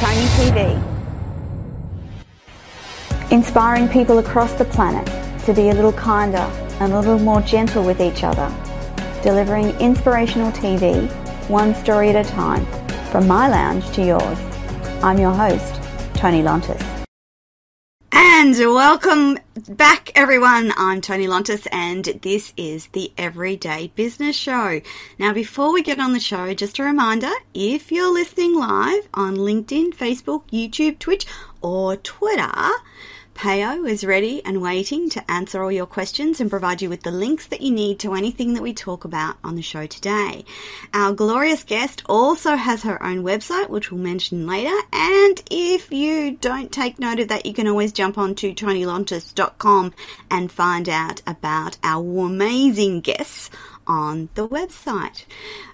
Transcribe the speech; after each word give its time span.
Toni 0.00 0.26
TV. 0.36 0.82
Inspiring 3.30 3.88
people 3.88 4.18
across 4.18 4.52
the 4.54 4.64
planet 4.64 5.06
to 5.44 5.54
be 5.54 5.68
a 5.68 5.72
little 5.72 5.92
kinder 5.92 6.50
and 6.80 6.92
a 6.92 6.98
little 6.98 7.20
more 7.20 7.40
gentle 7.42 7.84
with 7.84 8.00
each 8.00 8.24
other. 8.24 8.52
Delivering 9.22 9.70
inspirational 9.78 10.50
TV, 10.50 11.08
one 11.48 11.76
story 11.76 12.08
at 12.10 12.26
a 12.26 12.28
time, 12.28 12.66
from 13.12 13.28
my 13.28 13.46
lounge 13.46 13.88
to 13.92 14.04
yours. 14.04 14.38
I'm 15.00 15.18
your 15.20 15.32
host, 15.32 15.80
Toni 16.14 16.42
Lontis. 16.42 16.93
And 18.44 18.54
welcome 18.58 19.38
back, 19.70 20.12
everyone. 20.14 20.74
I'm 20.76 21.00
Toni 21.00 21.26
Lontis, 21.26 21.66
and 21.72 22.04
this 22.04 22.52
is 22.58 22.88
the 22.88 23.10
Everyday 23.16 23.90
Business 23.94 24.36
Show. 24.36 24.82
Now, 25.18 25.32
before 25.32 25.72
we 25.72 25.80
get 25.80 25.98
on 25.98 26.12
the 26.12 26.20
show, 26.20 26.52
just 26.52 26.78
a 26.78 26.82
reminder 26.82 27.30
if 27.54 27.90
you're 27.90 28.12
listening 28.12 28.54
live 28.54 29.08
on 29.14 29.36
LinkedIn, 29.36 29.94
Facebook, 29.94 30.42
YouTube, 30.52 30.98
Twitch, 30.98 31.24
or 31.62 31.96
Twitter, 31.96 32.52
Payo 33.34 33.86
is 33.88 34.04
ready 34.04 34.44
and 34.44 34.62
waiting 34.62 35.10
to 35.10 35.30
answer 35.30 35.62
all 35.62 35.72
your 35.72 35.86
questions 35.86 36.40
and 36.40 36.48
provide 36.48 36.80
you 36.80 36.88
with 36.88 37.02
the 37.02 37.10
links 37.10 37.48
that 37.48 37.60
you 37.60 37.72
need 37.72 37.98
to 37.98 38.14
anything 38.14 38.54
that 38.54 38.62
we 38.62 38.72
talk 38.72 39.04
about 39.04 39.36
on 39.42 39.56
the 39.56 39.60
show 39.60 39.86
today. 39.86 40.44
Our 40.94 41.12
glorious 41.12 41.64
guest 41.64 42.04
also 42.06 42.54
has 42.54 42.84
her 42.84 43.02
own 43.02 43.24
website, 43.24 43.68
which 43.68 43.90
we'll 43.90 44.00
mention 44.00 44.46
later. 44.46 44.74
And 44.92 45.42
if 45.50 45.92
you 45.92 46.36
don't 46.36 46.70
take 46.70 47.00
note 47.00 47.18
of 47.18 47.28
that, 47.28 47.44
you 47.44 47.52
can 47.52 47.66
always 47.66 47.92
jump 47.92 48.18
on 48.18 48.36
to 48.36 48.54
tonilontis.com 48.54 49.92
and 50.30 50.52
find 50.52 50.88
out 50.88 51.20
about 51.26 51.76
our 51.82 52.26
amazing 52.26 53.00
guests 53.00 53.50
on 53.86 54.28
the 54.34 54.48
website. 54.48 55.24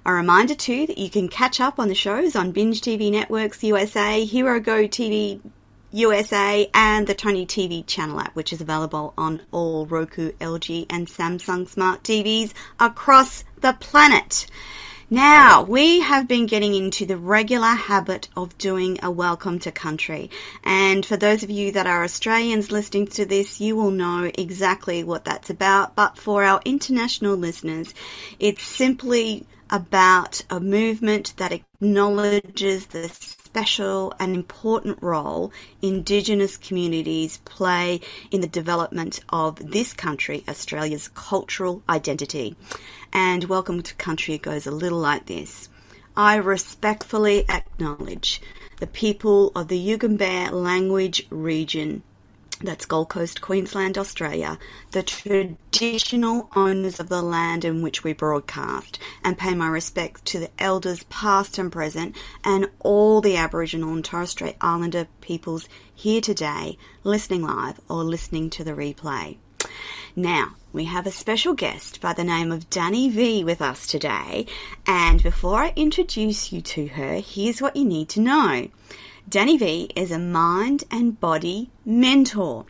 A 0.06 0.12
reminder 0.12 0.55
too 0.55 0.86
that 0.86 0.98
you 0.98 1.11
can 1.11 1.28
catch 1.28 1.61
up 1.61 1.78
on 1.78 1.88
the 1.88 1.94
shows 1.94 2.34
on 2.34 2.53
Binge 2.53 2.81
TV 2.81 3.12
Networks 3.12 3.62
USA, 3.62 4.25
Hero 4.25 4.61
Go 4.61 4.88
TV 4.88 5.41
USA 5.92 6.70
and 6.72 7.06
the 7.06 7.14
Toni 7.14 7.46
TV 7.46 7.86
channel 7.86 8.20
app, 8.20 8.36
which 8.36 8.52
is 8.52 8.60
available 8.60 9.12
on 9.19 9.42
all 9.50 9.86
Roku, 9.86 10.32
LG, 10.32 10.86
and 10.88 11.06
Samsung 11.06 11.69
smart 11.69 12.02
TVs 12.02 12.52
across 12.78 13.44
the 13.60 13.72
planet. 13.72 14.47
Now, 15.12 15.64
we 15.64 15.98
have 15.98 16.28
been 16.28 16.47
getting 16.47 16.72
into 16.72 17.05
the 17.05 17.16
regular 17.16 17.74
habit 17.74 18.28
of 18.36 18.56
doing 18.58 19.00
a 19.02 19.10
welcome 19.10 19.58
to 19.58 19.72
country. 19.72 20.30
And 20.62 21.05
for 21.05 21.16
those 21.16 21.42
of 21.42 21.50
you 21.50 21.72
that 21.72 21.88
are 21.88 22.04
Australians 22.04 22.70
listening 22.70 23.08
to 23.08 23.27
this, 23.27 23.60
you 23.60 23.75
will 23.75 23.91
know 23.91 24.30
exactly 24.38 25.02
what 25.02 25.25
that's 25.25 25.50
about. 25.50 25.97
But 25.97 26.16
for 26.16 26.44
our 26.44 26.60
international 26.64 27.34
listeners, 27.34 27.92
it's 28.38 28.62
simply 28.62 29.48
about 29.69 30.44
a 30.48 30.60
movement 30.60 31.34
that 31.38 31.50
acknowledges 31.50 32.86
the 32.86 33.08
special 33.61 34.14
and 34.19 34.34
important 34.34 34.97
role 35.03 35.53
Indigenous 35.83 36.56
communities 36.56 37.36
play 37.44 38.00
in 38.30 38.41
the 38.41 38.47
development 38.47 39.20
of 39.28 39.56
this 39.56 39.92
country, 39.92 40.42
Australia's 40.48 41.08
cultural 41.08 41.83
identity. 41.86 42.56
And 43.12 43.44
Welcome 43.44 43.83
to 43.83 43.94
Country 43.97 44.38
goes 44.38 44.66
a 44.66 44.70
little 44.70 44.98
like 44.98 45.27
this. 45.27 45.69
I 46.16 46.36
respectfully 46.36 47.44
acknowledge 47.50 48.41
the 48.78 48.86
people 48.86 49.53
of 49.55 49.69
the 49.69 49.78
Yugambeh 49.78 50.53
language 50.53 51.27
region 51.28 52.03
that's 52.62 52.84
Gold 52.84 53.08
Coast, 53.08 53.41
Queensland, 53.41 53.97
Australia, 53.97 54.59
the 54.91 55.03
traditional 55.03 56.50
owners 56.54 57.00
of 57.00 57.09
the 57.09 57.22
land 57.22 57.65
in 57.65 57.82
which 57.82 58.04
we 58.04 58.12
broadcast, 58.12 58.98
and 59.25 59.38
pay 59.38 59.54
my 59.54 59.69
respects 59.69 60.21
to 60.26 60.38
the 60.38 60.50
elders 60.59 61.04
past 61.04 61.56
and 61.59 61.72
present 61.72 62.15
and 62.44 62.69
all 62.81 63.21
the 63.21 63.37
Aboriginal 63.37 63.94
and 63.94 64.04
Torres 64.04 64.31
Strait 64.31 64.56
Islander 64.60 65.09
peoples 65.21 65.69
here 65.94 66.21
today, 66.21 66.76
listening 67.03 67.43
live 67.43 67.81
or 67.88 68.04
listening 68.04 68.50
to 68.50 68.65
the 68.65 68.72
replay. 68.72 69.38
Now, 70.15 70.56
we 70.72 70.84
have 70.84 71.06
a 71.06 71.10
special 71.10 71.54
guest 71.54 72.00
by 72.00 72.12
the 72.12 72.25
name 72.25 72.53
of 72.53 72.69
Danni 72.69 73.10
V 73.10 73.44
with 73.44 73.62
us 73.62 73.87
today, 73.87 74.47
and 74.87 75.22
before 75.22 75.62
I 75.62 75.72
introduce 75.77 76.53
you 76.53 76.60
to 76.62 76.88
her, 76.88 77.15
here's 77.15 77.62
what 77.62 77.77
you 77.77 77.84
need 77.84 78.09
to 78.10 78.21
know. 78.21 78.69
Danni 79.30 79.60
V 79.60 79.88
is 79.94 80.10
a 80.10 80.18
mind 80.18 80.82
and 80.91 81.20
body 81.20 81.70
mentor, 81.84 82.66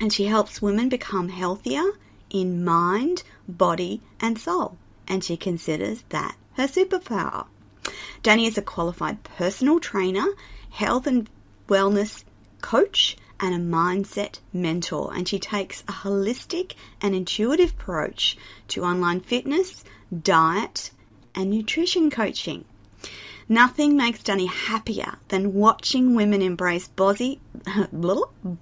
and 0.00 0.10
she 0.10 0.24
helps 0.24 0.62
women 0.62 0.88
become 0.88 1.28
healthier 1.28 1.84
in 2.30 2.64
mind, 2.64 3.24
body, 3.46 4.00
and 4.18 4.38
soul, 4.38 4.78
and 5.06 5.22
she 5.22 5.36
considers 5.36 6.04
that 6.08 6.34
her 6.54 6.66
superpower. 6.66 7.44
Danni 8.22 8.46
is 8.46 8.56
a 8.56 8.62
qualified 8.62 9.22
personal 9.22 9.80
trainer, 9.80 10.24
health 10.70 11.06
and 11.06 11.28
wellness 11.68 12.24
coach, 12.62 13.18
and 13.38 13.54
a 13.54 13.58
mindset 13.58 14.38
mentor, 14.50 15.12
and 15.14 15.28
she 15.28 15.38
takes 15.38 15.82
a 15.82 15.92
holistic 15.92 16.72
and 17.02 17.14
intuitive 17.14 17.72
approach 17.72 18.38
to 18.68 18.82
online 18.82 19.20
fitness, 19.20 19.84
diet, 20.22 20.90
and 21.34 21.50
nutrition 21.50 22.08
coaching. 22.08 22.64
Nothing 23.48 23.96
makes 23.96 24.22
Danni 24.22 24.48
happier 24.48 25.14
than 25.28 25.54
watching 25.54 26.14
women 26.14 26.42
embrace 26.42 26.88
body, 26.88 27.40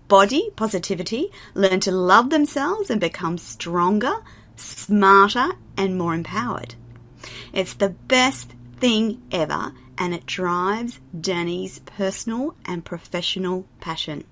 body 0.09 0.51
positivity, 0.55 1.33
learn 1.55 1.81
to 1.81 1.91
love 1.91 2.31
themselves 2.31 2.89
and 2.89 3.01
become 3.01 3.37
stronger, 3.37 4.15
smarter, 4.55 5.49
and 5.77 5.99
more 5.99 6.15
empowered. 6.15 6.77
It's 7.53 7.75
the 7.75 7.89
best 7.89 8.53
thing 8.79 9.23
ever 9.33 9.73
and 9.99 10.15
it 10.15 10.27
drives 10.27 11.01
Danni's 11.19 11.79
personal 11.81 12.55
and 12.65 12.85
professional 12.85 13.67
passion. 13.81 14.25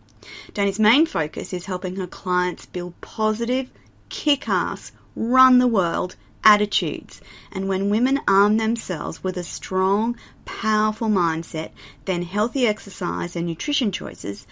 Danni's 0.53 0.79
main 0.79 1.07
focus 1.07 1.53
is 1.53 1.67
helping 1.67 1.97
her 1.97 2.07
clients 2.07 2.67
build 2.67 3.01
positive, 3.01 3.71
kick 4.09 4.49
ass, 4.49 4.93
run 5.17 5.59
the 5.59 5.67
world 5.67 6.17
attitudes. 6.45 7.21
And 7.53 7.69
when 7.69 7.91
women 7.91 8.21
arm 8.29 8.59
themselves 8.59 9.25
with 9.25 9.37
a 9.37 9.45
strong, 9.45 10.17
powerful 10.45 11.09
mindset, 11.09 11.71
then 12.05 12.23
healthy 12.23 12.67
exercise 12.67 13.37
and 13.37 13.47
nutrition 13.47 13.93
choices 13.93 14.47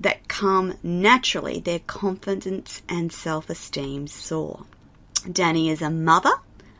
that 0.00 0.28
come 0.28 0.74
naturally, 0.82 1.60
their 1.60 1.80
confidence 1.80 2.82
and 2.88 3.12
self 3.12 3.50
esteem 3.50 4.06
soar. 4.06 4.64
Danni 5.26 5.68
is 5.70 5.82
a 5.82 5.90
mother, 5.90 6.32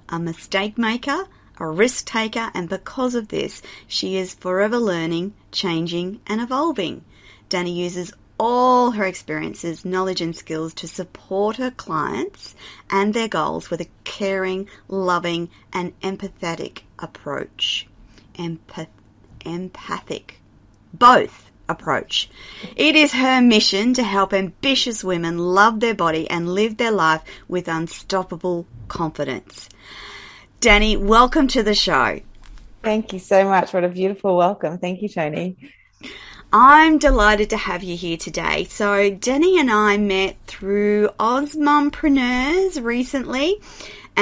a 0.08 0.18
mistake 0.18 0.78
maker, 0.78 1.26
a 1.58 1.66
risk 1.68 2.06
taker, 2.06 2.50
and 2.54 2.68
because 2.68 3.14
of 3.14 3.28
this, 3.28 3.60
she 3.86 4.16
is 4.16 4.32
forever 4.34 4.78
learning, 4.78 5.34
changing, 5.52 6.20
and 6.26 6.40
evolving. 6.40 7.04
Danni 7.50 7.74
uses 7.74 8.14
all 8.38 8.92
her 8.92 9.04
experiences, 9.04 9.84
knowledge, 9.84 10.22
and 10.22 10.34
skills 10.34 10.72
to 10.72 10.88
support 10.88 11.56
her 11.56 11.70
clients 11.70 12.54
and 12.88 13.12
their 13.12 13.28
goals 13.28 13.68
with 13.68 13.82
a 13.82 13.88
caring, 14.04 14.66
loving, 14.88 15.50
and 15.74 15.92
empathetic 16.00 16.78
approach. 16.98 17.86
Empath- 18.34 18.88
empathic. 19.44 20.40
Both 20.92 21.50
approach. 21.68 22.28
It 22.76 22.96
is 22.96 23.12
her 23.12 23.40
mission 23.40 23.94
to 23.94 24.02
help 24.02 24.32
ambitious 24.34 25.04
women 25.04 25.38
love 25.38 25.80
their 25.80 25.94
body 25.94 26.28
and 26.28 26.52
live 26.54 26.76
their 26.76 26.90
life 26.90 27.22
with 27.48 27.68
unstoppable 27.68 28.66
confidence. 28.88 29.68
Danni, 30.60 30.98
welcome 30.98 31.48
to 31.48 31.62
the 31.62 31.74
show. 31.74 32.20
Thank 32.82 33.12
you 33.12 33.18
so 33.18 33.44
much. 33.44 33.72
What 33.72 33.84
a 33.84 33.88
beautiful 33.88 34.36
welcome. 34.36 34.78
Thank 34.78 35.00
you, 35.02 35.08
Toni. 35.08 35.56
I'm 36.52 36.98
delighted 36.98 37.50
to 37.50 37.56
have 37.56 37.84
you 37.84 37.96
here 37.96 38.16
today. 38.16 38.64
So, 38.64 39.10
Danni 39.10 39.60
and 39.60 39.70
I 39.70 39.98
met 39.98 40.36
through 40.46 41.10
AusMumpreneurs 41.20 42.82
recently. 42.82 43.60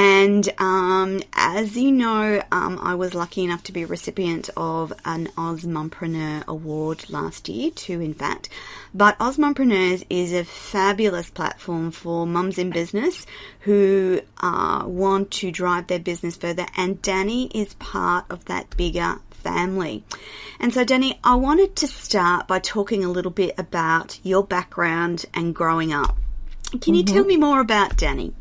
And 0.01 0.49
um, 0.59 1.21
as 1.33 1.77
you 1.77 1.91
know, 1.91 2.41
um, 2.53 2.79
I 2.81 2.95
was 2.95 3.17
lucky 3.17 3.43
enough 3.43 3.65
to 3.65 3.73
be 3.73 3.83
a 3.83 3.87
recipient 3.89 4.49
of 4.57 4.93
an 5.05 5.27
AusMumpreneur 5.37 6.47
Award 6.47 7.11
last 7.11 7.49
year, 7.49 7.73
two 7.73 8.01
in 8.01 8.15
fact. 8.15 8.49
But 8.95 9.19
AusMumpreneurs 9.19 10.07
is 10.09 10.33
a 10.33 10.45
fabulous 10.45 11.31
platform 11.31 11.91
for 11.91 12.29
mums 12.29 12.59
in 12.59 12.71
business 12.71 13.27
who 13.63 14.21
uh, 14.41 14.85
want 14.87 15.33
to 15.33 15.51
drive 15.51 15.89
their 15.89 15.99
business 15.99 16.37
further. 16.37 16.67
And 16.77 17.03
Danni 17.03 17.51
is 17.53 17.75
part 17.75 18.27
of 18.31 18.45
that 18.45 18.77
bigger 18.77 19.17
family. 19.31 20.05
And 20.61 20.73
so, 20.73 20.85
Danni, 20.85 21.19
I 21.25 21.35
wanted 21.35 21.75
to 21.75 21.89
start 21.89 22.47
by 22.47 22.61
talking 22.61 23.05
a 23.05 23.11
little 23.11 23.33
bit 23.33 23.59
about 23.59 24.21
your 24.23 24.45
background 24.45 25.25
and 25.35 25.53
growing 25.53 25.93
up. 25.93 26.17
Can 26.81 26.95
you 26.95 27.03
mm-hmm. 27.03 27.17
tell 27.17 27.25
me 27.25 27.37
more 27.37 27.59
about 27.59 27.97
Danni? 27.97 28.33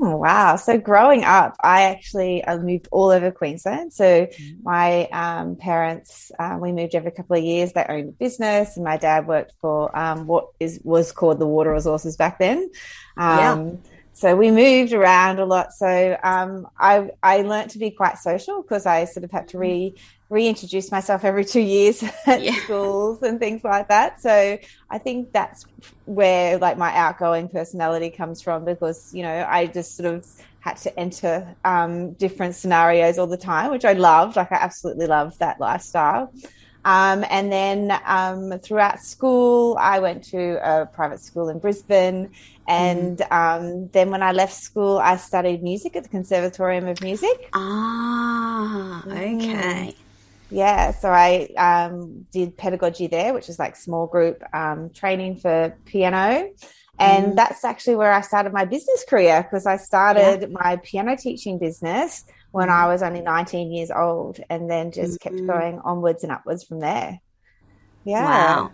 Oh, 0.00 0.16
wow. 0.16 0.56
So 0.56 0.78
growing 0.78 1.24
up, 1.24 1.56
I 1.62 1.82
actually 1.82 2.46
I 2.46 2.56
moved 2.58 2.88
all 2.90 3.10
over 3.10 3.30
Queensland. 3.30 3.92
So 3.92 4.26
mm-hmm. 4.26 4.62
my 4.62 5.06
um, 5.06 5.56
parents, 5.56 6.30
uh, 6.38 6.58
we 6.60 6.72
moved 6.72 6.94
every 6.94 7.10
couple 7.10 7.36
of 7.36 7.44
years. 7.44 7.72
They 7.72 7.84
owned 7.88 8.08
a 8.08 8.12
business, 8.12 8.76
and 8.76 8.84
my 8.84 8.96
dad 8.96 9.26
worked 9.26 9.52
for 9.60 9.96
um, 9.96 10.26
what 10.26 10.48
is 10.60 10.80
was 10.84 11.12
called 11.12 11.38
the 11.38 11.46
Water 11.46 11.72
Resources 11.72 12.16
back 12.16 12.38
then. 12.38 12.70
Um, 13.16 13.38
yeah 13.38 13.70
so 14.16 14.34
we 14.34 14.50
moved 14.50 14.94
around 14.94 15.40
a 15.40 15.44
lot. 15.44 15.74
So 15.74 16.16
um, 16.22 16.66
I 16.78 17.10
I 17.22 17.42
learned 17.42 17.68
to 17.72 17.78
be 17.78 17.90
quite 17.90 18.16
social 18.16 18.62
because 18.62 18.86
I 18.86 19.04
sort 19.04 19.24
of 19.24 19.30
had 19.30 19.46
to 19.48 19.58
re 19.58 19.94
reintroduce 20.28 20.90
myself 20.90 21.24
every 21.24 21.44
two 21.44 21.60
years 21.60 22.02
at 22.26 22.42
yeah. 22.42 22.54
schools 22.64 23.22
and 23.22 23.38
things 23.38 23.62
like 23.62 23.88
that. 23.88 24.20
So 24.20 24.58
I 24.90 24.98
think 24.98 25.32
that's 25.32 25.66
where 26.04 26.58
like 26.58 26.78
my 26.78 26.94
outgoing 26.94 27.48
personality 27.48 28.10
comes 28.10 28.42
from 28.42 28.64
because, 28.64 29.14
you 29.14 29.22
know, 29.22 29.46
I 29.48 29.66
just 29.66 29.96
sort 29.96 30.12
of 30.12 30.26
had 30.60 30.76
to 30.78 30.98
enter 30.98 31.54
um, 31.64 32.12
different 32.14 32.56
scenarios 32.56 33.18
all 33.18 33.28
the 33.28 33.36
time, 33.36 33.70
which 33.70 33.84
I 33.84 33.92
loved. 33.92 34.36
Like 34.36 34.50
I 34.50 34.56
absolutely 34.56 35.06
loved 35.06 35.38
that 35.38 35.60
lifestyle. 35.60 36.32
Um, 36.84 37.24
and 37.30 37.52
then 37.52 37.98
um, 38.04 38.58
throughout 38.60 39.00
school, 39.00 39.76
I 39.78 39.98
went 39.98 40.22
to 40.24 40.58
a 40.62 40.86
private 40.86 41.20
school 41.20 41.48
in 41.48 41.58
Brisbane. 41.58 42.30
And 42.68 43.18
mm. 43.18 43.32
um, 43.32 43.88
then 43.88 44.10
when 44.10 44.22
I 44.22 44.32
left 44.32 44.54
school, 44.54 44.98
I 44.98 45.16
studied 45.16 45.62
music 45.64 45.96
at 45.96 46.04
the 46.04 46.08
Conservatorium 46.08 46.86
of 46.86 47.00
Music. 47.00 47.48
Ah, 47.52 49.02
okay. 49.04 49.94
Mm. 49.94 49.94
Yeah, 50.50 50.92
so 50.92 51.10
I 51.10 51.48
um, 51.56 52.26
did 52.32 52.56
pedagogy 52.56 53.08
there, 53.08 53.34
which 53.34 53.48
is 53.48 53.58
like 53.58 53.74
small 53.76 54.06
group 54.06 54.42
um, 54.54 54.90
training 54.90 55.36
for 55.36 55.76
piano. 55.84 56.50
And 56.98 57.32
mm. 57.32 57.36
that's 57.36 57.64
actually 57.64 57.96
where 57.96 58.12
I 58.12 58.20
started 58.22 58.52
my 58.52 58.64
business 58.64 59.04
career 59.06 59.42
because 59.42 59.66
I 59.66 59.76
started 59.76 60.42
yeah. 60.42 60.48
my 60.50 60.76
piano 60.76 61.16
teaching 61.16 61.58
business 61.58 62.24
when 62.52 62.70
I 62.70 62.84
mm. 62.84 62.88
was 62.88 63.02
only 63.02 63.20
19 63.20 63.70
years 63.70 63.90
old 63.90 64.40
and 64.48 64.70
then 64.70 64.92
just 64.92 65.20
mm-hmm. 65.20 65.36
kept 65.36 65.46
going 65.46 65.78
onwards 65.80 66.22
and 66.22 66.32
upwards 66.32 66.64
from 66.64 66.80
there. 66.80 67.20
Yeah. 68.04 68.24
Wow. 68.24 68.70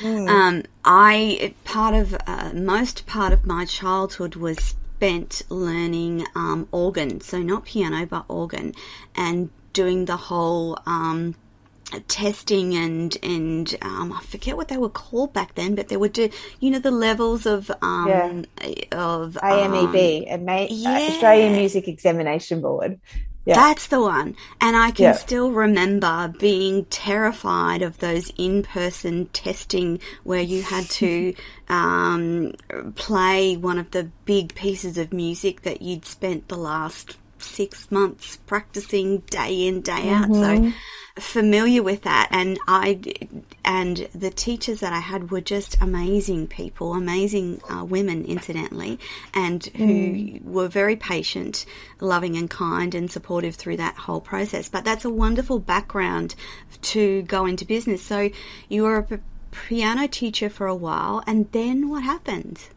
Mm. 0.00 0.28
Um, 0.28 0.62
I 0.84 1.54
part 1.64 1.94
of 1.94 2.16
uh, 2.26 2.52
most 2.54 3.06
part 3.06 3.32
of 3.34 3.44
my 3.44 3.66
childhood 3.66 4.36
was 4.36 4.58
spent 4.58 5.42
learning 5.50 6.24
um, 6.34 6.66
organ, 6.72 7.20
so 7.20 7.40
not 7.42 7.66
piano 7.66 8.06
but 8.06 8.24
organ, 8.28 8.74
and 9.14 9.50
doing 9.76 10.06
the 10.06 10.16
whole 10.16 10.78
um, 10.86 11.34
testing 12.08 12.74
and 12.74 13.16
and 13.22 13.76
um, 13.82 14.10
I 14.10 14.20
forget 14.22 14.56
what 14.56 14.68
they 14.68 14.78
were 14.78 14.88
called 14.88 15.34
back 15.34 15.54
then, 15.54 15.74
but 15.74 15.88
they 15.88 15.98
would 15.98 16.14
do 16.14 16.30
you 16.60 16.70
know 16.70 16.78
the 16.78 16.90
levels 16.90 17.44
of 17.44 17.70
um, 17.82 18.08
yeah. 18.08 18.86
of 18.92 19.34
AMEB, 19.42 20.32
um, 20.32 20.48
yeah. 20.70 21.08
Australian 21.10 21.52
Music 21.52 21.88
Examination 21.88 22.62
Board. 22.62 22.98
Yeah. 23.44 23.54
That's 23.54 23.86
the 23.86 24.00
one. 24.00 24.34
And 24.60 24.76
I 24.76 24.90
can 24.90 25.04
yeah. 25.04 25.12
still 25.12 25.52
remember 25.52 26.34
being 26.36 26.84
terrified 26.86 27.82
of 27.82 27.96
those 27.98 28.32
in 28.36 28.64
person 28.64 29.26
testing 29.26 30.00
where 30.24 30.40
you 30.40 30.62
had 30.62 30.84
to 31.02 31.32
um, 31.68 32.54
play 32.96 33.56
one 33.56 33.78
of 33.78 33.92
the 33.92 34.10
big 34.24 34.56
pieces 34.56 34.98
of 34.98 35.12
music 35.12 35.62
that 35.62 35.80
you'd 35.80 36.06
spent 36.06 36.48
the 36.48 36.56
last 36.56 37.18
six 37.46 37.90
months 37.90 38.36
practicing 38.46 39.18
day 39.30 39.66
in, 39.66 39.80
day 39.80 40.10
out. 40.10 40.28
Mm-hmm. 40.28 40.68
So 40.68 40.72
familiar 41.18 41.82
with 41.82 42.02
that 42.02 42.28
and 42.30 42.58
I 42.68 43.00
and 43.64 43.96
the 44.14 44.30
teachers 44.30 44.80
that 44.80 44.92
I 44.92 45.00
had 45.00 45.30
were 45.30 45.40
just 45.40 45.80
amazing 45.80 46.46
people, 46.46 46.94
amazing 46.94 47.60
uh, 47.70 47.84
women 47.84 48.24
incidentally, 48.26 48.98
and 49.32 49.64
who 49.64 49.84
mm. 49.84 50.44
were 50.44 50.68
very 50.68 50.94
patient, 50.96 51.64
loving 52.00 52.36
and 52.36 52.50
kind 52.50 52.94
and 52.94 53.10
supportive 53.10 53.54
through 53.54 53.78
that 53.78 53.96
whole 53.96 54.20
process. 54.20 54.68
But 54.68 54.84
that's 54.84 55.04
a 55.04 55.10
wonderful 55.10 55.58
background 55.58 56.34
to 56.82 57.22
go 57.22 57.46
into 57.46 57.64
business. 57.64 58.02
So 58.02 58.30
you 58.68 58.82
were 58.82 58.98
a 58.98 59.20
piano 59.68 60.06
teacher 60.06 60.50
for 60.50 60.66
a 60.66 60.74
while 60.74 61.22
and 61.26 61.50
then 61.52 61.88
what 61.88 62.02
happened? 62.02 62.68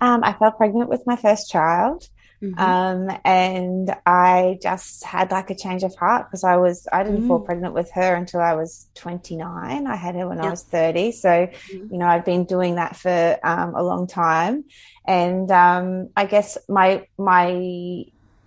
Um, 0.00 0.24
I 0.24 0.32
fell 0.32 0.52
pregnant 0.52 0.88
with 0.88 1.06
my 1.06 1.16
first 1.16 1.50
child. 1.50 2.08
Mm-hmm. 2.44 2.58
Um, 2.60 3.18
and 3.24 3.94
I 4.04 4.58
just 4.62 5.04
had 5.04 5.30
like 5.30 5.50
a 5.50 5.54
change 5.54 5.82
of 5.82 5.94
heart 5.94 6.26
because 6.26 6.44
I 6.44 6.56
was, 6.56 6.86
I 6.92 7.02
didn't 7.02 7.22
mm. 7.22 7.28
fall 7.28 7.40
pregnant 7.40 7.74
with 7.74 7.90
her 7.92 8.14
until 8.14 8.40
I 8.40 8.54
was 8.54 8.86
29. 8.94 9.86
I 9.86 9.96
had 9.96 10.14
her 10.14 10.28
when 10.28 10.38
yep. 10.38 10.46
I 10.46 10.50
was 10.50 10.62
30. 10.64 11.12
So, 11.12 11.28
mm-hmm. 11.28 11.92
you 11.92 11.98
know, 11.98 12.06
I'd 12.06 12.24
been 12.24 12.44
doing 12.44 12.74
that 12.74 12.96
for 12.96 13.38
um, 13.42 13.74
a 13.74 13.82
long 13.82 14.06
time. 14.06 14.64
And 15.06 15.50
um, 15.50 16.10
I 16.16 16.26
guess 16.26 16.58
my, 16.68 17.06
my, 17.18 18.04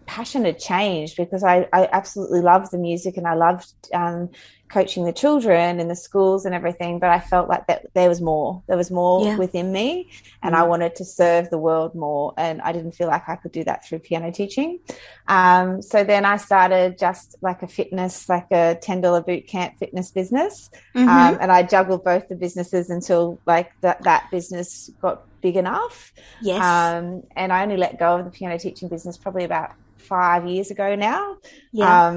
passion 0.08 0.46
had 0.46 0.58
changed 0.58 1.18
because 1.18 1.44
I, 1.44 1.68
I 1.74 1.90
absolutely 1.92 2.40
loved 2.40 2.72
the 2.72 2.78
music 2.78 3.18
and 3.18 3.28
I 3.28 3.34
loved 3.34 3.70
um, 3.94 4.30
coaching 4.70 5.06
the 5.06 5.14
children 5.14 5.80
in 5.80 5.88
the 5.88 5.96
schools 5.96 6.46
and 6.46 6.54
everything, 6.54 7.00
but 7.00 7.10
I 7.10 7.20
felt 7.20 7.48
like 7.48 7.68
that 7.68 7.88
there 7.94 8.10
was 8.10 8.22
more. 8.22 8.62
There 8.68 8.78
was 8.78 8.92
more 8.92 9.24
yeah. 9.24 9.38
within 9.38 9.72
me, 9.72 10.10
and 10.44 10.54
mm. 10.54 10.58
I 10.58 10.64
wanted 10.64 10.96
to 10.96 11.06
serve 11.06 11.50
the 11.50 11.58
world 11.58 11.96
more. 11.96 12.34
And 12.38 12.62
I 12.62 12.72
didn't 12.72 12.94
feel 12.94 13.08
like 13.08 13.28
I 13.28 13.36
could 13.36 13.52
do 13.52 13.64
that 13.64 13.86
through 13.86 14.00
piano 14.00 14.32
teaching. 14.32 14.80
Um, 15.28 15.82
so 15.82 16.04
then 16.04 16.26
I 16.26 16.38
started 16.38 16.98
just 16.98 17.36
like 17.42 17.64
a 17.64 17.68
fitness, 17.68 18.28
like 18.30 18.48
a 18.52 18.78
ten 18.82 19.02
dollar 19.02 19.22
boot 19.22 19.48
camp 19.48 19.78
fitness 19.80 20.12
business, 20.12 20.70
mm-hmm. 20.96 21.08
um, 21.08 21.38
and 21.40 21.52
I 21.52 21.64
juggled 21.64 22.04
both 22.04 22.28
the 22.28 22.36
businesses 22.36 22.90
until 22.90 23.40
like 23.46 23.72
that 23.82 24.04
that 24.04 24.30
business 24.32 24.90
got 25.02 25.24
big 25.42 25.56
enough. 25.56 26.14
Yes. 26.42 26.64
Um, 26.64 27.24
and 27.36 27.54
I 27.54 27.64
only 27.64 27.78
let 27.78 28.00
go 28.00 28.18
of 28.18 28.26
the 28.26 28.32
piano 28.32 28.58
teaching 28.58 28.90
business 28.90 29.18
probably 29.18 29.44
about 29.44 29.72
five 29.98 30.48
years 30.48 30.72
ago 30.72 30.96
now. 30.96 31.38
Yeah. 31.72 32.10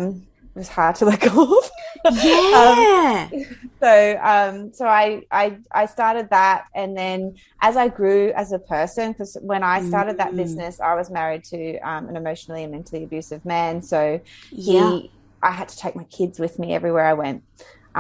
Um, 0.51 0.57
it 0.57 0.59
was 0.59 0.69
hard 0.69 0.97
to 0.97 1.05
let 1.07 1.21
go 1.21 1.59
of. 1.59 1.71
Yeah. 2.13 3.29
um, 3.33 3.45
so, 3.81 4.19
um, 4.23 4.73
so 4.73 4.87
I, 4.87 5.23
I, 5.31 5.59
I 5.73 5.87
started 5.87 6.31
that, 6.31 6.67
and 6.75 6.97
then 6.97 7.37
as 7.61 7.77
I 7.77 7.89
grew 7.89 8.33
as 8.37 8.53
a 8.53 8.59
person, 8.59 9.13
because 9.13 9.37
when 9.41 9.63
I 9.63 9.83
started 9.83 10.15
mm. 10.15 10.19
that 10.19 10.37
business, 10.37 10.81
I 10.81 10.95
was 10.95 11.11
married 11.11 11.45
to 11.45 11.79
um, 11.79 12.09
an 12.09 12.17
emotionally 12.17 12.63
and 12.63 12.73
mentally 12.73 13.05
abusive 13.05 13.45
man. 13.45 13.83
So, 13.83 14.21
yeah. 14.51 14.91
He, 14.91 15.11
I 15.43 15.53
had 15.53 15.69
to 15.69 15.77
take 15.77 15.97
my 15.97 16.05
kids 16.05 16.39
with 16.39 16.59
me 16.59 16.75
everywhere 16.75 17.07
I 17.07 17.15
went. 17.15 17.43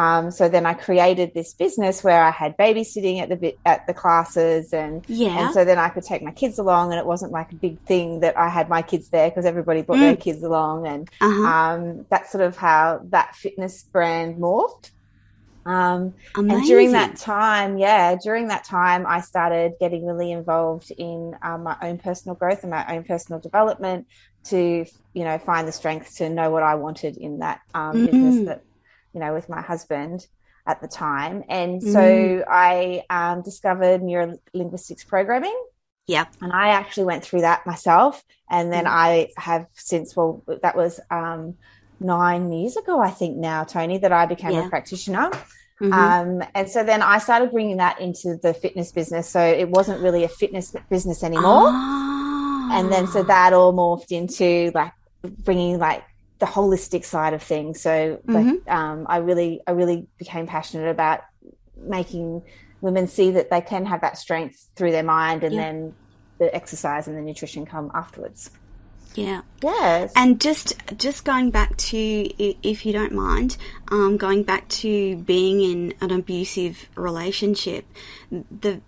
Um, 0.01 0.31
so 0.31 0.49
then 0.49 0.65
I 0.65 0.73
created 0.73 1.35
this 1.35 1.53
business 1.53 2.03
where 2.03 2.25
I 2.25 2.31
had 2.31 2.57
babysitting 2.57 3.21
at 3.21 3.29
the 3.29 3.55
at 3.67 3.87
the 3.87 3.93
classes, 3.93 4.73
and 4.73 5.05
yeah, 5.09 5.45
and 5.45 5.53
so 5.53 5.63
then 5.63 5.79
I 5.79 5.91
could 5.91 6.05
take 6.05 6.23
my 6.23 6.31
kids 6.31 6.59
along, 6.59 6.93
and 6.93 6.99
it 6.99 7.05
wasn't 7.05 7.33
like 7.33 7.53
a 7.53 7.57
big 7.57 7.79
thing 7.81 8.21
that 8.21 8.35
I 8.39 8.49
had 8.49 8.71
my 8.71 8.81
kids 8.81 9.11
there 9.11 9.29
because 9.29 9.45
everybody 9.45 9.83
brought 9.83 9.99
mm. 9.99 10.09
their 10.09 10.17
kids 10.17 10.43
along, 10.43 10.87
and 10.87 11.11
uh-huh. 11.21 11.45
um, 11.45 12.07
that's 12.09 12.33
sort 12.33 12.43
of 12.43 12.57
how 12.57 13.03
that 13.11 13.37
fitness 13.37 13.83
brand 13.83 14.37
morphed. 14.37 14.91
Um, 15.67 16.15
and 16.35 16.65
during 16.65 16.93
that 16.93 17.17
time, 17.17 17.77
yeah, 17.77 18.17
during 18.25 18.49
that 18.49 18.65
time, 18.65 19.05
I 19.07 19.21
started 19.21 19.75
getting 19.79 20.07
really 20.07 20.33
involved 20.33 20.91
in 20.97 21.37
um, 21.43 21.65
my 21.65 21.77
own 21.83 21.99
personal 21.99 22.35
growth 22.35 22.63
and 22.63 22.71
my 22.71 22.87
own 22.97 23.05
personal 23.05 23.39
development 23.39 24.07
to, 24.45 24.87
you 25.13 25.25
know, 25.25 25.37
find 25.37 25.69
the 25.69 25.73
strength 25.73 26.17
to 26.17 26.31
know 26.31 26.51
what 26.51 26.63
I 26.63 26.77
wanted 26.77 27.19
in 27.19 27.41
that 27.41 27.61
um, 27.75 27.95
mm-hmm. 27.95 28.07
business 28.07 28.47
that 28.47 28.63
you 29.13 29.21
know, 29.21 29.35
with 29.35 29.49
my 29.49 29.61
husband 29.61 30.27
at 30.67 30.81
the 30.81 30.89
time. 30.89 31.45
And 31.49 31.83
so 31.83 31.99
mm. 31.99 32.45
I 32.49 33.03
um, 33.11 33.43
discovered 33.43 34.03
neuro 34.03 34.39
linguistics 34.53 35.05
programming. 35.05 35.59
Yeah. 36.07 36.27
And 36.41 36.53
I 36.53 36.69
actually 36.69 37.05
went 37.05 37.25
through 37.25 37.43
that 37.43 37.67
myself. 37.67 38.23
And 38.51 38.73
then 38.73 38.85
mm. 38.85 38.91
I 38.91 39.29
have 39.37 39.67
since, 39.75 40.17
well, 40.17 40.43
that 40.63 40.77
was 40.77 41.01
um, 41.11 41.55
nine 41.99 42.53
years 42.53 42.77
ago, 42.77 43.01
I 43.01 43.11
think 43.11 43.37
now, 43.37 43.65
Toni, 43.65 43.99
that 43.99 44.13
I 44.13 44.27
became 44.27 44.53
yeah. 44.53 44.67
a 44.67 44.69
practitioner. 44.69 45.31
Mm-hmm. 45.81 45.93
Um, 45.93 46.49
and 46.55 46.69
so 46.69 46.85
then 46.85 47.01
I 47.01 47.19
started 47.19 47.53
bringing 47.53 47.79
that 47.79 48.01
into 48.01 48.37
the 48.37 48.53
fitness 48.53 48.93
business. 48.93 49.29
So 49.29 49.41
it 49.41 49.69
wasn't 49.71 50.03
really 50.03 50.25
a 50.25 50.29
fitness 50.29 50.75
business 50.91 51.23
anymore. 51.23 51.69
Oh. 51.69 52.69
And 52.73 52.93
then 52.93 53.07
so 53.07 53.23
that 53.23 53.53
all 53.53 53.73
morphed 53.73 54.13
into 54.13 54.71
like 54.75 54.93
bringing 55.23 55.79
like 55.79 56.05
the 56.41 56.47
holistic 56.47 57.05
side 57.05 57.33
of 57.33 57.43
things. 57.43 57.81
So 57.81 58.21
mm-hmm. 58.27 58.35
like, 58.35 58.69
um, 58.69 59.07
I 59.09 59.19
really, 59.19 59.61
I 59.67 59.71
really 59.71 60.09
became 60.19 60.47
passionate 60.47 60.91
about 60.91 61.21
making 61.77 62.43
women 62.81 63.07
see 63.07 63.31
that 63.33 63.51
they 63.51 63.61
can 63.61 63.87
have 63.87 64.01
that 64.01 64.19
strength 64.19 64.69
through 64.75 64.91
their 64.91 65.05
mind 65.05 65.45
and 65.45 65.55
yeah. 65.55 65.61
then 65.61 65.95
the 66.39 66.55
exercise 66.55 67.07
and 67.07 67.17
the 67.17 67.23
nutrition 67.23 67.67
come 67.67 67.91
afterwards. 67.95 68.51
Yeah. 69.15 69.43
Yes. 69.63 70.13
And 70.15 70.41
just 70.41 70.75
just 70.97 71.25
going 71.25 71.51
back 71.51 71.77
to, 71.77 71.99
if 71.99 72.87
you 72.87 72.93
don't 72.93 73.13
mind, 73.13 73.57
um, 73.91 74.17
going 74.17 74.45
back 74.45 74.69
to 74.69 75.17
being 75.17 75.61
in 75.61 75.95
an 76.01 76.13
abusive 76.13 76.89
relationship, 76.95 77.85
the 78.31 78.81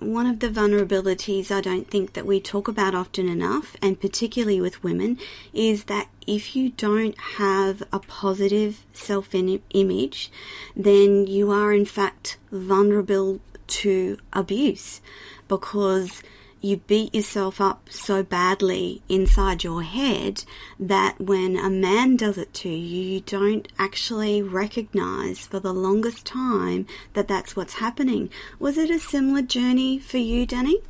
one 0.00 0.26
of 0.26 0.40
the 0.40 0.48
vulnerabilities 0.48 1.50
I 1.50 1.60
don't 1.60 1.90
think 1.90 2.12
that 2.12 2.26
we 2.26 2.40
talk 2.40 2.68
about 2.68 2.94
often 2.94 3.28
enough, 3.28 3.76
and 3.82 4.00
particularly 4.00 4.60
with 4.60 4.84
women, 4.84 5.18
is 5.52 5.84
that 5.84 6.08
if 6.26 6.54
you 6.54 6.70
don't 6.70 7.18
have 7.18 7.82
a 7.92 7.98
positive 7.98 8.84
self 8.92 9.34
image, 9.34 10.30
then 10.76 11.26
you 11.26 11.50
are 11.50 11.72
in 11.72 11.84
fact 11.84 12.38
vulnerable 12.52 13.40
to 13.66 14.18
abuse 14.32 15.00
because 15.48 16.22
you 16.60 16.78
beat 16.78 17.14
yourself 17.14 17.60
up 17.60 17.88
so 17.90 18.22
badly 18.22 19.02
inside 19.08 19.62
your 19.62 19.82
head 19.82 20.44
that 20.78 21.20
when 21.20 21.56
a 21.56 21.70
man 21.70 22.16
does 22.16 22.36
it 22.38 22.52
to 22.52 22.68
you, 22.68 23.02
you 23.14 23.20
don't 23.20 23.68
actually 23.78 24.42
recognize 24.42 25.46
for 25.46 25.60
the 25.60 25.72
longest 25.72 26.26
time 26.26 26.86
that 27.14 27.28
that's 27.28 27.54
what's 27.54 27.74
happening. 27.74 28.30
Was 28.58 28.76
it 28.76 28.90
a 28.90 28.98
similar 28.98 29.42
journey 29.42 29.98
for 29.98 30.18
you, 30.18 30.46
Danni? 30.46 30.82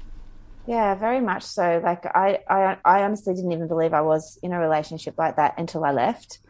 Yeah, 0.67 0.95
very 0.95 1.21
much 1.21 1.45
so. 1.45 1.81
Like 1.83 2.05
I, 2.07 2.41
I, 2.49 2.77
I 2.85 3.03
honestly 3.03 3.35
didn't 3.35 3.53
even 3.53 3.69
believe 3.69 3.95
I 3.95 4.03
was 4.03 4.39
in 4.43 4.53
a 4.53 4.59
relationship 4.59 5.17
like 5.17 5.37
that 5.37 5.55
until 5.59 5.85
I 5.85 5.93
left. 5.93 6.41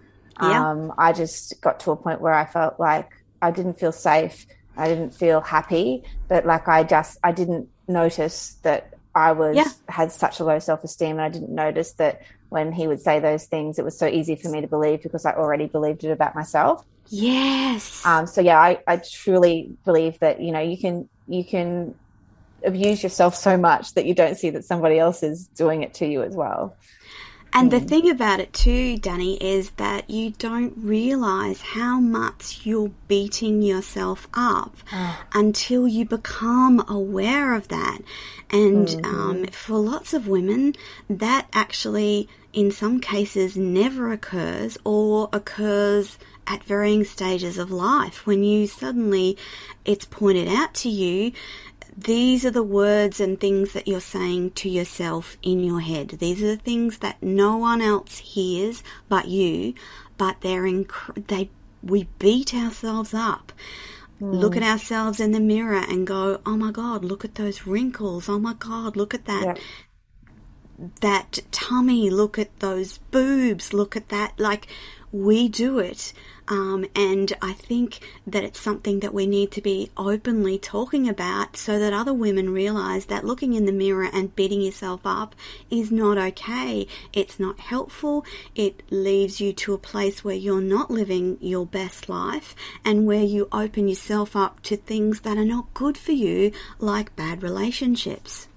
Yeah. 0.41 0.71
Um, 0.71 0.93
I 0.99 1.13
just 1.13 1.61
got 1.61 1.81
to 1.81 1.93
a 1.93 1.97
point 1.97 2.21
where 2.21 2.35
I 2.35 2.45
felt 2.45 2.79
like 2.79 3.11
I 3.43 3.51
didn't 3.51 3.79
feel 3.79 3.93
safe. 3.93 4.47
I 4.77 4.89
didn't 4.89 5.11
feel 5.11 5.41
happy, 5.41 6.05
but 6.29 6.47
like 6.47 6.69
I 6.69 6.85
just 6.85 7.19
I 7.25 7.33
didn't 7.33 7.69
notice 7.89 8.57
that 8.63 8.98
I 9.19 9.33
was 9.33 9.57
yeah. 9.57 9.69
had 9.89 10.13
such 10.13 10.41
a 10.41 10.45
low 10.45 10.59
self 10.59 10.85
esteem, 10.85 11.13
and 11.13 11.21
I 11.21 11.29
didn't 11.29 11.55
notice 11.55 11.93
that 11.93 12.23
when 12.49 12.73
he 12.73 12.87
would 12.87 13.01
say 13.01 13.21
those 13.21 13.45
things, 13.47 13.79
it 13.79 13.85
was 13.85 13.99
so 13.99 14.07
easy 14.07 14.37
for 14.37 14.49
me 14.49 14.61
to 14.61 14.69
believe 14.69 15.03
because 15.03 15.27
I 15.27 15.33
already 15.33 15.67
believed 15.67 16.05
it 16.05 16.11
about 16.11 16.35
myself. 16.35 16.85
Yes. 17.09 18.05
Um, 18.07 18.27
so 18.27 18.41
yeah, 18.41 18.59
I, 18.59 18.79
I 18.87 18.97
truly 18.97 19.77
believe 19.85 20.19
that 20.21 20.41
you 20.41 20.53
know 20.53 20.61
you 20.61 20.79
can 20.79 21.09
you 21.27 21.45
can 21.45 21.95
abuse 22.65 23.03
yourself 23.03 23.35
so 23.35 23.57
much 23.57 23.95
that 23.95 24.05
you 24.07 24.15
don't 24.15 24.37
see 24.37 24.51
that 24.51 24.65
somebody 24.65 24.99
else 24.99 25.23
is 25.23 25.47
doing 25.49 25.83
it 25.83 25.95
to 25.95 26.07
you 26.07 26.23
as 26.23 26.35
well. 26.35 26.77
And 27.53 27.71
the 27.71 27.81
mm. 27.81 27.89
thing 27.89 28.11
about 28.11 28.41
it 28.41 28.53
too, 28.53 28.99
Danni, 28.99 29.39
is 29.41 29.71
that 29.73 30.11
you 30.11 30.31
don't 30.31 30.75
realize 30.77 31.61
how 31.61 31.99
much 31.99 32.61
you're 32.65 32.93
beating 33.09 33.63
yourself 33.63 34.29
up 34.35 34.77
oh. 34.93 35.25
until 35.33 35.89
you 35.89 36.05
become 36.05 36.85
aware 36.89 37.55
of 37.55 37.69
that. 37.69 37.99
And 38.51 38.89
mm-hmm. 38.89 39.05
um, 39.05 39.47
for 39.47 39.79
lots 39.79 40.13
of 40.13 40.29
women, 40.29 40.75
that 41.09 41.49
actually, 41.53 42.29
in 42.53 42.71
some 42.71 43.01
cases, 43.01 43.57
never 43.57 44.13
occurs 44.13 44.77
or 44.85 45.29
occurs 45.33 46.19
at 46.47 46.65
varying 46.65 47.05
stages 47.05 47.59
of 47.59 47.71
life 47.71 48.27
when 48.27 48.43
you 48.43 48.67
suddenly 48.67 49.37
it's 49.85 50.07
pointed 50.07 50.49
out 50.49 50.73
to 50.73 50.89
you 50.89 51.31
these 51.99 52.45
are 52.45 52.51
the 52.53 52.63
words 52.63 53.19
and 53.19 53.41
things 53.41 53.73
that 53.73 53.89
you're 53.89 54.01
saying 54.01 54.53
to 54.53 54.69
yourself 54.69 55.37
in 55.43 55.61
your 55.61 55.81
head. 55.81 56.11
These 56.11 56.43
are 56.43 56.55
the 56.55 56.63
things 56.63 56.99
that 56.99 57.21
no 57.21 57.57
one 57.57 57.83
else 57.83 58.19
hears 58.19 58.85
but 59.09 59.27
you, 59.27 59.75
but 60.17 60.41
they're 60.41 60.63
inc- 60.63 61.27
they 61.27 61.51
we 61.83 62.09
beat 62.19 62.55
ourselves 62.55 63.15
up. 63.15 63.53
Mm. 64.21 64.35
Look 64.35 64.57
at 64.57 64.63
ourselves 64.63 65.19
in 65.19 65.33
the 65.33 65.41
mirror 65.41 65.85
and 65.89 66.07
go, 66.07 66.41
"Oh 66.47 66.57
my 66.57 66.71
god, 66.71 67.05
look 67.05 67.25
at 67.25 67.35
those 67.35 67.67
wrinkles. 67.67 68.29
Oh 68.29 68.39
my 68.39 68.55
god, 68.55 68.97
look 68.97 69.13
at 69.13 69.25
that." 69.25 69.45
Yep. 69.45 69.59
That 71.01 71.41
tummy, 71.51 72.09
look 72.11 72.39
at 72.39 72.61
those 72.61 72.99
boobs, 73.11 73.73
look 73.73 73.97
at 73.97 74.11
that. 74.11 74.39
Like, 74.39 74.69
we 75.13 75.49
do 75.49 75.79
it. 75.79 76.13
Um, 76.49 76.87
and 76.95 77.33
I 77.43 77.53
think 77.53 78.01
that 78.27 78.43
it's 78.43 78.61
something 78.61 79.01
that 79.01 79.13
we 79.13 79.27
need 79.27 79.51
to 79.53 79.61
be 79.61 79.91
openly 79.99 80.59
talking 80.59 81.09
about 81.09 81.59
so 81.59 81.79
that 81.79 81.93
other 81.93 82.15
women 82.15 82.51
realize 82.51 83.07
that 83.07 83.25
looking 83.25 83.53
in 83.53 83.67
the 83.67 83.73
mirror 83.73 84.09
and 84.11 84.35
beating 84.35 84.63
yourself 84.63 85.03
up 85.05 85.35
is 85.71 85.93
not 85.93 86.17
okay. 86.17 86.87
It's 87.13 87.39
not 87.39 87.61
helpful. 87.61 88.25
It 88.55 88.83
leaves 88.91 89.41
you 89.43 89.53
to 89.55 89.75
a 89.75 89.79
place 89.79 90.25
where 90.25 90.35
you're 90.35 90.63
not 90.63 90.91
living 90.91 91.37
your 91.41 91.67
best 91.67 92.09
life 92.09 92.57
and 92.83 93.07
where 93.07 93.25
you 93.25 93.49
open 93.53 93.87
yourself 93.87 94.35
up 94.35 94.63
to 94.63 94.77
things 94.77 95.21
that 95.21 95.37
are 95.37 95.45
not 95.45 95.75
good 95.75 95.99
for 95.99 96.13
you, 96.13 96.53
like 96.79 97.15
bad 97.15 97.43
relationships. 97.43 98.49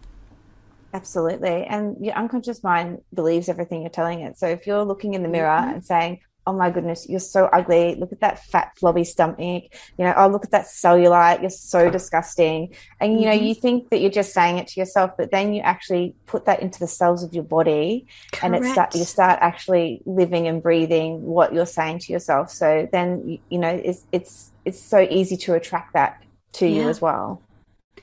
Absolutely. 0.93 1.65
And 1.65 1.97
your 2.05 2.15
unconscious 2.15 2.63
mind 2.63 3.01
believes 3.13 3.49
everything 3.49 3.81
you're 3.81 3.89
telling 3.89 4.21
it. 4.21 4.37
So 4.37 4.47
if 4.47 4.67
you're 4.67 4.83
looking 4.83 5.13
in 5.13 5.23
the 5.23 5.29
mirror 5.29 5.49
mm-hmm. 5.49 5.75
and 5.75 5.85
saying, 5.85 6.19
oh 6.47 6.53
my 6.53 6.69
goodness, 6.71 7.07
you're 7.07 7.19
so 7.19 7.45
ugly. 7.45 7.95
Look 7.95 8.11
at 8.11 8.21
that 8.21 8.43
fat, 8.45 8.73
flabby 8.77 9.03
stomach. 9.03 9.65
You 9.97 10.05
know, 10.05 10.13
oh, 10.17 10.27
look 10.27 10.43
at 10.43 10.51
that 10.51 10.65
cellulite. 10.65 11.41
You're 11.41 11.49
so 11.49 11.89
disgusting. 11.89 12.75
And, 12.99 13.19
you 13.19 13.27
know, 13.27 13.33
mm-hmm. 13.33 13.45
you 13.45 13.55
think 13.55 13.89
that 13.89 14.01
you're 14.01 14.11
just 14.11 14.33
saying 14.33 14.57
it 14.57 14.67
to 14.69 14.79
yourself, 14.79 15.11
but 15.17 15.31
then 15.31 15.53
you 15.53 15.61
actually 15.61 16.15
put 16.25 16.45
that 16.45 16.61
into 16.61 16.79
the 16.79 16.87
cells 16.87 17.23
of 17.23 17.33
your 17.33 17.43
body 17.43 18.07
Correct. 18.31 18.55
and 18.55 18.65
it 18.65 18.71
start, 18.71 18.95
you 18.95 19.03
start 19.03 19.39
actually 19.41 20.01
living 20.05 20.47
and 20.47 20.63
breathing 20.63 21.21
what 21.21 21.53
you're 21.53 21.65
saying 21.65 21.99
to 21.99 22.13
yourself. 22.13 22.49
So 22.49 22.89
then, 22.91 23.39
you 23.49 23.59
know, 23.59 23.69
it's, 23.69 24.05
it's, 24.11 24.51
it's 24.65 24.81
so 24.81 24.99
easy 24.99 25.37
to 25.37 25.53
attract 25.53 25.93
that 25.93 26.23
to 26.53 26.67
yeah. 26.67 26.83
you 26.83 26.89
as 26.89 27.01
well 27.01 27.41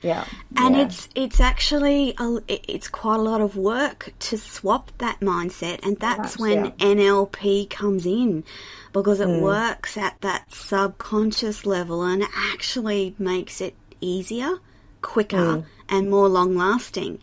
yeah 0.02 0.24
and 0.56 0.76
yeah. 0.76 0.82
it's 0.82 1.08
it's 1.14 1.40
actually 1.40 2.14
a, 2.18 2.38
it's 2.48 2.88
quite 2.88 3.16
a 3.16 3.22
lot 3.22 3.40
of 3.40 3.56
work 3.56 4.12
to 4.18 4.36
swap 4.36 4.90
that 4.98 5.20
mindset 5.20 5.84
and 5.84 5.96
that's 5.98 6.38
when 6.38 6.66
yeah. 6.66 6.70
nlp 6.78 7.70
comes 7.70 8.06
in 8.06 8.44
because 8.92 9.20
it 9.20 9.28
mm. 9.28 9.42
works 9.42 9.96
at 9.96 10.20
that 10.20 10.52
subconscious 10.52 11.66
level 11.66 12.02
and 12.02 12.24
actually 12.34 13.14
makes 13.18 13.60
it 13.60 13.74
easier 14.00 14.58
quicker 15.00 15.36
mm. 15.36 15.64
and 15.88 16.10
more 16.10 16.28
long 16.28 16.56
lasting 16.56 17.18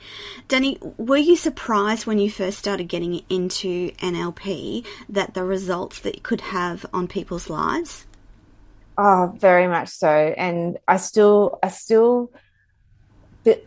danni 0.47 0.79
were 0.97 1.17
you 1.17 1.35
surprised 1.35 2.05
when 2.05 2.19
you 2.19 2.29
first 2.29 2.57
started 2.57 2.87
getting 2.87 3.21
into 3.29 3.91
nlp 3.91 4.85
that 5.09 5.33
the 5.33 5.43
results 5.43 5.99
that 5.99 6.15
it 6.15 6.23
could 6.23 6.41
have 6.41 6.85
on 6.93 7.07
people's 7.07 7.49
lives 7.49 8.05
Oh, 8.97 9.33
very 9.37 9.67
much 9.67 9.89
so. 9.89 10.09
And 10.09 10.77
I 10.87 10.97
still, 10.97 11.59
I 11.61 11.67
still 11.67 12.31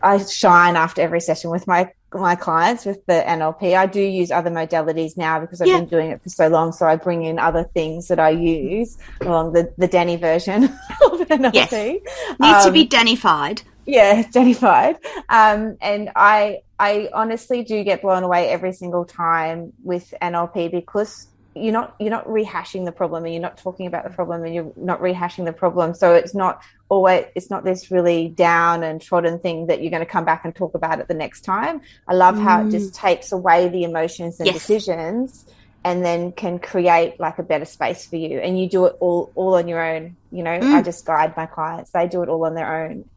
I 0.01 0.17
shine 0.23 0.75
after 0.75 1.01
every 1.01 1.19
session 1.21 1.49
with 1.49 1.67
my 1.67 1.91
my 2.13 2.35
clients 2.35 2.85
with 2.85 3.05
the 3.05 3.23
NLP. 3.25 3.77
I 3.77 3.85
do 3.85 4.01
use 4.01 4.31
other 4.31 4.49
modalities 4.49 5.15
now 5.15 5.39
because 5.39 5.61
I've 5.61 5.67
yeah. 5.67 5.79
been 5.79 5.89
doing 5.89 6.09
it 6.11 6.23
for 6.23 6.29
so 6.29 6.47
long. 6.47 6.71
So 6.71 6.87
I 6.87 6.95
bring 6.95 7.23
in 7.23 7.37
other 7.37 7.63
things 7.63 8.07
that 8.07 8.19
I 8.19 8.29
use 8.31 8.97
along 9.21 9.53
the 9.53 9.71
the 9.77 9.87
Danni 9.87 10.19
version 10.19 10.63
of 10.63 11.19
NLP. 11.27 11.53
Yes. 11.53 11.71
Needs 11.71 12.03
um, 12.41 12.65
to 12.65 12.71
be 12.71 12.81
um, 12.81 12.87
Dannyfied. 12.87 13.63
Yeah, 13.85 14.23
Dannyfied. 14.31 14.97
Um, 15.29 15.77
and 15.81 16.09
I 16.15 16.61
I 16.79 17.09
honestly 17.13 17.63
do 17.63 17.83
get 17.83 18.01
blown 18.01 18.23
away 18.23 18.49
every 18.49 18.73
single 18.73 19.05
time 19.05 19.73
with 19.83 20.13
NLP 20.21 20.71
because 20.71 21.27
you're 21.59 21.73
not 21.73 21.95
you're 21.99 22.09
not 22.09 22.25
rehashing 22.27 22.85
the 22.85 22.91
problem 22.91 23.25
and 23.25 23.33
you're 23.33 23.41
not 23.41 23.57
talking 23.57 23.87
about 23.87 24.03
the 24.03 24.09
problem 24.09 24.43
and 24.43 24.53
you're 24.53 24.71
not 24.75 24.99
rehashing 25.01 25.45
the 25.45 25.53
problem 25.53 25.93
so 25.93 26.13
it's 26.13 26.33
not 26.33 26.61
always 26.89 27.25
it's 27.35 27.49
not 27.49 27.63
this 27.63 27.91
really 27.91 28.27
down 28.29 28.83
and 28.83 29.01
trodden 29.01 29.39
thing 29.39 29.67
that 29.67 29.81
you're 29.81 29.91
going 29.91 30.05
to 30.05 30.11
come 30.11 30.25
back 30.25 30.45
and 30.45 30.55
talk 30.55 30.73
about 30.73 30.99
it 30.99 31.07
the 31.07 31.13
next 31.13 31.41
time 31.41 31.81
i 32.07 32.13
love 32.13 32.35
mm. 32.35 32.43
how 32.43 32.65
it 32.65 32.71
just 32.71 32.93
mm. 32.93 32.97
takes 32.97 33.31
away 33.31 33.67
the 33.69 33.83
emotions 33.83 34.39
and 34.39 34.47
yes. 34.47 34.55
decisions 34.55 35.45
and 35.83 36.03
then 36.03 36.31
can 36.31 36.59
create 36.59 37.19
like 37.19 37.39
a 37.39 37.43
better 37.43 37.65
space 37.65 38.05
for 38.05 38.17
you 38.17 38.39
and 38.39 38.59
you 38.59 38.67
do 38.67 38.85
it 38.85 38.95
all 38.99 39.31
all 39.35 39.55
on 39.55 39.67
your 39.67 39.83
own 39.83 40.15
you 40.31 40.43
know 40.43 40.59
mm. 40.59 40.73
i 40.73 40.81
just 40.81 41.05
guide 41.05 41.35
my 41.37 41.45
clients 41.45 41.91
they 41.91 42.07
do 42.07 42.23
it 42.23 42.29
all 42.29 42.45
on 42.45 42.55
their 42.55 42.85
own 42.85 43.07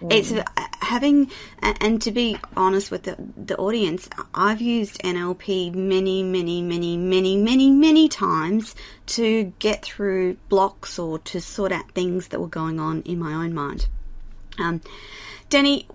Mm. 0.00 0.12
It's 0.12 0.32
having, 0.80 1.30
and 1.60 2.00
to 2.02 2.12
be 2.12 2.38
honest 2.56 2.90
with 2.90 3.02
the, 3.02 3.16
the 3.36 3.56
audience, 3.56 4.08
I've 4.34 4.60
used 4.60 5.02
NLP 5.02 5.74
many, 5.74 6.22
many, 6.22 6.62
many, 6.62 6.96
many, 6.96 7.36
many, 7.36 7.70
many 7.70 8.08
times 8.08 8.74
to 9.06 9.52
get 9.58 9.84
through 9.84 10.36
blocks 10.48 10.98
or 10.98 11.18
to 11.20 11.40
sort 11.40 11.72
out 11.72 11.90
things 11.92 12.28
that 12.28 12.40
were 12.40 12.48
going 12.48 12.80
on 12.80 13.02
in 13.02 13.18
my 13.18 13.32
own 13.32 13.52
mind. 13.52 13.88
Um, 14.58 14.80
Danni, 15.50 15.86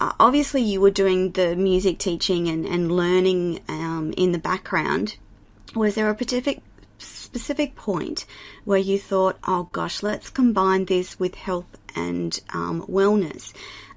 obviously 0.00 0.62
you 0.62 0.80
were 0.80 0.90
doing 0.90 1.32
the 1.32 1.56
music 1.56 1.98
teaching 1.98 2.48
and, 2.48 2.64
and 2.66 2.90
learning 2.90 3.60
um, 3.68 4.12
in 4.16 4.32
the 4.32 4.38
background. 4.38 5.16
Was 5.74 5.94
there 5.94 6.10
a 6.10 6.14
specific 6.14 6.62
specific 7.34 7.74
point 7.74 8.26
where 8.64 8.78
you 8.78 8.96
thought, 8.96 9.36
oh 9.42 9.68
gosh, 9.72 10.04
let's 10.04 10.30
combine 10.30 10.84
this 10.84 11.18
with 11.18 11.34
health 11.34 11.66
and 11.96 12.40
um, 12.50 12.86
wellness 12.88 13.52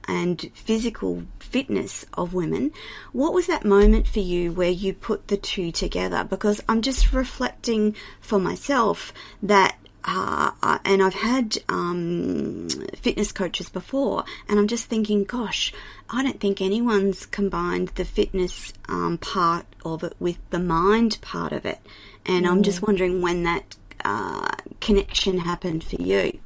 and 0.08 0.50
physical 0.56 1.22
fitness 1.38 2.04
of 2.16 2.34
women. 2.34 2.72
What 3.12 3.36
was 3.36 3.46
that 3.46 3.64
moment 3.64 4.08
for 4.08 4.22
you 4.22 4.52
where 4.52 4.72
you 4.72 4.92
put 4.92 5.28
the 5.28 5.38
two 5.38 5.72
together? 5.72 6.24
Because 6.24 6.64
I'm 6.68 6.82
just 6.82 7.14
reflecting 7.14 7.96
for 8.22 8.40
myself 8.40 9.14
that 9.44 9.78
uh, 10.10 10.80
and 10.86 11.04
I've 11.04 11.14
had 11.14 11.58
um, 11.68 12.70
fitness 12.96 13.34
coaches 13.34 13.68
before, 13.68 14.24
and 14.48 14.58
I'm 14.58 14.68
just 14.68 14.86
thinking, 14.86 15.26
gosh, 15.26 15.74
I 16.10 16.24
don't 16.24 16.40
think 16.40 16.62
anyone's 16.62 17.26
combined 17.26 17.90
the 17.90 18.06
fitness 18.06 18.72
um, 18.88 19.18
part 19.18 19.66
of 19.84 20.06
it 20.06 20.16
with 20.18 20.38
the 20.50 20.60
mind 20.60 21.18
part 21.22 21.52
of 21.52 21.66
it. 21.66 21.80
And 22.28 22.46
mm. 22.46 22.50
I'm 22.50 22.64
just 22.64 22.82
mm. 22.82 22.88
wondering 22.88 23.22
when 23.22 23.44
that 23.44 23.76
uh, 24.04 24.50
connection 24.80 25.38
happened 25.38 25.84
for 25.84 26.02
you. 26.02 26.40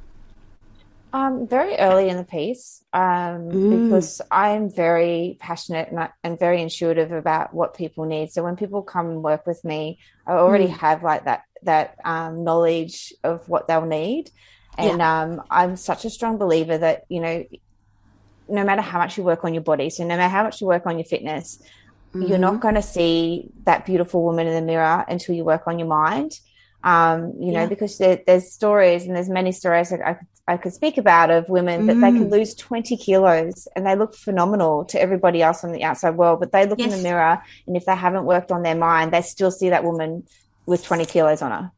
Um, 1.14 1.46
very 1.46 1.76
early 1.76 2.08
in 2.08 2.16
the 2.16 2.24
piece, 2.24 2.82
um, 2.94 3.02
mm. 3.50 3.84
because 3.84 4.22
I'm 4.30 4.70
very 4.70 5.36
passionate 5.40 5.90
and, 5.90 6.08
and, 6.24 6.38
very 6.38 6.62
intuitive 6.62 7.12
about 7.12 7.52
what 7.52 7.74
people 7.74 8.06
need. 8.06 8.32
So 8.32 8.42
when 8.42 8.56
people 8.56 8.80
come 8.80 9.10
and 9.10 9.22
work 9.22 9.46
with 9.46 9.62
me, 9.62 9.98
I 10.26 10.32
already 10.32 10.68
mm. 10.68 10.78
have 10.78 11.02
like 11.02 11.26
that 11.26 11.42
that 11.64 11.98
um, 12.06 12.44
knowledge 12.44 13.12
of 13.24 13.46
what 13.46 13.68
they'll 13.68 13.84
need, 13.84 14.30
and 14.78 15.00
yeah. 15.00 15.22
Um, 15.22 15.42
I'm 15.50 15.76
such 15.76 16.06
a 16.06 16.10
strong 16.10 16.38
believer 16.38 16.78
that 16.78 17.04
you 17.10 17.20
know, 17.20 17.44
no 18.48 18.64
matter 18.64 18.80
how 18.80 18.98
much 18.98 19.18
you 19.18 19.22
work 19.22 19.44
on 19.44 19.52
your 19.52 19.62
body, 19.62 19.90
so 19.90 20.04
no 20.04 20.16
matter 20.16 20.30
how 20.30 20.44
much 20.44 20.62
you 20.62 20.66
work 20.66 20.86
on 20.86 20.96
your 20.96 21.04
fitness, 21.04 21.62
mm-hmm. 22.12 22.22
you're 22.22 22.38
not 22.38 22.54
mm-hmm. 22.54 22.62
going 22.62 22.74
to 22.74 22.82
see 22.82 23.50
that 23.64 23.86
beautiful 23.86 24.22
woman 24.22 24.46
in 24.46 24.54
the 24.54 24.62
mirror 24.62 25.04
until 25.08 25.34
you 25.34 25.44
work 25.44 25.66
on 25.66 25.78
your 25.78 25.88
mind. 25.88 26.38
Um, 26.84 27.34
you 27.38 27.52
know, 27.52 27.60
yeah. 27.60 27.66
because 27.66 27.96
there, 27.98 28.20
there's 28.26 28.50
stories 28.50 29.06
and 29.06 29.14
there's 29.14 29.28
many 29.28 29.52
stories 29.52 29.92
I 29.92 30.14
could 30.14 30.26
I 30.48 30.56
could 30.56 30.72
speak 30.72 30.98
about 30.98 31.30
of 31.30 31.48
women 31.48 31.86
that 31.86 31.94
they 31.94 32.10
can 32.10 32.26
mm. 32.26 32.30
lose 32.32 32.54
20 32.56 32.96
kilos 32.96 33.68
and 33.76 33.86
they 33.86 33.94
look 33.94 34.14
phenomenal 34.14 34.84
to 34.86 35.00
everybody 35.00 35.40
else 35.40 35.62
on 35.62 35.70
the 35.70 35.84
outside 35.84 36.16
world, 36.16 36.40
but 36.40 36.50
they 36.50 36.66
look 36.66 36.80
yes. 36.80 36.92
in 36.92 36.98
the 36.98 37.02
mirror 37.02 37.40
and 37.68 37.76
if 37.76 37.84
they 37.84 37.94
haven't 37.94 38.24
worked 38.24 38.50
on 38.50 38.62
their 38.62 38.74
mind, 38.74 39.12
they 39.12 39.22
still 39.22 39.52
see 39.52 39.70
that 39.70 39.84
woman 39.84 40.26
with 40.66 40.84
20 40.84 41.04
kilos 41.06 41.42
on 41.42 41.52
her. 41.52 41.70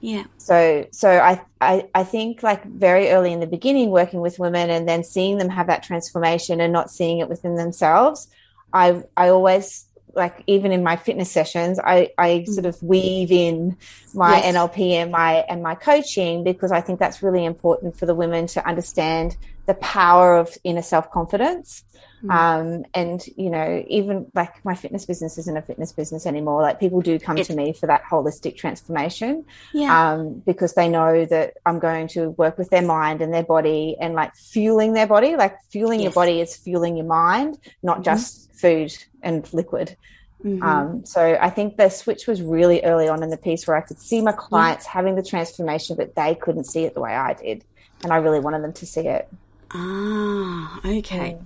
Yeah. 0.00 0.24
So 0.38 0.86
so 0.90 1.10
I, 1.10 1.42
I 1.60 1.88
I 1.94 2.04
think 2.04 2.42
like 2.42 2.64
very 2.64 3.10
early 3.10 3.32
in 3.32 3.40
the 3.40 3.46
beginning 3.46 3.90
working 3.90 4.20
with 4.20 4.38
women 4.38 4.70
and 4.70 4.88
then 4.88 5.04
seeing 5.04 5.38
them 5.38 5.50
have 5.50 5.66
that 5.66 5.82
transformation 5.82 6.60
and 6.60 6.72
not 6.72 6.90
seeing 6.90 7.18
it 7.18 7.28
within 7.28 7.56
themselves, 7.56 8.28
I 8.72 9.02
I 9.16 9.28
always 9.28 9.86
like 10.14 10.42
even 10.46 10.72
in 10.72 10.82
my 10.82 10.96
fitness 10.96 11.30
sessions, 11.30 11.78
I, 11.78 12.10
I 12.18 12.44
mm. 12.46 12.48
sort 12.48 12.66
of 12.66 12.82
weave 12.82 13.30
in 13.30 13.76
my 14.14 14.38
yes. 14.38 14.54
NLP 14.56 14.90
and 14.92 15.12
my 15.12 15.44
and 15.48 15.62
my 15.62 15.74
coaching 15.74 16.44
because 16.44 16.72
I 16.72 16.80
think 16.80 16.98
that's 16.98 17.22
really 17.22 17.44
important 17.44 17.96
for 17.96 18.06
the 18.06 18.14
women 18.14 18.46
to 18.48 18.66
understand 18.66 19.36
the 19.66 19.74
power 19.74 20.36
of 20.36 20.56
inner 20.64 20.82
self 20.82 21.10
confidence. 21.10 21.84
Mm. 22.22 22.30
Um, 22.30 22.84
and 22.94 23.24
you 23.36 23.50
know, 23.50 23.84
even 23.88 24.30
like 24.34 24.64
my 24.64 24.74
fitness 24.74 25.06
business 25.06 25.38
isn't 25.38 25.56
a 25.56 25.62
fitness 25.62 25.92
business 25.92 26.26
anymore. 26.26 26.62
Like 26.62 26.80
people 26.80 27.00
do 27.00 27.18
come 27.18 27.36
to 27.36 27.54
me 27.54 27.72
for 27.72 27.86
that 27.86 28.02
holistic 28.04 28.56
transformation, 28.56 29.44
yeah. 29.72 30.12
um, 30.12 30.42
because 30.44 30.74
they 30.74 30.88
know 30.88 31.24
that 31.26 31.54
I'm 31.64 31.78
going 31.78 32.08
to 32.08 32.30
work 32.30 32.58
with 32.58 32.70
their 32.70 32.82
mind 32.82 33.22
and 33.22 33.32
their 33.32 33.44
body 33.44 33.96
and 34.00 34.14
like 34.14 34.34
fueling 34.34 34.94
their 34.94 35.06
body. 35.06 35.36
Like 35.36 35.62
fueling 35.70 36.00
yes. 36.00 36.04
your 36.04 36.12
body 36.12 36.40
is 36.40 36.56
fueling 36.56 36.96
your 36.96 37.06
mind, 37.06 37.58
not 37.82 37.96
mm-hmm. 37.96 38.04
just 38.04 38.48
mm-hmm. 38.48 38.58
food 38.58 39.04
and 39.22 39.52
liquid. 39.52 39.96
Mm-hmm. 40.44 40.62
Um, 40.62 41.04
so 41.04 41.36
I 41.40 41.50
think 41.50 41.76
the 41.76 41.88
switch 41.88 42.26
was 42.26 42.42
really 42.42 42.82
early 42.84 43.08
on 43.08 43.22
in 43.22 43.30
the 43.30 43.36
piece 43.36 43.66
where 43.66 43.76
I 43.76 43.80
could 43.80 43.98
see 43.98 44.20
my 44.20 44.32
clients 44.32 44.86
yeah. 44.86 44.92
having 44.92 45.16
the 45.16 45.22
transformation, 45.22 45.96
but 45.96 46.14
they 46.14 46.34
couldn't 46.36 46.64
see 46.64 46.84
it 46.84 46.94
the 46.94 47.00
way 47.00 47.14
I 47.14 47.34
did, 47.34 47.64
and 48.02 48.12
I 48.12 48.16
really 48.16 48.38
wanted 48.38 48.62
them 48.62 48.72
to 48.74 48.86
see 48.86 49.08
it. 49.08 49.28
Ah, 49.72 50.80
okay. 50.84 51.32
Mm. 51.32 51.44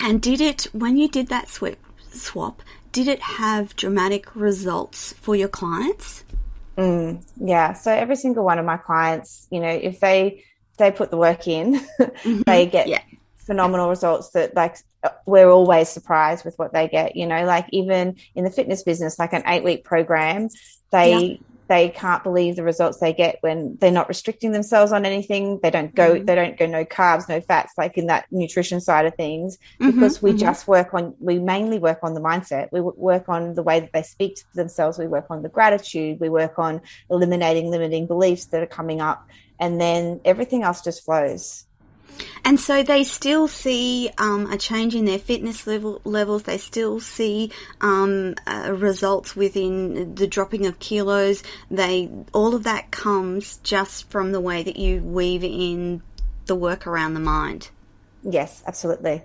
And 0.00 0.20
did 0.20 0.40
it, 0.40 0.64
when 0.72 0.96
you 0.96 1.08
did 1.08 1.28
that 1.28 1.48
swap, 1.48 1.74
swap, 2.12 2.62
did 2.92 3.08
it 3.08 3.20
have 3.20 3.76
dramatic 3.76 4.34
results 4.34 5.12
for 5.14 5.36
your 5.36 5.48
clients? 5.48 6.24
Mm, 6.76 7.22
yeah. 7.36 7.72
So 7.72 7.90
every 7.90 8.16
single 8.16 8.44
one 8.44 8.58
of 8.58 8.64
my 8.64 8.76
clients, 8.76 9.46
you 9.50 9.60
know, 9.60 9.68
if 9.68 10.00
they 10.00 10.44
they 10.78 10.90
put 10.90 11.10
the 11.10 11.16
work 11.16 11.48
in, 11.48 11.74
mm-hmm. 12.00 12.42
they 12.42 12.66
get 12.66 12.86
yeah. 12.88 13.00
phenomenal 13.36 13.88
results 13.88 14.30
that 14.30 14.54
like 14.54 14.76
we're 15.24 15.48
always 15.48 15.88
surprised 15.88 16.44
with 16.44 16.58
what 16.58 16.72
they 16.74 16.88
get, 16.88 17.16
you 17.16 17.26
know, 17.26 17.44
like 17.44 17.66
even 17.70 18.16
in 18.34 18.44
the 18.44 18.50
fitness 18.50 18.82
business, 18.82 19.18
like 19.18 19.32
an 19.32 19.42
eight 19.46 19.64
week 19.64 19.84
program, 19.84 20.48
they 20.90 21.18
yeah 21.18 21.36
they 21.68 21.88
can't 21.88 22.22
believe 22.22 22.56
the 22.56 22.62
results 22.62 22.98
they 22.98 23.12
get 23.12 23.38
when 23.40 23.76
they're 23.80 23.90
not 23.90 24.08
restricting 24.08 24.52
themselves 24.52 24.92
on 24.92 25.04
anything. 25.04 25.58
They 25.62 25.70
don't 25.70 25.94
go 25.94 26.14
mm-hmm. 26.14 26.24
they 26.24 26.34
don't 26.34 26.58
go 26.58 26.66
no 26.66 26.84
carbs 26.84 27.28
no 27.28 27.40
fats 27.40 27.74
like 27.76 27.98
in 27.98 28.06
that 28.06 28.26
nutrition 28.30 28.80
side 28.80 29.06
of 29.06 29.14
things 29.14 29.58
mm-hmm, 29.80 29.90
because 29.90 30.22
we 30.22 30.30
mm-hmm. 30.30 30.38
just 30.38 30.68
work 30.68 30.94
on 30.94 31.14
we 31.18 31.38
mainly 31.38 31.78
work 31.78 32.00
on 32.02 32.14
the 32.14 32.20
mindset. 32.20 32.68
We 32.72 32.80
work 32.80 33.28
on 33.28 33.54
the 33.54 33.62
way 33.62 33.80
that 33.80 33.92
they 33.92 34.02
speak 34.02 34.36
to 34.36 34.44
themselves. 34.54 34.98
We 34.98 35.06
work 35.06 35.26
on 35.30 35.42
the 35.42 35.48
gratitude. 35.48 36.20
We 36.20 36.28
work 36.28 36.58
on 36.58 36.80
eliminating 37.10 37.70
limiting 37.70 38.06
beliefs 38.06 38.46
that 38.46 38.62
are 38.62 38.66
coming 38.66 39.00
up 39.00 39.28
and 39.58 39.80
then 39.80 40.20
everything 40.24 40.62
else 40.62 40.82
just 40.82 41.04
flows 41.04 41.65
and 42.44 42.58
so 42.60 42.82
they 42.82 43.04
still 43.04 43.48
see 43.48 44.10
um, 44.18 44.50
a 44.50 44.56
change 44.56 44.94
in 44.94 45.04
their 45.04 45.18
fitness 45.18 45.66
level 45.66 46.00
levels. 46.04 46.44
They 46.44 46.58
still 46.58 47.00
see 47.00 47.50
um, 47.80 48.34
uh, 48.46 48.72
results 48.72 49.34
within 49.34 50.14
the 50.14 50.26
dropping 50.26 50.66
of 50.66 50.78
kilos. 50.78 51.42
They 51.70 52.08
all 52.32 52.54
of 52.54 52.64
that 52.64 52.90
comes 52.90 53.58
just 53.58 54.10
from 54.10 54.32
the 54.32 54.40
way 54.40 54.62
that 54.62 54.76
you 54.76 55.00
weave 55.00 55.44
in 55.44 56.02
the 56.46 56.54
work 56.54 56.86
around 56.86 57.14
the 57.14 57.20
mind. 57.20 57.70
Yes, 58.22 58.62
absolutely. 58.66 59.22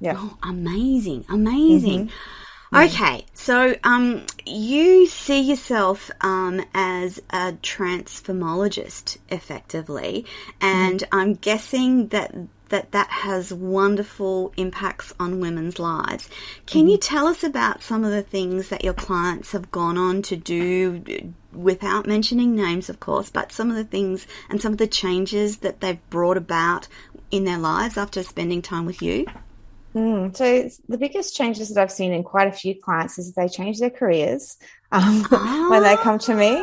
Yeah. 0.00 0.14
Oh, 0.16 0.36
amazing, 0.42 1.24
amazing. 1.28 2.06
Mm-hmm. 2.06 2.45
Okay, 2.74 3.24
so 3.32 3.76
um, 3.84 4.26
you 4.44 5.06
see 5.06 5.40
yourself 5.40 6.10
um, 6.20 6.64
as 6.74 7.18
a 7.30 7.52
transformologist, 7.62 9.18
effectively, 9.28 10.26
and 10.60 11.00
mm. 11.00 11.08
I'm 11.12 11.34
guessing 11.34 12.08
that 12.08 12.34
that 12.68 12.90
that 12.90 13.08
has 13.08 13.52
wonderful 13.52 14.52
impacts 14.56 15.14
on 15.20 15.38
women's 15.38 15.78
lives. 15.78 16.28
Can 16.66 16.86
mm. 16.86 16.90
you 16.90 16.98
tell 16.98 17.28
us 17.28 17.44
about 17.44 17.82
some 17.82 18.04
of 18.04 18.10
the 18.10 18.22
things 18.22 18.70
that 18.70 18.82
your 18.82 18.94
clients 18.94 19.52
have 19.52 19.70
gone 19.70 19.96
on 19.96 20.22
to 20.22 20.36
do, 20.36 21.32
without 21.52 22.08
mentioning 22.08 22.56
names, 22.56 22.88
of 22.90 22.98
course, 22.98 23.30
but 23.30 23.52
some 23.52 23.70
of 23.70 23.76
the 23.76 23.84
things 23.84 24.26
and 24.50 24.60
some 24.60 24.72
of 24.72 24.78
the 24.78 24.88
changes 24.88 25.58
that 25.58 25.80
they've 25.80 26.10
brought 26.10 26.36
about 26.36 26.88
in 27.30 27.44
their 27.44 27.58
lives 27.58 27.96
after 27.96 28.24
spending 28.24 28.60
time 28.60 28.86
with 28.86 29.00
you? 29.00 29.24
Mm, 29.96 30.36
so 30.36 30.68
the 30.90 30.98
biggest 30.98 31.34
changes 31.34 31.70
that 31.70 31.80
I've 31.80 31.90
seen 31.90 32.12
in 32.12 32.22
quite 32.22 32.48
a 32.48 32.52
few 32.52 32.74
clients 32.78 33.18
is 33.18 33.32
they 33.32 33.48
change 33.48 33.78
their 33.80 33.88
careers 33.88 34.58
um, 34.92 35.26
ah. 35.32 35.68
when 35.70 35.82
they 35.82 35.96
come 35.96 36.18
to 36.18 36.34
me. 36.34 36.62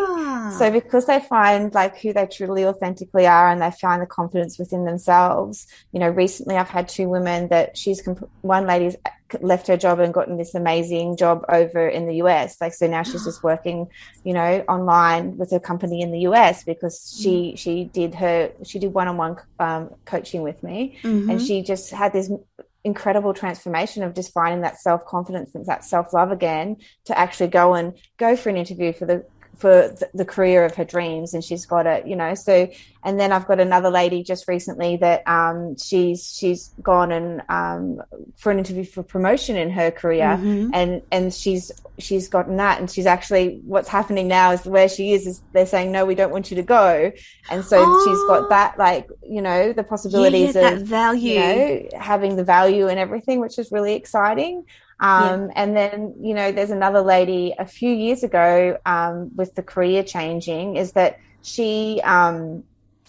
So 0.58 0.70
because 0.70 1.08
they 1.08 1.20
find 1.20 1.74
like 1.74 1.98
who 1.98 2.14
they 2.14 2.28
truly 2.28 2.66
authentically 2.66 3.26
are 3.26 3.50
and 3.50 3.60
they 3.62 3.72
find 3.72 4.02
the 4.02 4.06
confidence 4.06 4.60
within 4.60 4.86
themselves, 4.86 5.66
you 5.94 6.00
know, 6.00 6.10
recently 6.10 6.58
I've 6.58 6.70
had 6.70 6.88
two 6.88 7.10
women 7.10 7.48
that 7.48 7.76
she's, 7.76 8.02
comp- 8.02 8.30
one 8.42 8.68
lady's 8.68 8.96
left 9.42 9.66
her 9.68 9.78
job 9.78 10.00
and 10.00 10.14
gotten 10.14 10.38
this 10.38 10.54
amazing 10.54 11.18
job 11.18 11.44
over 11.50 11.88
in 11.88 12.06
the 12.06 12.16
US. 12.18 12.62
Like, 12.62 12.74
so 12.74 12.86
now 12.86 13.02
she's 13.02 13.24
just 13.24 13.42
working, 13.52 13.88
you 14.24 14.34
know, 14.34 14.64
online 14.68 15.38
with 15.38 15.52
a 15.54 15.60
company 15.60 16.02
in 16.02 16.12
the 16.12 16.20
US 16.20 16.64
because 16.64 17.18
she, 17.20 17.54
mm. 17.54 17.58
she 17.58 17.86
did 17.86 18.14
her, 18.16 18.52
she 18.64 18.78
did 18.78 18.94
one-on-one 18.94 19.38
um, 19.60 19.90
coaching 20.06 20.44
with 20.44 20.62
me 20.62 21.00
mm-hmm. 21.02 21.32
and 21.32 21.42
she 21.42 21.64
just 21.64 21.90
had 21.90 22.14
this 22.14 22.30
incredible 22.84 23.34
transformation 23.34 24.04
of 24.04 24.14
just 24.14 24.34
finding 24.34 24.62
that 24.62 24.80
self 24.80 25.06
confidence 25.06 25.56
and 25.56 25.66
that 25.66 25.84
self 25.86 26.14
love 26.14 26.32
again 26.32 26.78
to 27.06 27.18
actually 27.18 27.48
go 27.48 27.74
and 27.74 27.98
go 28.18 28.36
for 28.36 28.50
an 28.50 28.58
interview 28.58 28.94
for 28.94 29.06
the 29.06 29.26
for 29.58 29.96
the 30.14 30.26
career 30.26 30.66
of 30.66 30.76
her 30.76 30.84
dreams 30.84 31.34
and 31.34 31.44
she's 31.44 31.66
got 31.66 31.86
it 31.86 32.08
you 32.08 32.16
know 32.16 32.34
so 32.34 32.68
and 33.04 33.20
then 33.20 33.32
i've 33.32 33.48
got 33.48 33.60
another 33.60 33.90
lady 33.90 34.24
just 34.24 34.48
recently 34.48 34.98
that 34.98 35.26
um, 35.28 35.78
she's 35.78 36.36
she's 36.36 36.74
gone 36.82 37.12
and 37.12 37.42
um, 37.50 38.02
for 38.36 38.52
an 38.52 38.58
interview 38.58 38.84
for 38.84 39.04
promotion 39.04 39.56
in 39.56 39.70
her 39.70 39.92
career 39.92 40.38
mm-hmm. 40.38 40.72
and 40.74 41.02
and 41.12 41.34
she's 41.34 41.72
she's 42.00 42.28
gotten 42.28 42.58
that 42.58 42.80
and 42.80 42.90
she's 42.90 43.06
actually 43.06 43.62
what's 43.66 43.90
happening 43.90 44.28
now 44.28 44.52
is 44.52 44.66
where 44.66 44.90
she 44.90 45.14
is 45.14 45.28
is 45.28 45.42
they're 45.52 45.66
saying 45.66 45.92
no 45.92 46.06
we 46.06 46.16
don't 46.16 46.32
want 46.32 46.50
you 46.50 46.56
to 46.56 46.64
go 46.64 47.12
and 47.52 47.64
so 47.64 47.78
oh. 47.80 48.04
she's 48.06 48.24
got 48.28 48.50
that 48.50 48.78
like 48.80 49.08
you 49.22 49.42
know 49.42 49.72
the 49.72 49.84
possibilities 49.84 50.56
yeah, 50.56 50.72
of 50.72 50.82
value 50.82 51.34
you 51.34 51.40
know 51.40 52.00
having 52.00 52.36
the 52.36 52.44
value 52.44 52.88
and 52.88 53.00
everything 53.00 53.40
which 53.40 53.60
is 53.60 53.72
really 53.72 53.94
exciting 53.94 54.66
um, 55.00 55.48
yeah. 55.48 55.54
And 55.56 55.76
then, 55.76 56.16
you 56.22 56.34
know, 56.34 56.52
there's 56.52 56.72
another 56.72 57.02
lady 57.02 57.54
a 57.58 57.66
few 57.66 57.90
years 57.90 58.24
ago 58.24 58.78
um, 58.86 59.32
with 59.36 59.56
the 59.56 59.64
career 59.64 60.04
changing 60.04 60.76
is 60.76 60.94
that 60.94 61.20
she, 61.42 62.02
um, 62.04 62.64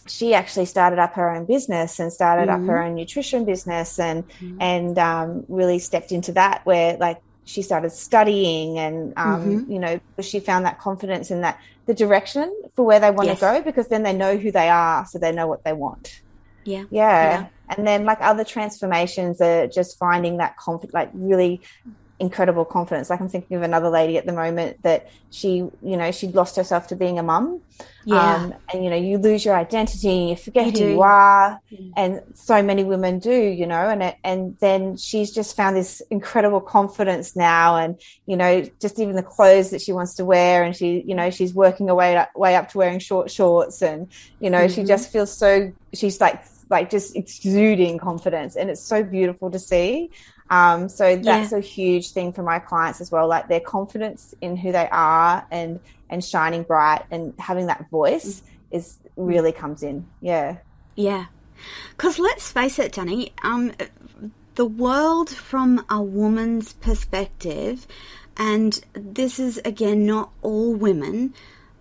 she 0.07 0.35
actually 0.35 0.67
started 0.67 0.99
up 0.99 1.15
her 1.15 1.31
own 1.31 1.47
business 1.47 1.99
and 1.99 2.13
started 2.13 2.49
mm-hmm. 2.49 2.63
up 2.63 2.69
her 2.69 2.79
mm-hmm. 2.79 2.89
own 2.89 2.95
nutrition 2.95 3.45
business 3.45 3.99
and, 3.99 4.29
mm-hmm. 4.29 4.61
and 4.61 4.99
um, 4.99 5.45
really 5.49 5.79
stepped 5.79 6.13
into 6.13 6.33
that 6.33 6.65
where 6.67 6.97
like 6.97 7.21
she 7.45 7.63
started 7.63 7.91
studying 7.91 8.79
and, 8.79 9.13
um, 9.17 9.45
mm-hmm. 9.45 9.73
you 9.73 9.79
know, 9.79 10.01
she 10.21 10.41
found 10.41 10.65
that 10.65 10.79
confidence 10.79 11.31
in 11.31 11.43
that 11.43 11.61
the 11.87 11.95
direction 11.95 12.55
for 12.75 12.85
where 12.85 12.99
they 12.99 13.11
want 13.11 13.29
yes. 13.29 13.39
to 13.39 13.45
go 13.45 13.63
because 13.63 13.89
then 13.89 14.03
they 14.03 14.15
know 14.15 14.37
who 14.37 14.51
they 14.51 14.69
are. 14.69 15.05
So 15.07 15.19
they 15.19 15.33
know 15.33 15.47
what 15.47 15.65
they 15.65 15.75
want. 15.75 16.23
Yeah. 16.65 16.85
yeah. 16.91 17.41
Yeah. 17.41 17.47
And 17.77 17.87
then 17.87 18.05
like 18.05 18.19
other 18.21 18.45
transformations 18.45 19.41
are 19.41 19.67
just 19.67 19.99
finding 19.99 20.37
that 20.39 20.57
confidence, 20.57 20.95
like 20.95 21.11
really 21.15 21.63
incredible 22.21 22.65
confidence. 22.65 23.11
Like 23.11 23.21
I'm 23.21 23.29
thinking 23.29 23.57
of 23.57 23.63
another 23.63 23.91
lady 23.91 24.17
at 24.19 24.27
the 24.27 24.33
moment 24.33 24.83
that 24.83 25.11
she, 25.31 25.57
you 25.57 25.97
know, 25.97 26.13
she 26.13 26.29
lost 26.29 26.57
herself 26.57 26.87
to 26.89 26.97
being 26.97 27.19
a 27.19 27.23
mum. 27.23 27.61
Yeah. 28.05 28.37
Um, 28.37 28.55
and 28.73 28.85
you 28.85 28.91
know, 28.91 28.97
you 28.97 29.19
lose 29.19 29.45
your 29.45 29.57
identity, 29.57 30.29
you 30.29 30.37
forget 30.37 30.67
you 30.67 30.73
who 30.73 30.79
do. 30.79 30.89
you 30.91 31.03
are, 31.03 31.61
mm. 31.73 31.93
and 31.97 32.23
so 32.35 32.63
many 32.63 32.85
women 32.85 33.19
do, 33.19 33.33
you 33.33 33.67
know. 33.67 33.89
And 33.89 34.03
it, 34.03 34.17
and 34.23 34.57
then 34.59 34.97
she's 34.97 35.33
just 35.33 35.57
found 35.57 35.75
this 35.75 36.03
incredible 36.11 36.61
confidence 36.61 37.35
now, 37.35 37.77
and 37.77 38.01
you 38.27 38.37
know, 38.37 38.63
just 38.81 38.99
even 39.01 39.17
the 39.17 39.23
clothes 39.23 39.71
that 39.71 39.81
she 39.81 39.93
wants 39.93 40.15
to 40.17 40.25
wear, 40.25 40.63
and 40.63 40.77
she, 40.77 41.03
you 41.07 41.15
know, 41.15 41.31
she's 41.31 41.55
working 41.55 41.89
her 41.89 41.95
way 41.95 42.17
up, 42.17 42.31
way 42.37 42.55
up 42.57 42.69
to 42.71 42.79
wearing 42.79 42.99
short 42.99 43.31
shorts, 43.31 43.83
and 43.83 44.09
you 44.39 44.51
know, 44.51 44.67
mm-hmm. 44.67 44.75
she 44.75 44.85
just 44.85 45.11
feels 45.11 45.35
so. 45.35 45.73
She's 45.95 46.21
like 46.21 46.45
like 46.71 46.91
just 46.91 47.17
exuding 47.17 47.99
confidence. 47.99 48.57
And 48.57 48.71
it's 48.71 48.81
so 48.81 49.03
beautiful 49.03 49.51
to 49.51 49.59
see. 49.59 50.11
Um, 50.51 50.89
so 50.89 51.17
that's 51.17 51.53
yeah. 51.53 51.59
a 51.59 51.61
huge 51.61 52.11
thing 52.11 52.33
for 52.33 52.43
my 52.43 52.59
clients 52.59 53.01
as 53.01 53.11
well. 53.11 53.27
Like 53.29 53.49
their 53.49 53.61
confidence 53.61 54.35
in 54.41 54.57
who 54.57 54.73
they 54.73 54.89
are 54.91 55.47
and 55.51 55.81
and 56.11 56.23
shining 56.23 56.63
bright 56.63 57.03
and 57.11 57.35
having 57.39 57.67
that 57.67 57.89
voice 57.91 58.43
is 58.71 58.99
really 59.17 59.53
comes 59.53 59.83
in. 59.83 60.07
Yeah. 60.21 60.59
Yeah. 60.97 61.27
Because 61.91 62.19
let's 62.19 62.51
face 62.51 62.79
it 62.79 62.93
danni 62.93 63.33
um, 63.43 63.73
the 64.55 64.65
world 64.65 65.31
from 65.31 65.85
a 65.89 66.01
woman's 66.03 66.73
perspective 66.75 67.87
and 68.37 68.81
this 68.93 69.39
is 69.39 69.59
again 69.65 70.07
not 70.07 70.31
all 70.43 70.75
women 70.75 71.35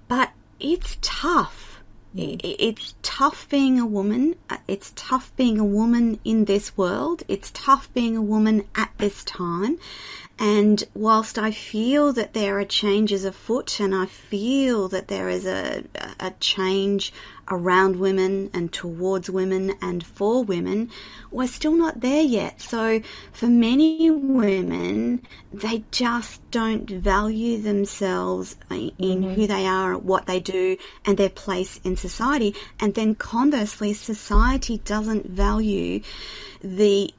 but 0.07 0.31
it's 0.59 0.97
tough 1.01 1.72
it's 2.15 2.93
tough 3.01 3.49
being 3.49 3.79
a 3.79 3.85
woman. 3.85 4.35
It's 4.67 4.93
tough 4.95 5.35
being 5.35 5.59
a 5.59 5.65
woman 5.65 6.19
in 6.23 6.45
this 6.45 6.77
world. 6.77 7.23
It's 7.27 7.51
tough 7.51 7.91
being 7.93 8.15
a 8.15 8.21
woman 8.21 8.65
at 8.75 8.91
this 8.97 9.23
time. 9.23 9.79
And 10.39 10.83
whilst 10.95 11.37
I 11.37 11.51
feel 11.51 12.11
that 12.13 12.33
there 12.33 12.59
are 12.59 12.65
changes 12.65 13.23
afoot 13.23 13.79
and 13.79 13.93
I 13.93 14.07
feel 14.07 14.87
that 14.89 15.07
there 15.07 15.29
is 15.29 15.45
a, 15.45 15.83
a 16.19 16.31
change 16.39 17.13
around 17.49 17.97
women 17.97 18.49
and 18.53 18.71
towards 18.71 19.29
women 19.29 19.73
and 19.81 20.03
for 20.03 20.43
women, 20.43 20.89
we're 21.29 21.47
still 21.47 21.75
not 21.75 22.01
there 22.01 22.23
yet. 22.23 22.61
So 22.61 23.01
for 23.31 23.47
many 23.47 24.09
women, 24.09 25.21
they 25.53 25.83
just 25.91 26.49
don't 26.51 26.89
value 26.89 27.61
themselves 27.61 28.55
in 28.69 28.91
mm-hmm. 28.97 29.33
who 29.33 29.47
they 29.47 29.67
are, 29.67 29.97
what 29.97 30.25
they 30.25 30.39
do, 30.39 30.77
and 31.05 31.17
their 31.17 31.29
place 31.29 31.79
in 31.83 31.95
society. 31.95 32.55
And 32.79 32.95
then 32.95 33.15
conversely, 33.15 33.93
society 33.93 34.79
doesn't 34.79 35.27
value 35.27 36.01
the 36.61 37.13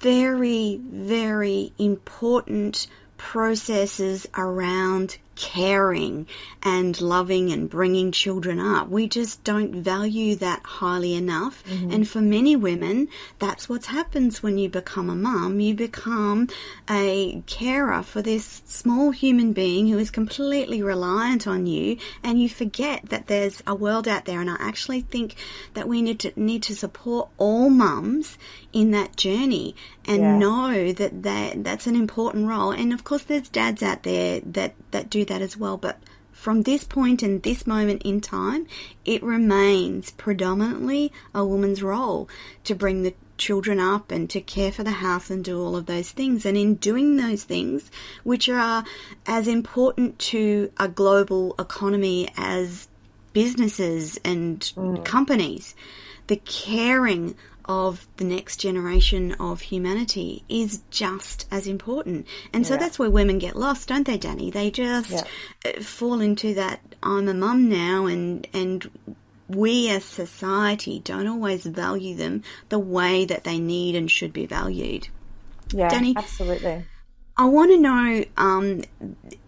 very, 0.00 0.80
very 0.82 1.72
important 1.78 2.86
processes 3.18 4.26
around 4.36 5.18
caring 5.40 6.26
and 6.62 7.00
loving 7.00 7.50
and 7.50 7.70
bringing 7.70 8.12
children 8.12 8.60
up. 8.60 8.90
We 8.90 9.08
just 9.08 9.42
don't 9.42 9.74
value 9.74 10.36
that 10.36 10.60
highly 10.62 11.14
enough. 11.14 11.64
Mm-hmm. 11.64 11.90
And 11.90 12.08
for 12.08 12.20
many 12.20 12.56
women, 12.56 13.08
that's 13.38 13.66
what 13.66 13.86
happens 13.86 14.42
when 14.42 14.58
you 14.58 14.68
become 14.68 15.08
a 15.08 15.14
mum. 15.14 15.58
You 15.58 15.74
become 15.74 16.48
a 16.90 17.42
carer 17.46 18.02
for 18.02 18.20
this 18.20 18.60
small 18.66 19.12
human 19.12 19.54
being 19.54 19.88
who 19.88 19.98
is 19.98 20.10
completely 20.10 20.82
reliant 20.82 21.46
on 21.46 21.66
you 21.66 21.96
and 22.22 22.40
you 22.40 22.50
forget 22.50 23.06
that 23.06 23.26
there's 23.26 23.62
a 23.66 23.74
world 23.74 24.06
out 24.06 24.26
there. 24.26 24.42
And 24.42 24.50
I 24.50 24.56
actually 24.60 25.00
think 25.00 25.36
that 25.72 25.88
we 25.88 26.02
need 26.02 26.20
to 26.20 26.32
need 26.36 26.62
to 26.64 26.76
support 26.76 27.30
all 27.38 27.70
mums 27.70 28.36
in 28.74 28.90
that 28.90 29.16
journey 29.16 29.74
and 30.04 30.20
yeah. 30.20 30.38
know 30.38 30.92
that, 30.92 31.22
that 31.22 31.64
that's 31.64 31.86
an 31.86 31.96
important 31.96 32.48
role. 32.48 32.72
And 32.72 32.92
of 32.92 33.04
course 33.04 33.22
there's 33.22 33.48
dads 33.48 33.82
out 33.82 34.02
there 34.02 34.40
that, 34.40 34.74
that 34.90 35.08
do 35.08 35.24
that 35.30 35.40
as 35.40 35.56
well. 35.56 35.78
But 35.78 35.98
from 36.32 36.62
this 36.62 36.84
point 36.84 37.22
and 37.22 37.42
this 37.42 37.66
moment 37.66 38.02
in 38.02 38.20
time, 38.20 38.66
it 39.04 39.22
remains 39.22 40.10
predominantly 40.10 41.12
a 41.34 41.44
woman's 41.44 41.82
role 41.82 42.28
to 42.64 42.74
bring 42.74 43.02
the 43.02 43.14
children 43.36 43.80
up 43.80 44.10
and 44.10 44.28
to 44.30 44.40
care 44.40 44.70
for 44.70 44.84
the 44.84 44.90
house 44.90 45.30
and 45.30 45.42
do 45.42 45.60
all 45.60 45.74
of 45.74 45.86
those 45.86 46.10
things. 46.10 46.44
And 46.44 46.56
in 46.56 46.74
doing 46.74 47.16
those 47.16 47.44
things, 47.44 47.90
which 48.22 48.48
are 48.48 48.84
as 49.26 49.48
important 49.48 50.18
to 50.30 50.70
a 50.78 50.88
global 50.88 51.54
economy 51.58 52.28
as 52.36 52.88
businesses 53.32 54.18
and 54.24 54.60
mm. 54.60 55.04
companies, 55.04 55.74
the 56.26 56.36
caring 56.36 57.34
of 57.70 58.04
the 58.16 58.24
next 58.24 58.56
generation 58.56 59.30
of 59.34 59.60
humanity 59.60 60.42
is 60.48 60.82
just 60.90 61.46
as 61.52 61.68
important. 61.68 62.26
And 62.52 62.66
so 62.66 62.76
that's 62.76 62.98
where 62.98 63.08
women 63.08 63.38
get 63.38 63.54
lost, 63.54 63.86
don't 63.86 64.04
they, 64.04 64.18
Danni? 64.18 64.52
They 64.52 64.72
just 64.72 65.12
yeah. 65.12 65.22
Uh, 65.64 65.80
fall 65.80 66.20
into 66.20 66.52
that 66.54 66.80
I'm 67.00 67.28
a 67.28 67.34
mum 67.34 67.68
now 67.68 68.06
and 68.06 68.44
and 68.52 68.90
we 69.46 69.88
as 69.88 70.04
society 70.04 70.98
don't 71.04 71.28
always 71.28 71.64
value 71.64 72.16
them 72.16 72.42
the 72.70 72.80
way 72.80 73.24
that 73.26 73.44
they 73.44 73.60
need 73.60 73.94
and 73.94 74.10
should 74.10 74.32
be 74.32 74.46
valued. 74.46 75.06
Yeah, 75.72 75.90
Danni, 75.90 76.16
absolutely. 76.16 76.84
I 77.40 77.44
want 77.44 77.70
to 77.70 77.78
know. 77.78 78.24
Um, 78.36 78.82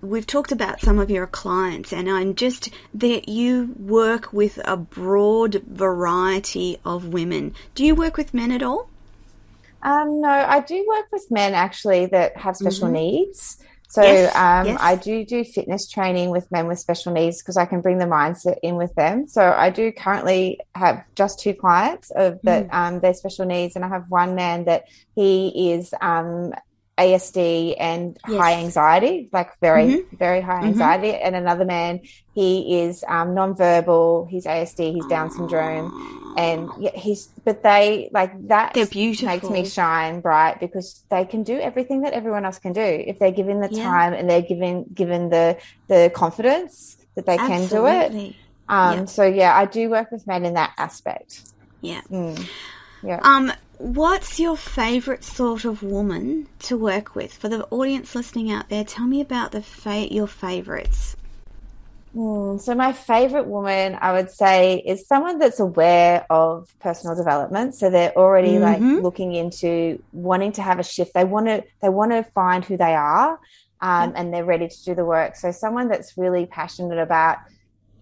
we've 0.00 0.26
talked 0.26 0.50
about 0.50 0.80
some 0.80 0.98
of 0.98 1.10
your 1.10 1.26
clients, 1.26 1.92
and 1.92 2.08
I'm 2.08 2.34
just 2.34 2.70
that 2.94 3.28
you 3.28 3.74
work 3.78 4.32
with 4.32 4.58
a 4.64 4.78
broad 4.78 5.62
variety 5.66 6.78
of 6.86 7.08
women. 7.08 7.54
Do 7.74 7.84
you 7.84 7.94
work 7.94 8.16
with 8.16 8.32
men 8.32 8.50
at 8.50 8.62
all? 8.62 8.88
Um, 9.82 10.22
no, 10.22 10.30
I 10.30 10.60
do 10.60 10.86
work 10.88 11.04
with 11.12 11.30
men 11.30 11.52
actually 11.52 12.06
that 12.06 12.34
have 12.38 12.56
special 12.56 12.86
mm-hmm. 12.86 12.94
needs. 12.94 13.58
So 13.88 14.00
yes, 14.00 14.34
um, 14.34 14.68
yes. 14.68 14.78
I 14.80 14.96
do 14.96 15.26
do 15.26 15.44
fitness 15.44 15.86
training 15.86 16.30
with 16.30 16.50
men 16.50 16.68
with 16.68 16.78
special 16.78 17.12
needs 17.12 17.42
because 17.42 17.58
I 17.58 17.66
can 17.66 17.82
bring 17.82 17.98
the 17.98 18.06
mindset 18.06 18.56
in 18.62 18.76
with 18.76 18.94
them. 18.94 19.28
So 19.28 19.52
I 19.52 19.68
do 19.68 19.92
currently 19.92 20.60
have 20.74 21.04
just 21.14 21.40
two 21.40 21.52
clients 21.52 22.10
of 22.12 22.40
that 22.44 22.68
mm. 22.68 22.72
um, 22.72 23.00
their 23.00 23.12
special 23.12 23.44
needs, 23.44 23.76
and 23.76 23.84
I 23.84 23.88
have 23.88 24.06
one 24.08 24.34
man 24.34 24.64
that 24.64 24.84
he 25.14 25.72
is 25.74 25.92
um, 26.00 26.54
ASD 26.98 27.74
and 27.78 28.18
yes. 28.28 28.38
high 28.38 28.54
anxiety, 28.54 29.28
like 29.32 29.58
very, 29.60 29.84
mm-hmm. 29.84 30.16
very 30.16 30.40
high 30.40 30.56
mm-hmm. 30.56 30.66
anxiety. 30.66 31.08
Mm-hmm. 31.08 31.26
And 31.26 31.36
another 31.36 31.64
man, 31.64 32.00
he 32.34 32.80
is 32.80 33.04
um, 33.08 33.28
nonverbal. 33.28 34.28
He's 34.28 34.44
ASD. 34.44 34.92
He's 34.94 35.06
Down 35.06 35.30
syndrome, 35.30 36.34
and 36.36 36.68
yeah, 36.78 36.90
he's. 36.94 37.28
But 37.44 37.62
they 37.62 38.10
like 38.12 38.48
that. 38.48 38.74
They're 38.74 38.86
beautiful. 38.86 39.28
Makes 39.28 39.50
me 39.50 39.64
shine 39.64 40.20
bright 40.20 40.60
because 40.60 41.02
they 41.10 41.24
can 41.24 41.42
do 41.42 41.58
everything 41.58 42.02
that 42.02 42.12
everyone 42.12 42.44
else 42.44 42.58
can 42.58 42.72
do 42.72 42.80
if 42.80 43.18
they're 43.18 43.32
given 43.32 43.60
the 43.60 43.70
yeah. 43.70 43.84
time 43.84 44.12
and 44.12 44.28
they're 44.28 44.42
given 44.42 44.84
given 44.94 45.30
the 45.30 45.58
the 45.88 46.10
confidence 46.14 46.98
that 47.14 47.26
they 47.26 47.38
Absolutely. 47.38 47.68
can 47.68 48.18
do 48.18 48.26
it. 48.26 48.36
Um, 48.68 48.98
yep. 49.00 49.08
So 49.08 49.24
yeah, 49.24 49.56
I 49.56 49.64
do 49.64 49.90
work 49.90 50.10
with 50.10 50.26
men 50.26 50.44
in 50.44 50.54
that 50.54 50.72
aspect. 50.78 51.42
Yeah. 51.80 52.00
Mm. 52.10 52.48
Yeah. 53.02 53.20
Um, 53.22 53.52
what's 53.82 54.38
your 54.38 54.56
favorite 54.56 55.24
sort 55.24 55.64
of 55.64 55.82
woman 55.82 56.46
to 56.60 56.76
work 56.76 57.16
with? 57.16 57.32
For 57.32 57.48
the 57.48 57.66
audience 57.70 58.14
listening 58.14 58.50
out 58.50 58.68
there, 58.68 58.84
tell 58.84 59.06
me 59.06 59.20
about 59.20 59.50
the 59.50 59.60
fa- 59.60 60.12
your 60.12 60.28
favorites. 60.28 61.16
Mm, 62.14 62.60
so 62.60 62.74
my 62.76 62.92
favorite 62.92 63.46
woman, 63.48 63.98
I 64.00 64.12
would 64.12 64.30
say, 64.30 64.78
is 64.86 65.06
someone 65.08 65.38
that's 65.40 65.58
aware 65.58 66.24
of 66.30 66.72
personal 66.78 67.16
development. 67.16 67.74
So 67.74 67.90
they're 67.90 68.16
already 68.16 68.52
mm-hmm. 68.52 68.94
like 68.94 69.02
looking 69.02 69.34
into 69.34 70.00
wanting 70.12 70.52
to 70.52 70.62
have 70.62 70.78
a 70.78 70.84
shift. 70.84 71.14
They 71.14 71.24
want 71.24 71.46
to 71.46 71.64
they 71.80 71.88
want 71.88 72.12
to 72.12 72.22
find 72.22 72.64
who 72.64 72.76
they 72.76 72.94
are, 72.94 73.40
um, 73.80 74.12
and 74.14 74.32
they're 74.32 74.44
ready 74.44 74.68
to 74.68 74.84
do 74.84 74.94
the 74.94 75.04
work. 75.04 75.34
So 75.34 75.50
someone 75.50 75.88
that's 75.88 76.16
really 76.16 76.46
passionate 76.46 76.98
about 76.98 77.38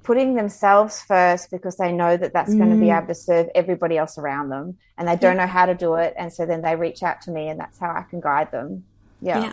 putting 0.03 0.35
themselves 0.35 1.03
first 1.03 1.51
because 1.51 1.77
they 1.77 1.93
know 1.93 2.17
that 2.17 2.33
that's 2.33 2.53
mm. 2.53 2.59
going 2.59 2.71
to 2.71 2.77
be 2.77 2.91
able 2.91 3.07
to 3.07 3.15
serve 3.15 3.49
everybody 3.55 3.99
else 3.99 4.17
around 4.19 4.49
them 4.49 4.79
and 4.97 5.07
they 5.07 5.17
don't 5.17 5.37
know 5.37 5.47
how 5.47 5.67
to 5.67 5.75
do 5.75 5.95
it 5.95 6.15
and 6.17 6.33
so 6.33 6.47
then 6.47 6.63
they 6.63 6.77
reach 6.77 7.03
out 7.03 7.21
to 7.21 7.31
me 7.31 7.49
and 7.49 7.61
that's 7.61 7.79
how 7.79 7.91
i 7.91 8.03
can 8.09 8.21
guide 8.21 8.51
them 8.51 8.85
yeah, 9.21 9.45
yeah. 9.45 9.53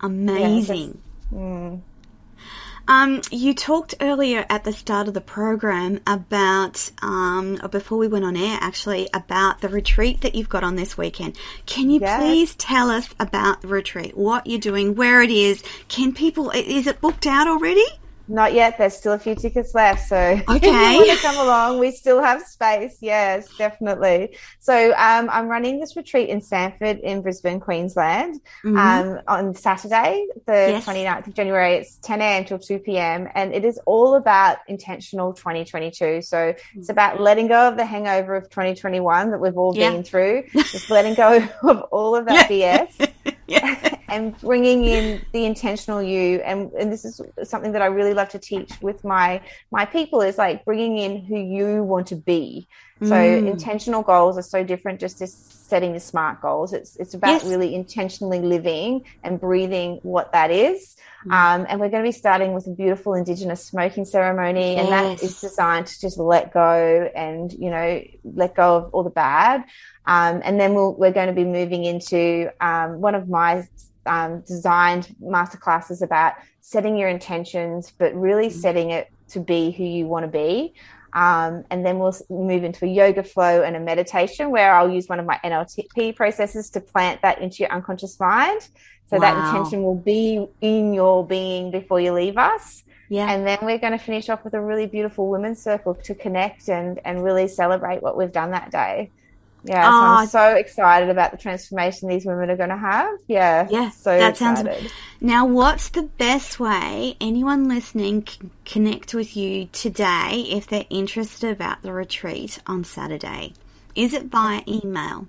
amazing 0.00 0.98
yeah, 1.30 1.38
mm. 1.38 1.80
um, 2.88 3.20
you 3.30 3.52
talked 3.52 3.94
earlier 4.00 4.46
at 4.48 4.64
the 4.64 4.72
start 4.72 5.06
of 5.06 5.12
the 5.12 5.20
program 5.20 6.00
about, 6.06 6.90
um, 7.02 7.58
or 7.62 7.68
before 7.68 7.98
we 7.98 8.08
went 8.08 8.24
on 8.24 8.36
air 8.36 8.56
actually, 8.62 9.08
about 9.12 9.60
the 9.60 9.68
retreat 9.68 10.22
that 10.22 10.34
you've 10.34 10.48
got 10.48 10.64
on 10.64 10.76
this 10.76 10.96
weekend. 10.96 11.36
Can 11.66 11.90
you 11.90 12.00
yes. 12.00 12.20
please 12.20 12.54
tell 12.54 12.88
us 12.88 13.08
about 13.20 13.60
the 13.60 13.68
retreat, 13.68 14.16
what 14.16 14.46
you're 14.46 14.58
doing, 14.58 14.94
where 14.94 15.20
it 15.20 15.30
is? 15.30 15.62
Can 15.88 16.14
people, 16.14 16.50
is 16.50 16.86
it 16.86 17.02
booked 17.02 17.26
out 17.26 17.48
already? 17.48 17.84
Not 18.26 18.54
yet. 18.54 18.78
There's 18.78 18.96
still 18.96 19.12
a 19.12 19.18
few 19.18 19.34
tickets 19.34 19.74
left. 19.74 20.08
So 20.08 20.16
okay. 20.16 20.40
if 20.56 20.62
you 20.64 20.72
want 20.72 21.10
to 21.10 21.26
come 21.26 21.36
along, 21.36 21.78
we 21.78 21.90
still 21.90 22.22
have 22.22 22.42
space. 22.42 22.98
Yes, 23.00 23.48
definitely. 23.58 24.36
So 24.60 24.92
um, 24.96 25.28
I'm 25.30 25.48
running 25.48 25.78
this 25.78 25.94
retreat 25.94 26.30
in 26.30 26.40
Samford 26.40 27.00
in 27.00 27.20
Brisbane, 27.20 27.60
Queensland 27.60 28.40
mm-hmm. 28.64 28.78
um, 28.78 29.20
on 29.28 29.54
Saturday, 29.54 30.26
the 30.46 30.52
yes. 30.52 30.86
29th 30.86 31.26
of 31.26 31.34
January. 31.34 31.74
It's 31.74 31.96
10 31.96 32.20
a.m. 32.22 32.44
till 32.44 32.58
2 32.58 32.78
p.m. 32.78 33.28
And 33.34 33.52
it 33.52 33.64
is 33.64 33.78
all 33.84 34.14
about 34.14 34.58
intentional 34.68 35.34
2022. 35.34 36.22
So 36.22 36.54
it's 36.74 36.88
about 36.88 37.20
letting 37.20 37.48
go 37.48 37.68
of 37.68 37.76
the 37.76 37.84
hangover 37.84 38.36
of 38.36 38.48
2021 38.48 39.30
that 39.32 39.38
we've 39.38 39.56
all 39.56 39.76
yeah. 39.76 39.90
been 39.90 40.02
through, 40.02 40.44
just 40.52 40.88
letting 40.88 41.14
go 41.14 41.46
of 41.62 41.82
all 41.90 42.16
of 42.16 42.26
that 42.26 42.48
BS. 42.48 43.12
And 44.08 44.38
bringing 44.40 44.84
in 44.84 45.24
the 45.32 45.44
intentional 45.44 46.02
you 46.02 46.40
and, 46.40 46.70
and 46.72 46.92
this 46.92 47.04
is 47.04 47.20
something 47.42 47.72
that 47.72 47.82
i 47.82 47.86
really 47.86 48.14
love 48.14 48.28
to 48.28 48.38
teach 48.38 48.70
with 48.80 49.04
my 49.04 49.40
my 49.70 49.84
people 49.84 50.20
is 50.20 50.38
like 50.38 50.64
bringing 50.64 50.98
in 50.98 51.24
who 51.24 51.36
you 51.38 51.82
want 51.82 52.06
to 52.06 52.16
be 52.16 52.66
so 53.00 53.14
mm. 53.14 53.50
intentional 53.50 54.02
goals 54.02 54.38
are 54.38 54.42
so 54.42 54.62
different 54.62 55.00
just 55.00 55.20
as 55.20 55.34
setting 55.34 55.92
the 55.92 56.00
smart 56.00 56.40
goals 56.40 56.72
it's 56.72 56.96
it's 56.96 57.14
about 57.14 57.42
yes. 57.42 57.44
really 57.44 57.74
intentionally 57.74 58.38
living 58.38 59.04
and 59.22 59.40
breathing 59.40 59.98
what 60.02 60.30
that 60.32 60.50
is 60.50 60.96
mm. 61.26 61.32
um, 61.32 61.66
and 61.68 61.80
we're 61.80 61.88
going 61.88 62.02
to 62.04 62.08
be 62.08 62.12
starting 62.12 62.52
with 62.52 62.66
a 62.66 62.70
beautiful 62.70 63.14
indigenous 63.14 63.64
smoking 63.64 64.04
ceremony 64.04 64.74
yes. 64.74 64.80
and 64.80 64.92
that 64.92 65.22
is 65.22 65.40
designed 65.40 65.86
to 65.86 66.00
just 66.00 66.18
let 66.18 66.52
go 66.52 67.10
and 67.16 67.52
you 67.54 67.70
know 67.70 68.02
let 68.22 68.54
go 68.54 68.76
of 68.76 68.94
all 68.94 69.02
the 69.02 69.10
bad 69.10 69.64
um, 70.06 70.40
and 70.44 70.60
then 70.60 70.74
we 70.74 70.82
we 70.98 71.08
are 71.08 71.12
going 71.12 71.28
to 71.28 71.34
be 71.34 71.44
moving 71.44 71.84
into 71.84 72.48
um, 72.60 73.00
one 73.00 73.14
of 73.14 73.28
my 73.28 73.66
um, 74.06 74.40
designed 74.42 75.14
masterclasses 75.22 76.02
about 76.02 76.34
setting 76.60 76.96
your 76.96 77.08
intentions, 77.08 77.92
but 77.96 78.14
really 78.14 78.48
mm-hmm. 78.48 78.58
setting 78.58 78.90
it 78.90 79.10
to 79.28 79.40
be 79.40 79.70
who 79.70 79.84
you 79.84 80.06
want 80.06 80.24
to 80.24 80.30
be. 80.30 80.74
Um, 81.14 81.64
and 81.70 81.86
then 81.86 81.98
we'll 82.00 82.16
move 82.28 82.64
into 82.64 82.84
a 82.84 82.88
yoga 82.88 83.22
flow 83.22 83.62
and 83.62 83.76
a 83.76 83.80
meditation 83.80 84.50
where 84.50 84.74
I'll 84.74 84.90
use 84.90 85.08
one 85.08 85.20
of 85.20 85.26
my 85.26 85.38
NLP 85.44 86.16
processes 86.16 86.70
to 86.70 86.80
plant 86.80 87.22
that 87.22 87.40
into 87.40 87.58
your 87.58 87.70
unconscious 87.70 88.18
mind. 88.18 88.68
So 89.06 89.18
wow. 89.18 89.20
that 89.20 89.46
intention 89.46 89.82
will 89.84 89.94
be 89.94 90.46
in 90.60 90.92
your 90.92 91.24
being 91.24 91.70
before 91.70 92.00
you 92.00 92.12
leave 92.12 92.36
us. 92.36 92.82
Yeah. 93.08 93.30
And 93.30 93.46
then 93.46 93.58
we're 93.62 93.78
going 93.78 93.92
to 93.92 93.98
finish 93.98 94.28
off 94.28 94.44
with 94.44 94.54
a 94.54 94.60
really 94.60 94.86
beautiful 94.86 95.28
women's 95.28 95.62
circle 95.62 95.94
to 95.94 96.14
connect 96.14 96.68
and, 96.68 97.00
and 97.04 97.22
really 97.22 97.46
celebrate 97.46 98.02
what 98.02 98.16
we've 98.16 98.32
done 98.32 98.50
that 98.50 98.72
day. 98.72 99.10
Yeah, 99.64 99.82
so 99.82 99.88
I'm 99.88 99.94
ah. 99.94 100.24
so 100.26 100.54
excited 100.56 101.08
about 101.08 101.30
the 101.30 101.38
transformation 101.38 102.08
these 102.08 102.26
women 102.26 102.50
are 102.50 102.56
going 102.56 102.68
to 102.68 102.76
have. 102.76 103.18
Yeah, 103.26 103.66
yeah, 103.70 103.90
so 103.90 104.16
that 104.18 104.32
excited. 104.32 104.78
sounds. 104.78 104.92
Now, 105.20 105.46
what's 105.46 105.88
the 105.88 106.02
best 106.02 106.60
way 106.60 107.16
anyone 107.20 107.66
listening 107.66 108.22
can 108.22 108.50
connect 108.66 109.14
with 109.14 109.36
you 109.36 109.66
today 109.72 110.44
if 110.50 110.66
they're 110.66 110.84
interested 110.90 111.50
about 111.50 111.82
the 111.82 111.92
retreat 111.92 112.58
on 112.66 112.84
Saturday? 112.84 113.54
Is 113.94 114.12
it 114.12 114.24
via 114.24 114.62
email? 114.68 115.28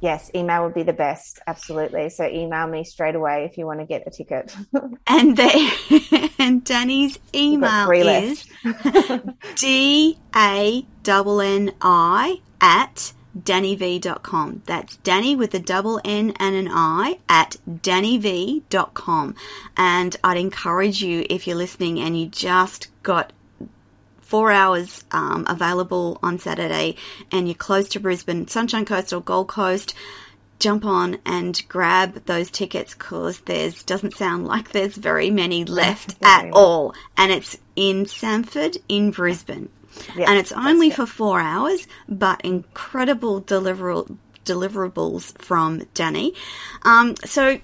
Yes, 0.00 0.30
email 0.34 0.64
would 0.64 0.74
be 0.74 0.82
the 0.82 0.94
best. 0.94 1.40
Absolutely. 1.46 2.08
So 2.08 2.24
email 2.24 2.66
me 2.66 2.84
straight 2.84 3.14
away 3.14 3.44
if 3.50 3.58
you 3.58 3.66
want 3.66 3.80
to 3.80 3.86
get 3.86 4.06
a 4.06 4.10
ticket. 4.10 4.54
and 5.06 5.36
they, 5.36 5.70
and 6.38 6.64
Danni's 6.64 7.18
email 7.34 7.90
is 7.90 8.46
d 9.56 10.18
a 10.34 10.84
n 11.06 11.40
n 11.40 11.72
i 11.82 12.40
at 12.60 13.12
dannyv.com. 13.38 14.62
That's 14.66 14.96
Danni 14.98 15.36
with 15.36 15.54
a 15.54 15.58
double 15.58 16.00
N 16.04 16.34
and 16.38 16.54
an 16.54 16.68
I 16.70 17.18
at 17.28 17.56
dannyv.com. 17.68 19.34
And 19.76 20.16
I'd 20.24 20.36
encourage 20.36 21.02
you, 21.02 21.24
if 21.28 21.46
you're 21.46 21.56
listening 21.56 22.00
and 22.00 22.18
you 22.18 22.26
just 22.26 22.88
got 23.02 23.32
four 24.20 24.52
hours 24.52 25.04
um, 25.10 25.44
available 25.48 26.18
on 26.22 26.38
Saturday 26.38 26.96
and 27.32 27.48
you're 27.48 27.54
close 27.54 27.88
to 27.90 28.00
Brisbane, 28.00 28.46
Sunshine 28.46 28.84
Coast 28.84 29.12
or 29.12 29.20
Gold 29.20 29.48
Coast, 29.48 29.94
jump 30.60 30.84
on 30.84 31.18
and 31.24 31.60
grab 31.68 32.24
those 32.26 32.50
tickets 32.50 32.94
because 32.94 33.40
there's 33.40 33.82
doesn't 33.82 34.16
sound 34.16 34.46
like 34.46 34.70
there's 34.70 34.94
very 34.94 35.30
many 35.30 35.64
left 35.64 36.16
at 36.22 36.52
all. 36.52 36.94
And 37.16 37.32
it's 37.32 37.58
in 37.74 38.04
Samford 38.04 38.76
in 38.88 39.10
Brisbane. 39.10 39.68
Yes, 40.16 40.28
and 40.28 40.38
it's 40.38 40.52
only 40.52 40.90
for 40.90 41.06
four 41.06 41.40
hours, 41.40 41.86
but 42.08 42.40
incredible 42.42 43.40
deliver- 43.40 44.04
deliverables 44.44 45.36
from 45.38 45.80
Danni. 45.94 46.34
Um, 46.82 47.16
so 47.24 47.60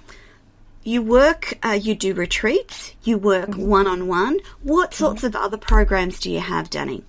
you 0.83 1.03
work, 1.03 1.59
uh, 1.65 1.79
you 1.81 1.95
do 1.95 2.15
retreats, 2.15 2.95
you 3.03 3.19
work 3.19 3.55
one 3.57 3.87
on 3.87 4.07
one. 4.07 4.39
What 4.63 4.91
mm-hmm. 4.91 5.05
sorts 5.05 5.25
of 5.25 5.35
other 5.35 5.57
programs 5.57 6.21
do 6.21 6.31
you 6.31 6.41
have, 6.41 6.71
Danni? 6.71 7.03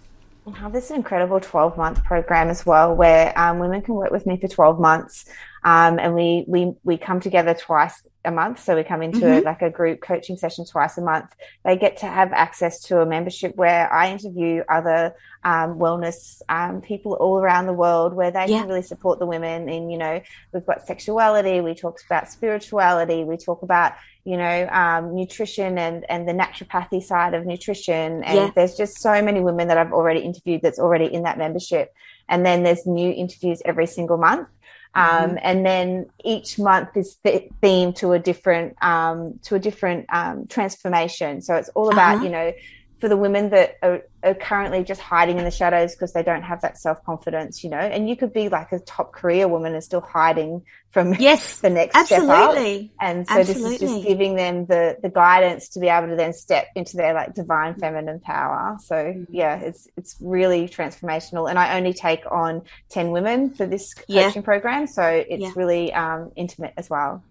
I 0.47 0.57
have 0.59 0.71
this 0.71 0.91
incredible 0.91 1.41
12 1.41 1.77
month 1.77 2.03
program 2.05 2.49
as 2.49 2.65
well 2.65 2.95
where 2.95 3.37
um, 3.37 3.59
women 3.59 3.81
can 3.81 3.95
work 3.95 4.11
with 4.11 4.25
me 4.25 4.37
for 4.37 4.47
12 4.47 4.79
months 4.79 5.25
um, 5.63 5.99
and 5.99 6.15
we, 6.15 6.45
we, 6.47 6.73
we 6.83 6.97
come 6.97 7.19
together 7.19 7.53
twice 7.53 8.07
a 8.25 8.31
month. 8.31 8.61
So 8.63 8.75
we 8.75 8.83
come 8.83 9.01
into 9.01 9.19
mm-hmm. 9.19 9.39
a, 9.39 9.49
like 9.49 9.61
a 9.61 9.69
group 9.69 10.01
coaching 10.01 10.37
session 10.37 10.65
twice 10.65 10.97
a 10.97 11.01
month. 11.01 11.33
They 11.63 11.77
get 11.77 11.97
to 11.97 12.07
have 12.07 12.33
access 12.33 12.81
to 12.83 12.99
a 12.99 13.05
membership 13.05 13.55
where 13.55 13.91
I 13.91 14.11
interview 14.11 14.63
other 14.69 15.15
um, 15.43 15.79
wellness 15.79 16.41
um, 16.49 16.81
people 16.81 17.13
all 17.13 17.37
around 17.37 17.67
the 17.67 17.73
world 17.73 18.13
where 18.13 18.31
they 18.31 18.47
yeah. 18.47 18.59
can 18.59 18.67
really 18.67 18.81
support 18.81 19.19
the 19.19 19.25
women. 19.25 19.69
And, 19.69 19.91
you 19.91 19.97
know, 19.97 20.21
we've 20.53 20.65
got 20.65 20.85
sexuality, 20.85 21.61
we 21.61 21.73
talk 21.73 21.99
about 22.05 22.29
spirituality, 22.29 23.23
we 23.23 23.37
talk 23.37 23.61
about, 23.61 23.93
you 24.25 24.35
know, 24.35 24.67
um, 24.71 25.15
nutrition 25.15 25.77
and, 25.77 26.05
and 26.09 26.27
the 26.27 26.33
naturopathy 26.33 27.01
side 27.01 27.33
of 27.33 27.45
nutrition. 27.45 28.23
And 28.23 28.35
yeah. 28.35 28.51
there's 28.55 28.75
just 28.75 28.99
so 28.99 29.21
many 29.21 29.39
women 29.39 29.69
that 29.69 29.77
I've 29.77 29.93
already 29.93 30.19
interviewed 30.19 30.61
that's 30.61 30.79
already 30.79 31.05
in 31.05 31.23
that 31.23 31.37
membership. 31.37 31.93
And 32.27 32.45
then 32.45 32.63
there's 32.63 32.85
new 32.85 33.11
interviews 33.11 33.61
every 33.63 33.87
single 33.87 34.17
month. 34.17 34.49
Um, 34.97 35.05
mm-hmm. 35.05 35.37
And 35.43 35.63
then 35.63 36.09
each 36.25 36.57
month 36.57 36.97
is 36.97 37.17
th- 37.23 37.51
themed 37.61 37.97
to 37.97 38.13
a 38.13 38.19
different 38.19 38.75
um, 38.83 39.39
to 39.43 39.53
a 39.53 39.59
different 39.59 40.07
um, 40.09 40.47
transformation. 40.47 41.41
So 41.41 41.53
it's 41.53 41.69
all 41.69 41.91
about 41.91 42.15
uh-huh. 42.15 42.23
you 42.23 42.31
know 42.31 42.53
for 42.99 43.07
the 43.07 43.17
women 43.17 43.51
that 43.51 43.77
are, 43.83 44.01
are 44.23 44.33
currently 44.33 44.83
just 44.83 44.99
hiding 44.99 45.37
in 45.37 45.43
the 45.43 45.51
shadows 45.51 45.93
because 45.93 46.13
they 46.13 46.23
don't 46.23 46.41
have 46.41 46.61
that 46.61 46.77
self 46.77 47.03
confidence, 47.05 47.63
you 47.63 47.69
know. 47.69 47.77
And 47.77 48.09
you 48.09 48.15
could 48.15 48.33
be 48.33 48.49
like 48.49 48.71
a 48.71 48.79
top 48.79 49.13
career 49.13 49.47
woman 49.47 49.73
and 49.73 49.83
still 49.83 50.01
hiding 50.01 50.63
from 50.89 51.13
yes, 51.13 51.59
the 51.61 51.69
next 51.69 51.95
absolutely. 51.95 52.89
step 52.89 52.99
up. 52.99 53.07
And 53.07 53.27
so 53.27 53.39
absolutely. 53.39 53.63
this 53.71 53.81
is 53.81 53.89
just 53.89 54.07
giving 54.07 54.35
them 54.35 54.65
the 54.65 54.97
the 55.01 55.09
guidance 55.09 55.69
to 55.69 55.79
be 55.79 55.87
able 55.87 56.07
to 56.07 56.15
then 56.15 56.33
step 56.33 56.67
into 56.75 56.97
their 56.97 57.13
like 57.13 57.35
divine 57.35 57.75
feminine 57.75 58.19
power. 58.19 58.77
So 58.83 58.95
mm-hmm. 58.95 59.33
yeah, 59.33 59.57
it's 59.57 59.87
it's 59.95 60.15
really 60.19 60.67
transformational. 60.67 61.49
And 61.49 61.59
I 61.59 61.77
only 61.77 61.93
take 61.93 62.23
on 62.31 62.63
ten 62.89 63.11
women 63.11 63.53
for 63.53 63.67
this 63.67 63.93
coaching 63.93 64.15
yeah. 64.15 64.41
program, 64.41 64.87
so 64.87 65.03
it's 65.03 65.43
yeah. 65.43 65.51
really 65.55 65.93
um, 65.93 66.31
intimate 66.35 66.73
as 66.77 66.89
well 66.89 67.23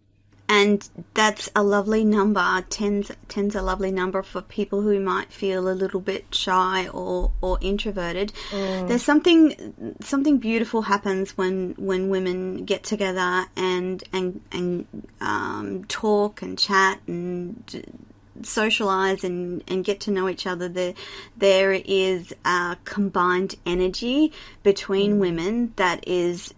and 0.48 0.88
that's 1.14 1.50
a 1.56 1.62
lovely 1.62 2.04
number. 2.04 2.64
Ten's 2.70 3.11
ten's 3.28 3.54
a 3.54 3.62
lovely 3.62 3.90
number 3.90 4.22
for 4.22 4.42
people 4.42 4.82
who 4.82 5.00
might 5.00 5.32
feel 5.32 5.68
a 5.68 5.72
little 5.72 6.00
bit 6.00 6.35
shy 6.35 6.88
or, 6.88 7.32
or 7.40 7.59
introverted. 7.61 8.32
Mm. 8.50 8.88
There's 8.88 9.02
something 9.02 9.96
something 10.00 10.38
beautiful 10.38 10.82
happens 10.82 11.37
when 11.37 11.74
when 11.78 12.09
women 12.11 12.64
get 12.64 12.85
together 12.85 13.46
and 13.56 14.02
and 14.12 14.40
and 14.52 14.87
um, 15.20 15.85
talk 15.85 16.42
and 16.42 16.59
chat 16.59 17.00
and 17.06 18.04
socialize 18.42 19.24
and, 19.24 19.62
and 19.68 19.85
get 19.85 20.00
to 20.00 20.11
know 20.11 20.28
each 20.28 20.46
other. 20.46 20.68
There, 20.68 20.94
there 21.37 21.72
is 21.72 22.35
a 22.44 22.76
combined 22.85 23.56
energy 23.64 24.32
between 24.62 25.14
mm. 25.14 25.18
women 25.18 25.72
that 25.76 26.06
is 26.06 26.54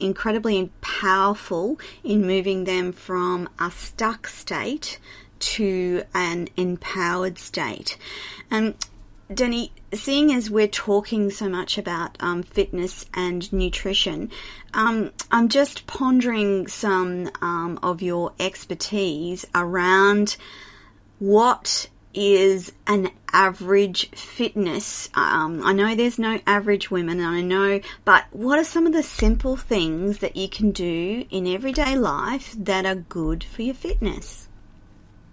incredibly 0.00 0.70
powerful 0.80 1.78
in 2.04 2.26
moving 2.26 2.64
them 2.64 2.92
from 2.92 3.48
a 3.58 3.70
stuck 3.70 4.26
state 4.26 4.98
to 5.38 6.02
an 6.14 6.48
empowered 6.56 7.38
state. 7.38 7.96
And 8.50 8.74
Danni. 9.30 9.70
seeing 9.92 10.32
as 10.32 10.50
we're 10.50 10.68
talking 10.68 11.30
so 11.30 11.48
much 11.48 11.78
about 11.78 12.16
um, 12.20 12.42
fitness 12.42 13.06
and 13.12 13.52
nutrition, 13.52 14.30
um, 14.72 15.10
I'm 15.30 15.48
just 15.48 15.86
pondering 15.86 16.68
some 16.68 17.30
um, 17.40 17.78
of 17.82 18.02
your 18.02 18.32
expertise 18.38 19.44
around 19.54 20.36
what 21.18 21.88
is 22.14 22.72
an 22.86 23.10
average 23.36 24.08
fitness? 24.12 25.10
Um, 25.14 25.62
I 25.62 25.74
know 25.74 25.94
there's 25.94 26.18
no 26.18 26.40
average 26.46 26.90
women, 26.90 27.20
I 27.20 27.42
know, 27.42 27.80
but 28.06 28.24
what 28.30 28.58
are 28.58 28.64
some 28.64 28.86
of 28.86 28.94
the 28.94 29.02
simple 29.02 29.56
things 29.56 30.18
that 30.18 30.36
you 30.36 30.48
can 30.48 30.70
do 30.70 31.26
in 31.30 31.46
everyday 31.46 31.96
life 31.96 32.54
that 32.58 32.86
are 32.86 32.94
good 32.94 33.44
for 33.44 33.60
your 33.60 33.74
fitness? 33.74 34.48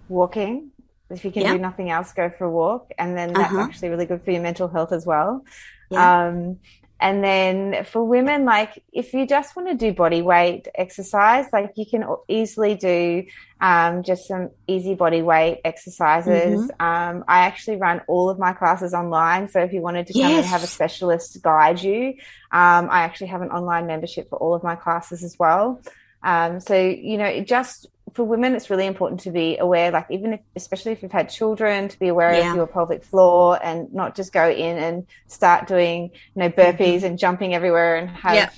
Walking. 0.08 0.70
If 1.08 1.24
you 1.24 1.30
can 1.30 1.42
yep. 1.42 1.52
do 1.52 1.58
nothing 1.58 1.90
else, 1.90 2.12
go 2.12 2.28
for 2.28 2.44
a 2.44 2.50
walk. 2.50 2.90
And 2.98 3.16
then 3.16 3.32
that's 3.32 3.52
uh-huh. 3.52 3.62
actually 3.62 3.88
really 3.88 4.06
good 4.06 4.22
for 4.22 4.30
your 4.32 4.42
mental 4.42 4.68
health 4.68 4.92
as 4.92 5.06
well. 5.06 5.44
Yeah. 5.90 6.26
Um, 6.26 6.58
and 7.00 7.22
then 7.22 7.84
for 7.84 8.04
women, 8.04 8.44
like 8.44 8.82
if 8.92 9.12
you 9.12 9.26
just 9.26 9.56
want 9.56 9.68
to 9.68 9.74
do 9.74 9.92
body 9.92 10.22
weight 10.22 10.68
exercise, 10.74 11.46
like 11.52 11.72
you 11.76 11.84
can 11.84 12.04
easily 12.28 12.76
do 12.76 13.24
um, 13.60 14.02
just 14.02 14.28
some 14.28 14.50
easy 14.66 14.94
body 14.94 15.20
weight 15.20 15.60
exercises. 15.64 16.60
Mm-hmm. 16.60 16.82
Um, 16.82 17.24
I 17.26 17.40
actually 17.40 17.76
run 17.76 18.00
all 18.06 18.30
of 18.30 18.38
my 18.38 18.52
classes 18.52 18.94
online. 18.94 19.48
So 19.48 19.60
if 19.60 19.72
you 19.72 19.80
wanted 19.80 20.06
to 20.08 20.12
come 20.12 20.22
yes. 20.22 20.44
and 20.44 20.46
have 20.46 20.62
a 20.62 20.66
specialist 20.66 21.42
guide 21.42 21.82
you, 21.82 22.14
um, 22.52 22.88
I 22.90 23.00
actually 23.02 23.28
have 23.28 23.42
an 23.42 23.50
online 23.50 23.86
membership 23.86 24.28
for 24.30 24.38
all 24.38 24.54
of 24.54 24.62
my 24.62 24.76
classes 24.76 25.24
as 25.24 25.36
well. 25.38 25.82
Um, 26.22 26.60
so, 26.60 26.74
you 26.74 27.18
know, 27.18 27.26
it 27.26 27.46
just 27.46 27.86
for 28.14 28.22
women, 28.22 28.54
it's 28.54 28.70
really 28.70 28.86
important 28.86 29.20
to 29.22 29.30
be 29.30 29.58
aware, 29.58 29.90
like 29.90 30.06
even 30.08 30.34
if, 30.34 30.40
especially 30.54 30.92
if 30.92 31.02
you've 31.02 31.12
had 31.12 31.28
children, 31.28 31.88
to 31.88 31.98
be 31.98 32.08
aware 32.08 32.32
yeah. 32.32 32.50
of 32.50 32.56
your 32.56 32.66
pelvic 32.66 33.02
floor 33.02 33.58
and 33.62 33.92
not 33.92 34.14
just 34.14 34.32
go 34.32 34.48
in 34.48 34.78
and 34.78 35.06
start 35.26 35.66
doing, 35.66 36.04
you 36.04 36.42
know, 36.42 36.48
burpees 36.48 36.98
mm-hmm. 36.98 37.06
and 37.06 37.18
jumping 37.18 37.54
everywhere 37.54 37.96
and 37.96 38.08
have 38.08 38.34
yeah. 38.34 38.50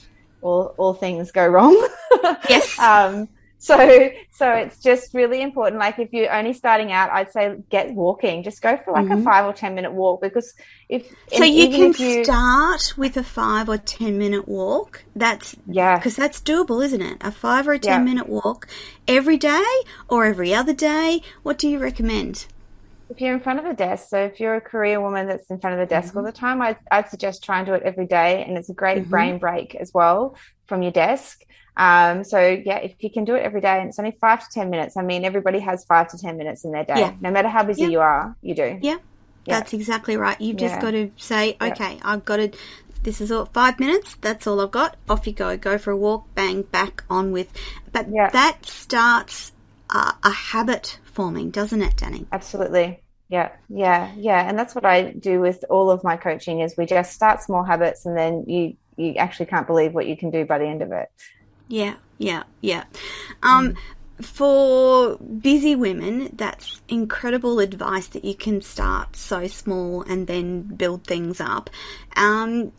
all, 0.43 0.75
all 0.77 0.93
things 0.93 1.33
go 1.33 1.47
wrong. 1.47 1.75
yes. 2.51 2.79
um, 2.79 3.29
so 3.59 4.11
so 4.33 4.53
it's 4.53 4.83
just 4.83 5.15
really 5.15 5.41
important 5.41 5.81
like 5.81 5.99
if 5.99 6.13
you're 6.13 6.33
only 6.33 6.53
starting 6.53 6.93
out 6.93 7.11
i'd 7.13 7.33
say 7.33 7.57
get 7.71 7.93
walking 7.95 8.43
just 8.43 8.61
go 8.61 8.77
for 8.77 8.93
like 8.93 9.07
mm-hmm. 9.07 9.21
a 9.21 9.23
five 9.23 9.47
or 9.47 9.53
ten 9.53 9.75
minute 9.75 9.93
walk 9.93 10.21
because 10.21 10.55
if 10.89 11.11
so 11.33 11.43
you 11.43 11.69
can 11.71 11.95
you, 11.99 12.25
start 12.25 12.95
with 12.97 13.17
a 13.17 13.25
five 13.25 13.69
or 13.69 13.79
ten 13.79 14.19
minute 14.19 14.47
walk 14.47 15.05
that's 15.15 15.57
yeah 15.67 15.97
because 15.97 16.17
that's 16.17 16.41
doable 16.41 16.85
isn't 16.85 17.03
it 17.03 17.17
a 17.23 17.31
five 17.31 17.67
or 17.67 17.73
a 17.73 17.79
ten 17.79 18.01
yeah. 18.01 18.05
minute 18.05 18.29
walk 18.29 18.69
every 19.09 19.39
day 19.39 19.65
or 20.09 20.27
every 20.27 20.55
other 20.55 20.75
day 20.75 21.23
what 21.43 21.59
do 21.59 21.69
you 21.69 21.79
recommend 21.79 22.47
if 23.09 23.21
you're 23.21 23.35
in 23.35 23.41
front 23.41 23.61
of 23.61 23.67
a 23.67 23.73
desk, 23.73 24.09
so 24.09 24.19
if 24.19 24.41
you're 24.41 24.57
a 24.57 24.61
career 24.61 25.01
woman 25.01 25.29
that's 25.29 25.49
in 25.49 25.61
front 25.61 25.75
of 25.75 25.81
the 25.81 25.87
desk 25.87 26.09
mm-hmm. 26.09 26.19
all 26.19 26.25
the 26.25 26.33
time, 26.33 26.61
I'd, 26.61 26.77
I'd 26.91 27.09
suggest 27.09 27.45
try 27.45 27.59
and 27.59 27.67
do 27.67 27.75
it 27.75 27.85
every 27.85 28.07
day. 28.07 28.45
And 28.45 28.59
it's 28.59 28.69
a 28.69 28.75
great 28.75 29.03
mm-hmm. 29.03 29.11
brain 29.11 29.39
break 29.39 29.77
as 29.77 29.95
well 29.95 30.37
from 30.67 30.83
your 30.83 30.91
desk. 30.91 31.45
Um, 31.77 32.25
so 32.25 32.39
yeah, 32.41 32.79
if 32.79 32.95
you 33.01 33.11
can 33.11 33.25
do 33.25 33.35
it 33.35 33.43
every 33.43 33.61
day 33.61 33.79
and 33.79 33.89
it's 33.89 33.99
only 33.99 34.17
five 34.21 34.41
to 34.41 34.47
10 34.53 34.71
minutes, 34.71 34.97
I 34.97 35.03
mean, 35.03 35.25
everybody 35.25 35.59
has 35.61 35.85
five 35.85 36.09
to 36.09 36.19
10 36.19 36.37
minutes 36.37 36.65
in 36.65 36.73
their 36.73 36.85
day, 36.85 36.99
yeah. 36.99 37.15
no 37.21 37.31
matter 37.31 37.49
how 37.49 37.65
busy 37.65 37.83
yeah. 37.83 37.89
you 37.89 38.01
are, 38.01 38.37
you 38.41 38.55
do. 38.55 38.79
Yeah. 38.81 38.97
yeah. 39.45 39.59
That's 39.59 39.73
exactly 39.73 40.17
right. 40.17 40.41
You've 40.41 40.57
just 40.57 40.81
got 40.81 40.93
to 40.93 41.11
say, 41.17 41.57
okay, 41.61 42.01
I've 42.03 42.25
got 42.25 42.37
to, 42.37 42.51
this 43.03 43.21
is 43.21 43.31
all 43.31 43.47
five 43.47 43.79
minutes. 43.79 44.17
That's 44.21 44.47
all 44.47 44.61
I've 44.61 44.71
got. 44.71 44.97
Off 45.09 45.27
you 45.27 45.33
go. 45.33 45.57
Go 45.57 45.77
for 45.77 45.91
a 45.91 45.97
walk, 45.97 46.35
bang, 46.35 46.63
back 46.63 47.05
on 47.11 47.33
with, 47.33 47.53
but 47.93 48.11
that 48.11 48.65
starts 48.65 49.53
a, 49.91 50.15
a 50.23 50.31
habit 50.31 50.99
forming, 51.05 51.51
doesn't 51.51 51.83
it, 51.83 51.97
Danni? 51.97 52.27
Absolutely. 52.33 53.03
Yeah, 53.29 53.51
yeah, 53.69 54.13
yeah. 54.17 54.49
And 54.49 54.59
that's 54.59 54.75
what 54.75 54.85
I 54.85 55.11
do 55.11 55.41
with 55.41 55.65
all 55.69 55.91
of 55.91 56.05
my 56.05 56.17
coaching 56.17 56.61
is 56.61 56.77
we 56.77 56.87
just 56.87 57.13
start 57.13 57.43
small 57.43 57.65
habits 57.65 58.07
and 58.07 58.17
then 58.17 58.45
you 58.47 58.77
you 58.97 59.15
actually 59.17 59.47
can't 59.47 59.67
believe 59.67 59.93
what 59.93 60.07
you 60.07 60.17
can 60.17 60.31
do 60.31 60.47
by 60.47 60.59
the 60.59 60.67
end 60.67 60.81
of 60.81 60.93
it. 60.93 61.11
Yeah, 61.69 61.95
yeah, 62.19 62.45
yeah. 62.61 62.85
Um, 63.43 63.73
mm. 63.73 63.77
For 64.23 65.19
busy 65.19 65.77
women, 65.77 66.31
that's 66.33 66.81
incredible 66.89 67.61
advice 67.61 68.07
that 68.09 68.25
you 68.25 68.35
can 68.35 68.63
start 68.63 69.15
so 69.15 69.47
small 69.47 70.03
and 70.03 70.27
then 70.27 70.63
build 70.63 71.05
things 71.05 71.39
up. 71.39 71.69
Um, 72.17 72.73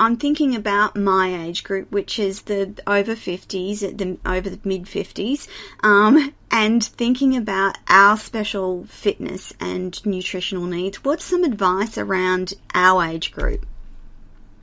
I'm 0.00 0.16
thinking 0.16 0.56
about 0.56 0.96
my 0.96 1.44
age 1.44 1.62
group, 1.62 1.92
which 1.92 2.18
is 2.18 2.42
the 2.42 2.74
over 2.86 3.14
50s, 3.14 3.80
the 3.80 4.18
over 4.24 4.48
the 4.50 4.58
mid 4.64 4.84
50s, 4.86 5.46
um, 5.84 6.34
and 6.50 6.82
thinking 6.82 7.36
about 7.36 7.76
our 7.86 8.16
special 8.16 8.84
fitness 8.86 9.52
and 9.60 10.04
nutritional 10.04 10.64
needs. 10.64 11.04
What's 11.04 11.24
some 11.24 11.44
advice 11.44 11.98
around 11.98 12.54
our 12.74 13.04
age 13.04 13.30
group? 13.30 13.66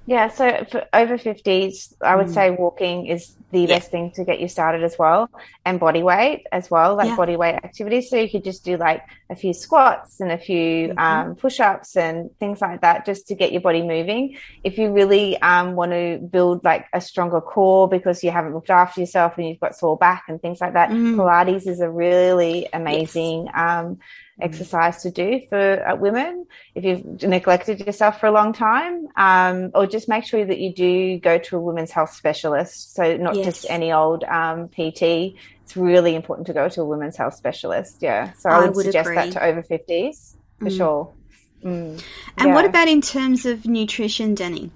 Yeah, 0.08 0.30
so 0.30 0.66
for 0.72 0.86
over 0.94 1.18
50s, 1.18 1.94
I 2.02 2.16
would 2.16 2.28
mm. 2.28 2.34
say 2.34 2.52
walking 2.52 3.08
is 3.08 3.36
the 3.52 3.60
yeah. 3.60 3.68
best 3.68 3.92
thing 3.92 4.12
to 4.12 4.24
get 4.24 4.40
you 4.40 4.48
started 4.48 4.82
as 4.82 4.98
well, 4.98 5.30
and 5.66 5.82
body 5.82 6.02
weight 6.02 6.46
as 6.54 6.72
well, 6.72 6.96
like 6.96 7.10
yeah. 7.10 7.18
body 7.18 7.36
weight 7.36 7.56
activities. 7.56 8.10
So 8.10 8.16
you 8.16 8.30
could 8.30 8.46
just 8.46 8.64
do 8.64 8.78
like 8.78 9.04
a 9.30 9.36
few 9.36 9.54
squats 9.54 10.20
and 10.20 10.32
a 10.32 10.38
few 10.38 10.90
mm-hmm. 10.90 11.00
um, 11.00 11.36
push 11.36 11.60
ups 11.60 11.96
and 11.98 12.30
things 12.40 12.62
like 12.62 12.82
that 12.82 13.06
just 13.06 13.28
to 13.28 13.36
get 13.36 13.52
your 13.52 13.62
body 13.62 13.82
moving. 13.82 14.38
If 14.64 14.78
you 14.78 14.92
really 14.92 15.40
um, 15.42 15.76
want 15.76 15.92
to 15.92 16.18
build 16.18 16.64
like 16.64 16.86
a 16.94 17.02
stronger 17.02 17.42
core 17.42 17.88
because 17.90 18.24
you 18.24 18.32
haven't 18.32 18.54
looked 18.54 18.70
after 18.70 19.02
yourself 19.02 19.38
and 19.38 19.48
you've 19.48 19.60
got 19.60 19.76
sore 19.76 19.98
back 19.98 20.26
and 20.28 20.42
things 20.42 20.62
like 20.62 20.74
that, 20.74 20.90
mm. 20.90 21.16
Pilates 21.16 21.68
is 21.68 21.82
a 21.82 21.90
really 21.90 22.68
amazing. 22.72 23.46
Yes. 23.46 23.54
Um, 23.56 24.00
exercise 24.40 25.02
to 25.02 25.10
do 25.10 25.42
for 25.50 25.88
uh, 25.88 25.96
women 25.96 26.46
if 26.76 26.84
you've 26.84 27.24
neglected 27.24 27.80
yourself 27.80 28.20
for 28.20 28.28
a 28.28 28.32
long 28.32 28.54
time 28.54 29.08
um, 29.16 29.72
or 29.74 29.88
just 29.88 30.08
make 30.08 30.26
sure 30.26 30.46
that 30.46 30.60
you 30.60 30.72
do 30.72 31.18
go 31.18 31.40
to 31.40 31.58
a 31.58 31.60
women's 31.60 31.90
health 31.90 32.14
specialist 32.14 32.94
so 32.94 33.18
not 33.18 33.36
yes. 33.36 33.46
just 33.46 33.66
any 33.68 33.92
old 33.92 34.24
um, 34.26 34.68
pt 34.68 35.34
it's 35.68 35.76
really 35.76 36.16
important 36.16 36.48
to 36.48 36.54
go 36.54 36.70
to 36.70 36.80
a 36.80 36.86
women's 36.86 37.18
health 37.18 37.34
specialist 37.34 37.98
yeah 38.00 38.32
so 38.38 38.50
i 38.50 38.60
would, 38.60 38.68
I 38.68 38.70
would 38.70 38.86
suggest 38.86 39.10
agree. 39.10 39.16
that 39.16 39.34
to 39.34 39.44
over 39.44 39.62
50s 39.62 40.38
for 40.60 40.66
mm. 40.66 40.78
sure 40.78 41.14
mm. 41.62 42.02
and 42.38 42.48
yeah. 42.48 42.56
what 42.56 42.64
about 42.64 42.88
in 42.88 43.02
terms 43.02 43.46
of 43.46 43.66
nutrition 43.66 44.34
Danni? 44.34 44.72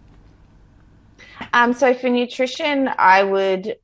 um, 1.54 1.72
so 1.72 1.94
for 1.94 2.10
nutrition 2.10 2.90
i 2.98 3.24
would 3.24 3.78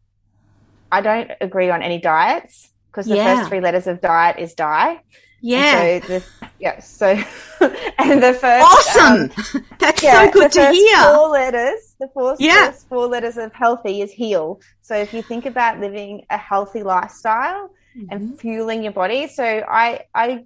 i 0.92 1.00
don't 1.00 1.32
agree 1.40 1.70
on 1.70 1.82
any 1.82 1.98
diets 1.98 2.72
because 2.92 3.06
the 3.06 3.16
yeah. 3.16 3.38
first 3.38 3.48
three 3.48 3.62
letters 3.62 3.88
of 3.88 4.02
diet 4.02 4.38
is 4.38 4.54
die 4.54 5.00
yeah. 5.42 6.00
So 6.00 6.08
the, 6.08 6.24
yeah. 6.60 6.80
So 6.80 7.08
and 7.98 8.24
the 8.24 8.34
first 8.34 8.66
awesome. 8.66 9.32
Um, 9.56 9.66
That's 9.80 10.04
yeah, 10.04 10.26
so 10.26 10.32
good 10.32 10.52
to 10.54 10.72
hear. 10.72 11.14
Four 11.14 11.30
letters. 11.30 11.96
The 12.00 12.10
first, 12.14 12.42
yeah. 12.42 12.72
first 12.72 12.90
four 12.90 13.08
letters 13.08 13.38
of 13.38 13.54
healthy 13.54 14.02
is 14.02 14.12
heal. 14.12 14.60
So 14.82 14.96
if 14.96 15.14
you 15.14 15.22
think 15.22 15.46
about 15.46 15.80
living 15.80 16.26
a 16.30 16.38
healthy 16.38 16.84
lifestyle 16.84 17.70
mm-hmm. 17.98 18.06
and 18.12 18.40
fueling 18.40 18.84
your 18.84 18.94
body, 18.94 19.28
so 19.28 19.44
I 19.44 20.02
I 20.14 20.46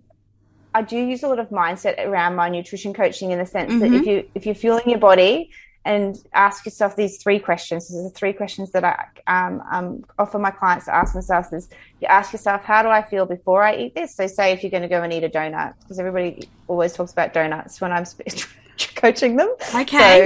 I 0.73 0.82
do 0.82 0.97
use 0.97 1.23
a 1.23 1.27
lot 1.27 1.39
of 1.39 1.49
mindset 1.49 2.06
around 2.06 2.36
my 2.36 2.49
nutrition 2.49 2.93
coaching 2.93 3.32
in 3.32 3.39
the 3.39 3.45
sense 3.45 3.71
mm-hmm. 3.71 3.80
that 3.80 3.93
if 3.93 4.06
you 4.06 4.30
if 4.36 4.45
you're 4.45 4.56
fueling 4.56 4.89
your 4.89 4.99
body 4.99 5.51
and 5.84 6.24
ask 6.34 6.65
yourself 6.65 6.96
these 6.96 7.17
three 7.17 7.39
questions. 7.39 7.88
These 7.88 7.98
are 7.98 8.04
the 8.04 8.10
three 8.12 8.34
questions 8.34 8.72
that 8.72 8.84
I 8.84 9.06
um, 9.28 9.63
um, 9.72 10.06
offer 10.20 10.38
my 10.38 10.52
clients 10.52 10.86
to 10.86 10.96
ask 10.96 11.13
themselves. 11.13 11.52
Is 11.52 11.70
you 12.00 12.08
ask 12.08 12.32
yourself, 12.34 12.63
how 12.63 12.84
do 12.84 12.89
I 12.89 13.02
feel 13.02 13.26
before 13.26 13.63
I 13.63 13.76
eat 13.76 13.96
this? 13.96 14.15
So, 14.15 14.28
say 14.28 14.52
if 14.52 14.62
you're 14.62 14.70
going 14.70 14.84
to 14.84 14.89
go 14.89 15.02
and 15.02 15.12
eat 15.12 15.24
a 15.24 15.30
donut, 15.30 15.74
because 15.80 15.98
everybody 15.98 16.48
always 16.67 16.94
talks 16.94 17.12
about 17.12 17.34
donuts 17.34 17.82
when 17.82 17.91
I'm 17.91 18.06
coaching 18.96 19.38
them. 19.38 19.56
Okay, 19.74 20.22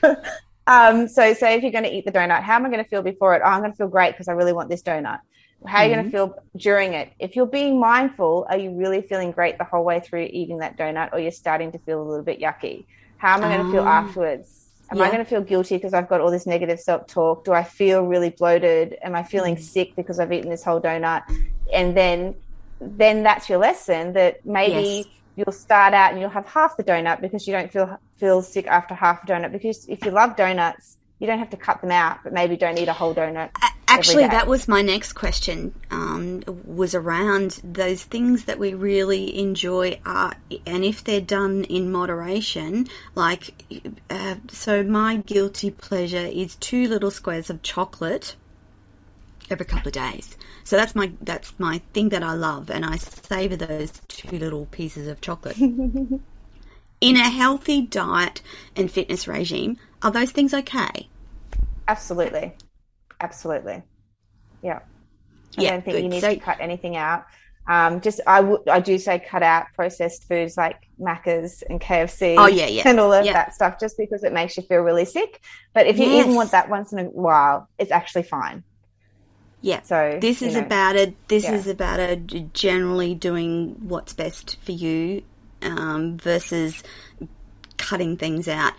so, 0.00 0.08
yeah. 0.08 0.14
um, 0.66 1.06
so, 1.06 1.34
say 1.34 1.54
if 1.54 1.62
you're 1.62 1.72
going 1.72 1.84
to 1.84 1.94
eat 1.94 2.06
the 2.06 2.12
donut, 2.12 2.42
how 2.42 2.54
am 2.56 2.64
I 2.64 2.70
going 2.70 2.82
to 2.82 2.88
feel 2.88 3.02
before 3.02 3.34
it? 3.34 3.42
Oh, 3.44 3.48
I'm 3.48 3.60
going 3.60 3.72
to 3.72 3.76
feel 3.76 3.88
great 3.88 4.12
because 4.12 4.28
I 4.28 4.32
really 4.32 4.54
want 4.54 4.70
this 4.70 4.82
donut. 4.82 5.20
How 5.66 5.78
are 5.78 5.84
you 5.84 5.90
mm-hmm. 5.92 6.00
going 6.00 6.04
to 6.04 6.10
feel 6.10 6.42
during 6.56 6.94
it? 6.94 7.12
If 7.18 7.36
you're 7.36 7.46
being 7.46 7.78
mindful, 7.78 8.46
are 8.48 8.58
you 8.58 8.70
really 8.72 9.02
feeling 9.02 9.32
great 9.32 9.56
the 9.58 9.64
whole 9.64 9.84
way 9.84 10.00
through 10.00 10.28
eating 10.30 10.58
that 10.58 10.78
donut, 10.78 11.12
or 11.12 11.18
you're 11.18 11.30
starting 11.30 11.72
to 11.72 11.78
feel 11.78 12.02
a 12.02 12.04
little 12.04 12.24
bit 12.24 12.40
yucky? 12.40 12.86
How 13.18 13.36
am 13.36 13.44
I 13.44 13.54
going 13.54 13.66
to 13.66 13.72
feel 13.72 13.82
ah. 13.82 14.02
afterwards? 14.02 14.63
Am 14.90 14.98
yeah. 14.98 15.04
I 15.04 15.06
going 15.06 15.18
to 15.18 15.24
feel 15.24 15.40
guilty 15.40 15.76
because 15.76 15.94
I've 15.94 16.08
got 16.08 16.20
all 16.20 16.30
this 16.30 16.46
negative 16.46 16.78
self 16.78 17.06
talk? 17.06 17.44
Do 17.44 17.52
I 17.52 17.62
feel 17.62 18.02
really 18.02 18.30
bloated? 18.30 18.96
Am 19.02 19.14
I 19.14 19.22
feeling 19.22 19.56
mm. 19.56 19.60
sick 19.60 19.96
because 19.96 20.18
I've 20.18 20.32
eaten 20.32 20.50
this 20.50 20.62
whole 20.62 20.80
donut? 20.80 21.22
And 21.72 21.96
then, 21.96 22.34
then 22.80 23.22
that's 23.22 23.48
your 23.48 23.58
lesson 23.58 24.12
that 24.12 24.44
maybe 24.44 24.86
yes. 24.86 25.06
you'll 25.36 25.52
start 25.52 25.94
out 25.94 26.12
and 26.12 26.20
you'll 26.20 26.30
have 26.30 26.46
half 26.46 26.76
the 26.76 26.84
donut 26.84 27.20
because 27.20 27.46
you 27.46 27.52
don't 27.52 27.72
feel 27.72 27.98
feel 28.16 28.42
sick 28.42 28.66
after 28.66 28.94
half 28.94 29.24
a 29.24 29.26
donut. 29.26 29.52
Because 29.52 29.86
if 29.88 30.04
you 30.04 30.10
love 30.10 30.36
donuts, 30.36 30.98
you 31.24 31.30
don't 31.30 31.38
have 31.38 31.50
to 31.50 31.56
cut 31.56 31.80
them 31.80 31.90
out, 31.90 32.18
but 32.22 32.34
maybe 32.34 32.54
don't 32.54 32.78
eat 32.78 32.88
a 32.88 32.92
whole 32.92 33.14
donut. 33.14 33.48
Actually, 33.88 34.26
that 34.26 34.46
was 34.46 34.68
my 34.68 34.82
next 34.82 35.14
question. 35.14 35.74
Um, 35.90 36.42
was 36.66 36.94
around 36.94 37.60
those 37.64 38.04
things 38.04 38.44
that 38.44 38.58
we 38.58 38.74
really 38.74 39.38
enjoy, 39.38 39.98
are, 40.04 40.34
and 40.66 40.84
if 40.84 41.02
they're 41.02 41.22
done 41.22 41.64
in 41.64 41.90
moderation. 41.90 42.88
Like, 43.14 43.54
uh, 44.10 44.34
so 44.50 44.82
my 44.82 45.16
guilty 45.16 45.70
pleasure 45.70 46.26
is 46.26 46.56
two 46.56 46.88
little 46.88 47.10
squares 47.10 47.48
of 47.48 47.62
chocolate 47.62 48.36
every 49.48 49.64
couple 49.64 49.88
of 49.88 49.94
days. 49.94 50.36
So 50.64 50.76
that's 50.76 50.94
my 50.94 51.12
that's 51.22 51.54
my 51.58 51.80
thing 51.94 52.10
that 52.10 52.22
I 52.22 52.34
love, 52.34 52.70
and 52.70 52.84
I 52.84 52.96
savor 52.96 53.56
those 53.56 53.92
two 54.08 54.38
little 54.38 54.66
pieces 54.66 55.08
of 55.08 55.22
chocolate. 55.22 55.56
in 57.00 57.16
a 57.16 57.30
healthy 57.30 57.80
diet 57.80 58.42
and 58.76 58.90
fitness 58.90 59.26
regime, 59.26 59.78
are 60.02 60.10
those 60.10 60.32
things 60.32 60.52
okay? 60.52 61.08
Absolutely. 61.88 62.54
Absolutely. 63.20 63.82
Yeah. 64.62 64.80
I 65.56 65.62
yeah, 65.62 65.70
don't 65.70 65.84
think 65.84 65.96
good. 65.96 66.02
you 66.04 66.08
need 66.08 66.20
so, 66.20 66.34
to 66.34 66.40
cut 66.40 66.58
anything 66.60 66.96
out. 66.96 67.24
Um, 67.66 68.00
just 68.00 68.20
I, 68.26 68.40
w- 68.42 68.62
I 68.70 68.80
do 68.80 68.98
say 68.98 69.18
cut 69.18 69.42
out 69.42 69.66
processed 69.74 70.28
foods 70.28 70.56
like 70.56 70.88
Macca's 71.00 71.62
and 71.62 71.80
KFC 71.80 72.34
oh, 72.36 72.46
yeah, 72.46 72.66
yeah. 72.66 72.82
and 72.84 73.00
all 73.00 73.12
of 73.12 73.24
yeah. 73.24 73.32
that 73.32 73.54
stuff 73.54 73.80
just 73.80 73.96
because 73.96 74.22
it 74.22 74.32
makes 74.34 74.56
you 74.56 74.62
feel 74.64 74.80
really 74.80 75.06
sick. 75.06 75.40
But 75.72 75.86
if 75.86 75.98
you 75.98 76.06
yes. 76.06 76.24
even 76.24 76.34
want 76.34 76.50
that 76.50 76.68
once 76.68 76.92
in 76.92 76.98
a 76.98 77.04
while, 77.04 77.68
it's 77.78 77.90
actually 77.90 78.24
fine. 78.24 78.64
Yeah. 79.62 79.80
So 79.80 80.18
this 80.20 80.42
is 80.42 80.54
know, 80.54 80.60
about 80.60 80.96
it. 80.96 81.16
This 81.28 81.44
yeah. 81.44 81.54
is 81.54 81.66
about 81.66 82.00
a 82.00 82.16
generally 82.16 83.14
doing 83.14 83.76
what's 83.88 84.12
best 84.12 84.58
for 84.62 84.72
you 84.72 85.22
um, 85.62 86.18
versus 86.18 86.82
cutting 87.84 88.16
things 88.16 88.48
out. 88.48 88.72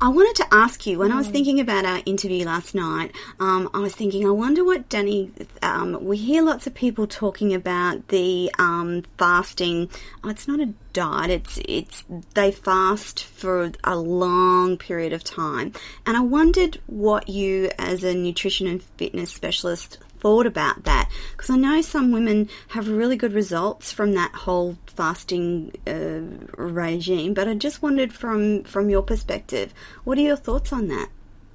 I 0.00 0.08
wanted 0.08 0.36
to 0.42 0.54
ask 0.54 0.86
you 0.86 0.98
when 0.98 1.10
mm. 1.10 1.14
I 1.14 1.16
was 1.16 1.28
mm. 1.28 1.32
thinking 1.32 1.60
about 1.60 1.84
our 1.84 2.00
interview 2.06 2.44
last 2.44 2.74
night. 2.74 3.12
Um, 3.40 3.68
I 3.74 3.80
was 3.80 3.94
thinking, 3.94 4.26
I 4.26 4.30
wonder 4.30 4.64
what 4.64 4.88
Danni. 4.88 5.30
Um, 5.62 6.04
we 6.04 6.16
hear 6.16 6.42
lots 6.42 6.66
of 6.66 6.74
people 6.74 7.06
talking 7.06 7.54
about 7.54 8.08
the 8.08 8.50
um, 8.58 9.02
fasting. 9.18 9.90
Oh, 10.22 10.28
it's 10.28 10.46
not 10.46 10.60
a 10.60 10.72
diet. 10.92 11.30
It's 11.30 11.58
it's 11.66 12.04
they 12.34 12.52
fast 12.52 13.24
for 13.24 13.72
a 13.84 13.96
long 13.96 14.76
period 14.76 15.12
of 15.12 15.24
time, 15.24 15.72
and 16.06 16.16
I 16.16 16.20
wondered 16.20 16.80
what 16.86 17.28
you, 17.28 17.70
as 17.78 18.04
a 18.04 18.14
nutrition 18.14 18.66
and 18.66 18.82
fitness 18.96 19.32
specialist, 19.32 19.98
thought 20.22 20.46
about 20.46 20.84
that 20.84 21.10
because 21.32 21.50
I 21.50 21.56
know 21.56 21.82
some 21.82 22.12
women 22.12 22.48
have 22.68 22.88
really 22.88 23.16
good 23.16 23.32
results 23.32 23.90
from 23.90 24.12
that 24.12 24.32
whole 24.32 24.78
fasting 24.86 25.72
uh, 25.86 26.62
regime. 26.62 27.34
But 27.34 27.48
I 27.48 27.54
just 27.54 27.82
wondered 27.82 28.12
from 28.12 28.62
from 28.62 28.88
your 28.88 29.02
perspective, 29.02 29.74
what 30.04 30.16
are 30.18 30.22
your 30.22 30.36
thoughts 30.36 30.72
on 30.72 30.88
that? 30.88 31.08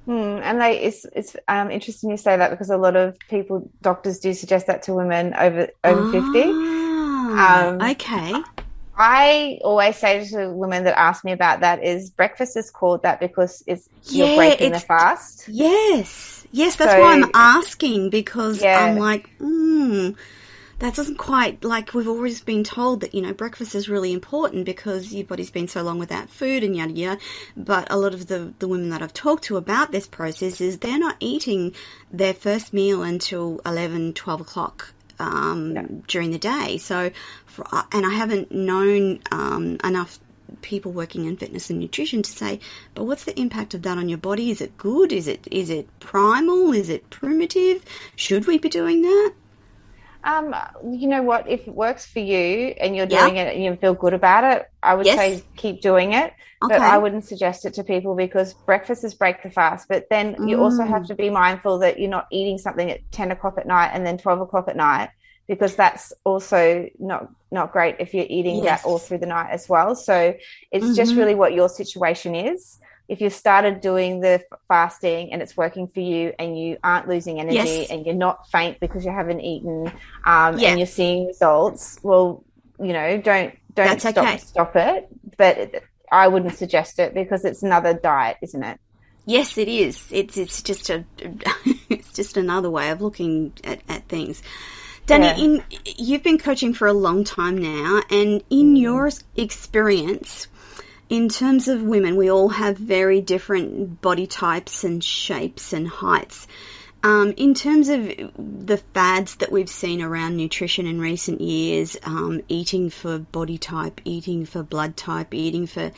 Hmm, 0.04 0.40
and 0.42 0.60
they, 0.60 0.78
it's 0.80 1.06
it's 1.14 1.36
um, 1.48 1.70
interesting 1.70 2.10
you 2.10 2.16
say 2.16 2.36
that 2.36 2.50
because 2.50 2.70
a 2.70 2.76
lot 2.76 2.96
of 2.96 3.18
people, 3.28 3.70
doctors, 3.82 4.20
do 4.20 4.32
suggest 4.34 4.66
that 4.66 4.82
to 4.84 4.94
women 4.94 5.34
over 5.34 5.68
over 5.84 6.04
fifty. 6.10 6.44
Ah, 6.46 7.68
um, 7.70 7.82
okay. 7.90 8.34
I 9.00 9.58
always 9.62 9.96
say 9.96 10.26
to 10.30 10.50
women 10.50 10.84
that 10.84 10.98
ask 10.98 11.24
me 11.24 11.32
about 11.32 11.60
that 11.60 11.84
is 11.84 12.10
breakfast 12.10 12.56
is 12.56 12.70
called 12.70 13.02
that 13.04 13.20
because 13.20 13.62
it's 13.66 13.88
yeah, 14.10 14.24
you're 14.26 14.36
breaking 14.36 14.72
the 14.72 14.80
fast. 14.80 15.48
Yes, 15.48 16.37
yes, 16.50 16.76
that's 16.76 16.92
so, 16.92 17.00
why 17.00 17.14
I'm 17.14 17.30
asking 17.34 18.10
because 18.10 18.62
yeah. 18.62 18.78
I'm 18.78 18.98
like, 18.98 19.30
hmm 19.38 20.10
that 20.78 20.94
doesn't 20.94 21.16
quite 21.16 21.64
like 21.64 21.92
we've 21.92 22.08
always 22.08 22.40
been 22.40 22.62
told 22.62 23.00
that 23.00 23.14
you 23.14 23.20
know 23.20 23.32
breakfast 23.32 23.74
is 23.74 23.88
really 23.88 24.12
important 24.12 24.64
because 24.64 25.12
your 25.12 25.26
body's 25.26 25.50
been 25.50 25.66
so 25.66 25.82
long 25.82 25.98
without 25.98 26.30
food 26.30 26.62
and 26.62 26.76
yada 26.76 26.92
yada. 26.92 27.20
But 27.56 27.90
a 27.90 27.96
lot 27.96 28.14
of 28.14 28.28
the 28.28 28.52
the 28.58 28.68
women 28.68 28.90
that 28.90 29.02
I've 29.02 29.12
talked 29.12 29.44
to 29.44 29.56
about 29.56 29.92
this 29.92 30.06
process 30.06 30.60
is 30.60 30.78
they're 30.78 30.98
not 30.98 31.16
eating 31.20 31.74
their 32.12 32.34
first 32.34 32.72
meal 32.72 33.02
until 33.02 33.60
11, 33.66 34.14
12 34.14 34.40
o'clock 34.40 34.92
um, 35.18 35.74
yeah. 35.74 35.86
during 36.06 36.30
the 36.30 36.38
day. 36.38 36.78
So, 36.78 37.10
for, 37.46 37.66
uh, 37.72 37.82
and 37.92 38.06
I 38.06 38.10
haven't 38.10 38.52
known 38.52 39.20
um, 39.32 39.78
enough 39.82 40.18
people 40.62 40.92
working 40.92 41.24
in 41.24 41.36
fitness 41.36 41.70
and 41.70 41.78
nutrition 41.78 42.22
to 42.22 42.30
say, 42.30 42.60
but 42.94 43.04
what's 43.04 43.24
the 43.24 43.38
impact 43.38 43.74
of 43.74 43.82
that 43.82 43.98
on 43.98 44.08
your 44.08 44.18
body? 44.18 44.50
Is 44.50 44.60
it 44.60 44.76
good? 44.76 45.12
Is 45.12 45.28
it 45.28 45.46
is 45.50 45.70
it 45.70 45.88
primal? 46.00 46.72
Is 46.72 46.88
it 46.88 47.08
primitive? 47.10 47.84
Should 48.16 48.46
we 48.46 48.58
be 48.58 48.68
doing 48.68 49.02
that? 49.02 49.32
Um, 50.24 50.54
you 50.90 51.08
know 51.08 51.22
what? 51.22 51.48
If 51.48 51.68
it 51.68 51.74
works 51.74 52.04
for 52.04 52.18
you 52.18 52.74
and 52.80 52.94
you're 52.96 53.06
doing 53.06 53.36
it 53.36 53.54
and 53.54 53.64
you 53.64 53.76
feel 53.76 53.94
good 53.94 54.14
about 54.14 54.44
it, 54.44 54.68
I 54.82 54.94
would 54.94 55.06
yes. 55.06 55.16
say 55.16 55.44
keep 55.56 55.80
doing 55.80 56.12
it. 56.12 56.32
Okay. 56.62 56.76
But 56.76 56.80
I 56.80 56.98
wouldn't 56.98 57.24
suggest 57.24 57.64
it 57.66 57.74
to 57.74 57.84
people 57.84 58.16
because 58.16 58.52
breakfast 58.52 59.04
is 59.04 59.14
break 59.14 59.42
the 59.44 59.50
fast. 59.50 59.88
But 59.88 60.08
then 60.10 60.34
mm. 60.34 60.50
you 60.50 60.60
also 60.60 60.82
have 60.84 61.02
mm. 61.02 61.06
to 61.08 61.14
be 61.14 61.30
mindful 61.30 61.78
that 61.78 62.00
you're 62.00 62.10
not 62.10 62.26
eating 62.32 62.58
something 62.58 62.90
at 62.90 63.10
10 63.12 63.30
o'clock 63.30 63.58
at 63.58 63.66
night 63.66 63.90
and 63.94 64.04
then 64.04 64.18
12 64.18 64.40
o'clock 64.40 64.66
at 64.66 64.76
night 64.76 65.10
because 65.48 65.74
that's 65.74 66.12
also 66.24 66.88
not 66.98 67.30
not 67.50 67.72
great 67.72 67.96
if 67.98 68.12
you're 68.12 68.26
eating 68.28 68.62
yes. 68.62 68.82
that 68.82 68.88
all 68.88 68.98
through 68.98 69.18
the 69.18 69.26
night 69.26 69.50
as 69.50 69.68
well. 69.68 69.94
So 69.94 70.34
it's 70.70 70.84
mm-hmm. 70.84 70.94
just 70.94 71.14
really 71.14 71.34
what 71.34 71.54
your 71.54 71.68
situation 71.68 72.34
is 72.34 72.78
if 73.08 73.22
you've 73.22 73.34
started 73.34 73.80
doing 73.80 74.20
the 74.20 74.42
fasting 74.68 75.32
and 75.32 75.40
it's 75.40 75.56
working 75.56 75.88
for 75.88 76.00
you 76.00 76.32
and 76.38 76.58
you 76.58 76.76
aren't 76.84 77.08
losing 77.08 77.40
energy 77.40 77.56
yes. 77.56 77.90
and 77.90 78.04
you're 78.04 78.14
not 78.14 78.48
faint 78.50 78.78
because 78.80 79.04
you 79.04 79.10
haven't 79.10 79.40
eaten 79.40 79.90
um, 80.24 80.58
yeah. 80.58 80.68
and 80.68 80.78
you're 80.78 80.86
seeing 80.86 81.26
results, 81.26 81.98
well, 82.02 82.44
you 82.78 82.92
know, 82.92 83.16
don't 83.18 83.56
don't 83.74 83.86
That's 83.86 84.02
stop 84.02 84.18
okay. 84.18 84.38
stop 84.38 84.76
it. 84.76 85.08
But 85.38 85.82
I 86.12 86.28
wouldn't 86.28 86.56
suggest 86.56 86.98
it 86.98 87.14
because 87.14 87.44
it's 87.44 87.62
another 87.62 87.94
diet, 87.94 88.36
isn't 88.42 88.62
it? 88.62 88.78
Yes, 89.24 89.56
it 89.56 89.68
is. 89.68 90.04
It's 90.10 90.36
it's 90.36 90.62
just 90.62 90.90
a 90.90 91.04
it's 91.88 92.12
just 92.12 92.36
another 92.36 92.70
way 92.70 92.90
of 92.90 93.00
looking 93.00 93.54
at, 93.64 93.80
at 93.88 94.06
things. 94.08 94.42
Danni, 95.08 95.22
yeah. 95.22 95.36
in, 95.36 95.64
you've 95.96 96.22
been 96.22 96.38
coaching 96.38 96.74
for 96.74 96.86
a 96.86 96.92
long 96.92 97.24
time 97.24 97.56
now, 97.56 98.02
and 98.10 98.42
in 98.50 98.74
mm. 98.74 98.80
your 98.80 99.10
experience, 99.36 100.48
in 101.08 101.30
terms 101.30 101.66
of 101.66 101.82
women, 101.82 102.16
we 102.16 102.30
all 102.30 102.50
have 102.50 102.76
very 102.76 103.22
different 103.22 104.02
body 104.02 104.26
types 104.26 104.84
and 104.84 105.02
shapes 105.02 105.72
and 105.72 105.88
heights. 105.88 106.46
Um, 107.02 107.32
in 107.36 107.54
terms 107.54 107.88
of 107.88 108.02
the 108.36 108.76
fads 108.92 109.36
that 109.36 109.50
we've 109.50 109.70
seen 109.70 110.02
around 110.02 110.36
nutrition 110.36 110.86
in 110.86 111.00
recent 111.00 111.40
years, 111.40 111.96
um, 112.02 112.42
eating 112.48 112.90
for 112.90 113.18
body 113.18 113.56
type, 113.56 114.02
eating 114.04 114.44
for 114.44 114.62
blood 114.62 114.96
type, 114.96 115.32
eating 115.32 115.66
for. 115.66 115.92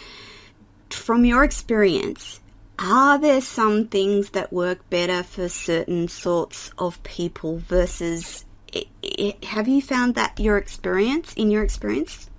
From 0.90 1.24
your 1.24 1.42
experience, 1.42 2.40
are 2.78 3.18
there 3.18 3.40
some 3.40 3.88
things 3.88 4.30
that 4.30 4.52
work 4.52 4.88
better 4.90 5.22
for 5.22 5.48
certain 5.48 6.06
sorts 6.06 6.70
of 6.78 7.02
people 7.02 7.58
versus. 7.58 8.44
Have 9.44 9.68
you 9.68 9.82
found 9.82 10.14
that 10.14 10.38
your 10.38 10.58
experience, 10.58 11.32
in 11.34 11.50
your 11.50 11.62
experience? 11.62 12.30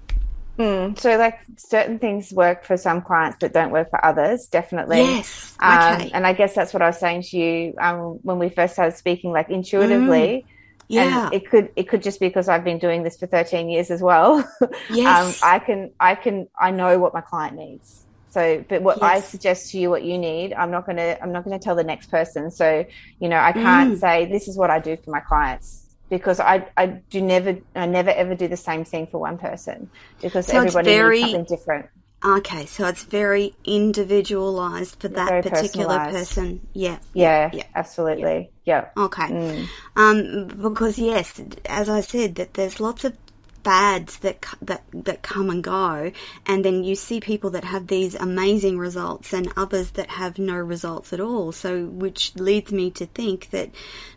Mm, 0.61 0.99
so, 0.99 1.17
like 1.17 1.39
certain 1.57 1.97
things 1.97 2.31
work 2.31 2.65
for 2.65 2.77
some 2.77 3.01
clients 3.01 3.37
that 3.39 3.53
don't 3.53 3.71
work 3.71 3.89
for 3.89 4.03
others, 4.05 4.47
definitely. 4.47 4.99
Yes. 4.99 5.55
Um, 5.59 5.95
okay. 5.95 6.11
And 6.13 6.27
I 6.27 6.33
guess 6.33 6.53
that's 6.53 6.73
what 6.73 6.81
I 6.81 6.87
was 6.87 6.99
saying 6.99 7.23
to 7.23 7.37
you 7.37 7.73
um, 7.79 8.19
when 8.21 8.37
we 8.37 8.49
first 8.49 8.73
started 8.73 8.95
speaking, 8.95 9.31
like 9.31 9.49
intuitively. 9.49 10.45
Mm. 10.45 10.51
Yeah. 10.87 11.25
And 11.25 11.33
it 11.33 11.49
could 11.49 11.71
it 11.77 11.87
could 11.87 12.03
just 12.03 12.19
be 12.19 12.27
because 12.27 12.49
I've 12.49 12.65
been 12.65 12.77
doing 12.77 13.03
this 13.03 13.17
for 13.17 13.25
13 13.25 13.69
years 13.69 13.89
as 13.91 14.01
well. 14.01 14.47
Yes. 14.89 15.41
um, 15.41 15.49
I 15.49 15.59
can 15.59 15.91
I 15.99 16.15
can 16.15 16.47
I 16.59 16.71
know 16.71 16.99
what 16.99 17.13
my 17.13 17.21
client 17.21 17.55
needs. 17.55 18.05
So, 18.29 18.63
but 18.67 18.81
what 18.81 18.97
yes. 19.01 19.03
I 19.03 19.19
suggest 19.21 19.71
to 19.71 19.79
you, 19.79 19.89
what 19.89 20.03
you 20.03 20.17
need, 20.17 20.53
I'm 20.53 20.69
not 20.69 20.85
gonna 20.85 21.17
I'm 21.21 21.31
not 21.31 21.43
gonna 21.45 21.59
tell 21.59 21.75
the 21.75 21.83
next 21.83 22.11
person. 22.11 22.51
So, 22.51 22.85
you 23.19 23.29
know, 23.29 23.37
I 23.37 23.53
can't 23.53 23.95
mm. 23.95 23.99
say 23.99 24.25
this 24.25 24.47
is 24.47 24.57
what 24.57 24.69
I 24.69 24.79
do 24.79 24.97
for 24.97 25.11
my 25.11 25.21
clients 25.21 25.80
because 26.11 26.41
I, 26.41 26.67
I 26.77 26.87
do 26.87 27.21
never 27.21 27.57
I 27.73 27.87
never 27.87 28.11
ever 28.11 28.35
do 28.35 28.47
the 28.47 28.57
same 28.57 28.83
thing 28.83 29.07
for 29.07 29.17
one 29.17 29.39
person 29.39 29.89
because 30.21 30.45
so 30.45 30.57
everybody 30.57 30.91
very, 30.91 31.21
needs 31.21 31.31
something 31.31 31.57
different. 31.57 31.85
Okay, 32.23 32.67
so 32.67 32.85
it's 32.85 33.03
very 33.03 33.55
individualized 33.63 35.01
for 35.01 35.07
that 35.07 35.29
very 35.29 35.41
particular 35.41 35.97
person. 36.11 36.67
Yeah, 36.73 36.99
yeah, 37.13 37.49
yeah, 37.51 37.63
absolutely. 37.73 38.51
Yeah. 38.65 38.89
yeah. 38.95 39.03
Okay. 39.05 39.23
Mm. 39.23 39.67
Um, 39.95 40.47
because 40.61 40.99
yes, 40.99 41.41
as 41.65 41.89
I 41.89 42.01
said, 42.01 42.35
that 42.35 42.53
there's 42.53 42.79
lots 42.79 43.05
of 43.05 43.17
fads 43.63 44.19
that 44.19 44.45
that 44.61 44.83
that 44.93 45.21
come 45.21 45.49
and 45.49 45.63
go, 45.63 46.11
and 46.45 46.65
then 46.65 46.83
you 46.83 46.95
see 46.95 47.19
people 47.19 47.49
that 47.51 47.63
have 47.63 47.87
these 47.87 48.15
amazing 48.15 48.77
results 48.77 49.33
and 49.33 49.51
others 49.55 49.91
that 49.91 50.09
have 50.09 50.37
no 50.39 50.55
results 50.55 51.13
at 51.13 51.19
all. 51.19 51.51
So, 51.51 51.85
which 51.85 52.35
leads 52.35 52.71
me 52.71 52.91
to 52.91 53.05
think 53.05 53.49
that 53.51 53.69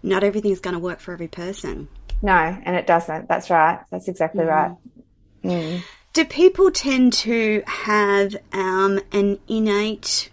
not 0.02 0.24
everything 0.24 0.52
is 0.52 0.60
going 0.60 0.74
to 0.74 0.80
work 0.80 1.00
for 1.00 1.12
every 1.12 1.28
person. 1.28 1.88
No, 2.22 2.32
and 2.32 2.76
it 2.76 2.86
doesn't. 2.86 3.28
That's 3.28 3.50
right. 3.50 3.80
That's 3.90 4.08
exactly 4.08 4.44
mm. 4.44 4.48
right. 4.48 4.76
Mm. 5.44 5.82
Do 6.14 6.24
people 6.24 6.70
tend 6.70 7.12
to 7.14 7.62
have 7.66 8.36
um, 8.52 9.00
an 9.12 9.38
innate 9.48 10.30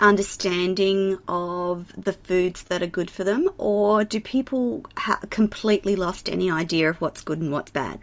understanding 0.00 1.18
of 1.28 1.92
the 1.96 2.12
foods 2.12 2.64
that 2.64 2.82
are 2.82 2.86
good 2.86 3.10
for 3.10 3.22
them, 3.22 3.48
or 3.58 4.02
do 4.02 4.20
people 4.20 4.84
ha- 4.96 5.20
completely 5.30 5.94
lost 5.94 6.28
any 6.28 6.50
idea 6.50 6.90
of 6.90 7.00
what's 7.00 7.22
good 7.22 7.38
and 7.38 7.52
what's 7.52 7.70
bad? 7.70 8.00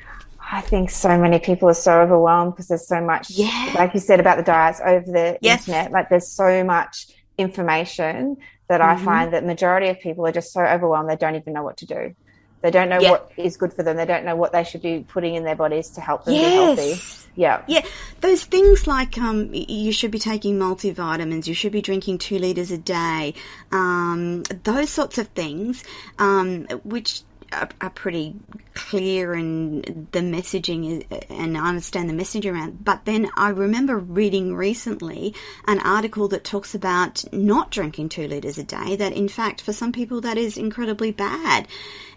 I 0.50 0.62
think 0.62 0.90
so 0.90 1.18
many 1.18 1.40
people 1.40 1.70
are 1.70 1.74
so 1.74 2.02
overwhelmed 2.02 2.54
because 2.54 2.70
there's 2.70 2.88
so 2.88 3.02
much, 3.02 3.30
yeah. 3.32 3.74
like 3.76 3.94
you 3.94 4.00
said 4.00 4.20
about 4.20 4.38
the 4.38 4.44
diets 4.44 4.80
over 4.84 5.06
the 5.06 5.38
yes. 5.42 5.68
internet. 5.68 5.92
Like 5.92 6.10
there's 6.10 6.28
so 6.28 6.64
much 6.64 7.08
information 7.38 8.38
that 8.68 8.82
mm-hmm. 8.82 9.02
I 9.02 9.06
find 9.06 9.34
that 9.34 9.46
majority 9.46 9.90
of 9.90 10.00
people 10.00 10.26
are 10.26 10.32
just 10.32 10.54
so 10.54 10.62
overwhelmed 10.62 11.10
they 11.10 11.18
don't 11.18 11.36
even 11.36 11.54
know 11.54 11.64
what 11.64 11.78
to 11.78 11.86
do. 11.86 12.16
They 12.62 12.72
don't 12.72 12.90
know 12.90 13.00
yeah. 13.00 13.12
what 13.12 13.32
is 13.38 13.58
good 13.58 13.74
for 13.74 13.84
them. 13.84 13.98
They 13.98 14.06
don't 14.06 14.26
know 14.26 14.36
what 14.36 14.52
they 14.52 14.64
should 14.64 14.82
be 14.82 15.06
putting 15.08 15.36
in 15.36 15.44
their 15.44 15.56
bodies 15.56 15.92
to 15.92 16.02
help 16.02 16.26
them 16.26 16.34
yes. 16.34 16.76
be 16.76 16.82
healthy. 16.82 17.18
Yeah. 17.36 17.64
Yeah. 17.68 17.86
Those 18.22 18.46
things 18.46 18.88
like 18.88 19.18
um, 19.20 19.54
you 19.54 19.92
should 19.92 20.10
be 20.10 20.18
taking 20.18 20.58
multivitamins, 20.58 21.46
you 21.46 21.54
should 21.54 21.72
be 21.72 21.82
drinking 21.82 22.18
two 22.18 22.40
litres 22.40 22.72
a 22.72 22.80
day, 22.80 23.36
um, 23.72 24.42
those 24.64 24.90
sorts 24.90 25.20
of 25.20 25.28
things, 25.30 25.84
um, 26.18 26.66
which 26.84 27.22
are, 27.52 27.70
are 27.82 27.90
pretty 27.90 28.36
clear 28.74 29.34
and 29.34 30.08
the 30.12 30.20
messaging 30.20 31.00
is, 31.10 31.26
and 31.30 31.58
I 31.58 31.70
understand 31.70 32.10
the 32.10 32.14
message 32.14 32.46
around. 32.46 32.84
But 32.84 33.06
then 33.06 33.30
I 33.36 33.50
remember 33.50 33.98
reading 33.98 34.56
recently 34.56 35.34
an 35.68 35.80
article 35.80 36.28
that 36.30 36.44
talks 36.44 36.76
about 36.76 37.24
not 37.34 37.72
drinking 37.72 38.10
two 38.10 38.28
litres 38.28 38.58
a 38.58 38.64
day, 38.64 38.96
that 38.96 39.14
in 39.14 39.28
fact 39.28 39.62
for 39.62 39.74
some 39.74 39.92
people 39.92 40.22
that 40.22 40.38
is 40.38 40.58
incredibly 40.58 41.12
bad. 41.12 41.68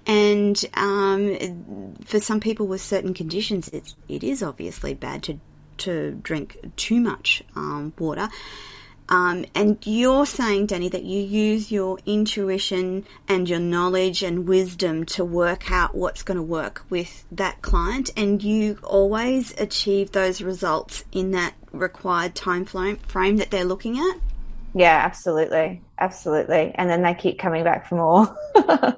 And 0.07 0.63
um, 0.75 1.95
for 2.05 2.21
some 2.21 2.41
people 2.41 2.67
with 2.67 2.81
certain 2.81 3.15
conditions, 3.15 3.69
it's, 3.69 3.95
it 4.09 4.25
is 4.25 4.43
obviously 4.43 4.95
bad 4.95 5.23
to, 5.25 5.39
to 5.79 6.13
drink 6.23 6.59
too 6.77 7.01
much 7.01 7.43
um, 7.55 7.93
water. 7.99 8.29
Um, 9.11 9.45
and 9.57 9.77
you're 9.85 10.25
saying, 10.25 10.69
Danni, 10.69 10.91
that 10.93 11.03
you 11.03 11.21
use 11.21 11.73
your 11.73 11.99
intuition 12.07 13.07
and 13.27 13.49
your 13.49 13.59
knowledge 13.59 14.23
and 14.23 14.49
wisdom 14.49 15.05
to 15.07 15.25
work 15.25 15.71
out 15.71 15.97
what's 15.97 16.23
going 16.23 16.37
to 16.37 16.43
work 16.43 16.85
with 16.89 17.25
that 17.33 17.61
client, 17.61 18.11
and 18.17 18.43
you 18.43 18.79
always 18.85 19.53
achieve 19.61 20.13
those 20.13 20.41
results 20.41 21.05
in 21.11 21.33
that 21.33 21.55
required 21.73 22.37
time 22.37 22.65
frame 22.65 23.37
that 23.39 23.51
they're 23.51 23.65
looking 23.65 23.99
at. 23.99 24.30
Yeah, 24.75 25.03
absolutely, 25.05 25.83
absolutely. 25.99 26.73
And 26.77 26.89
then 26.89 27.03
they 27.03 27.15
keep 27.15 27.39
coming 27.39 27.65
back 27.65 27.89
for 27.89 27.97
more. 27.97 28.27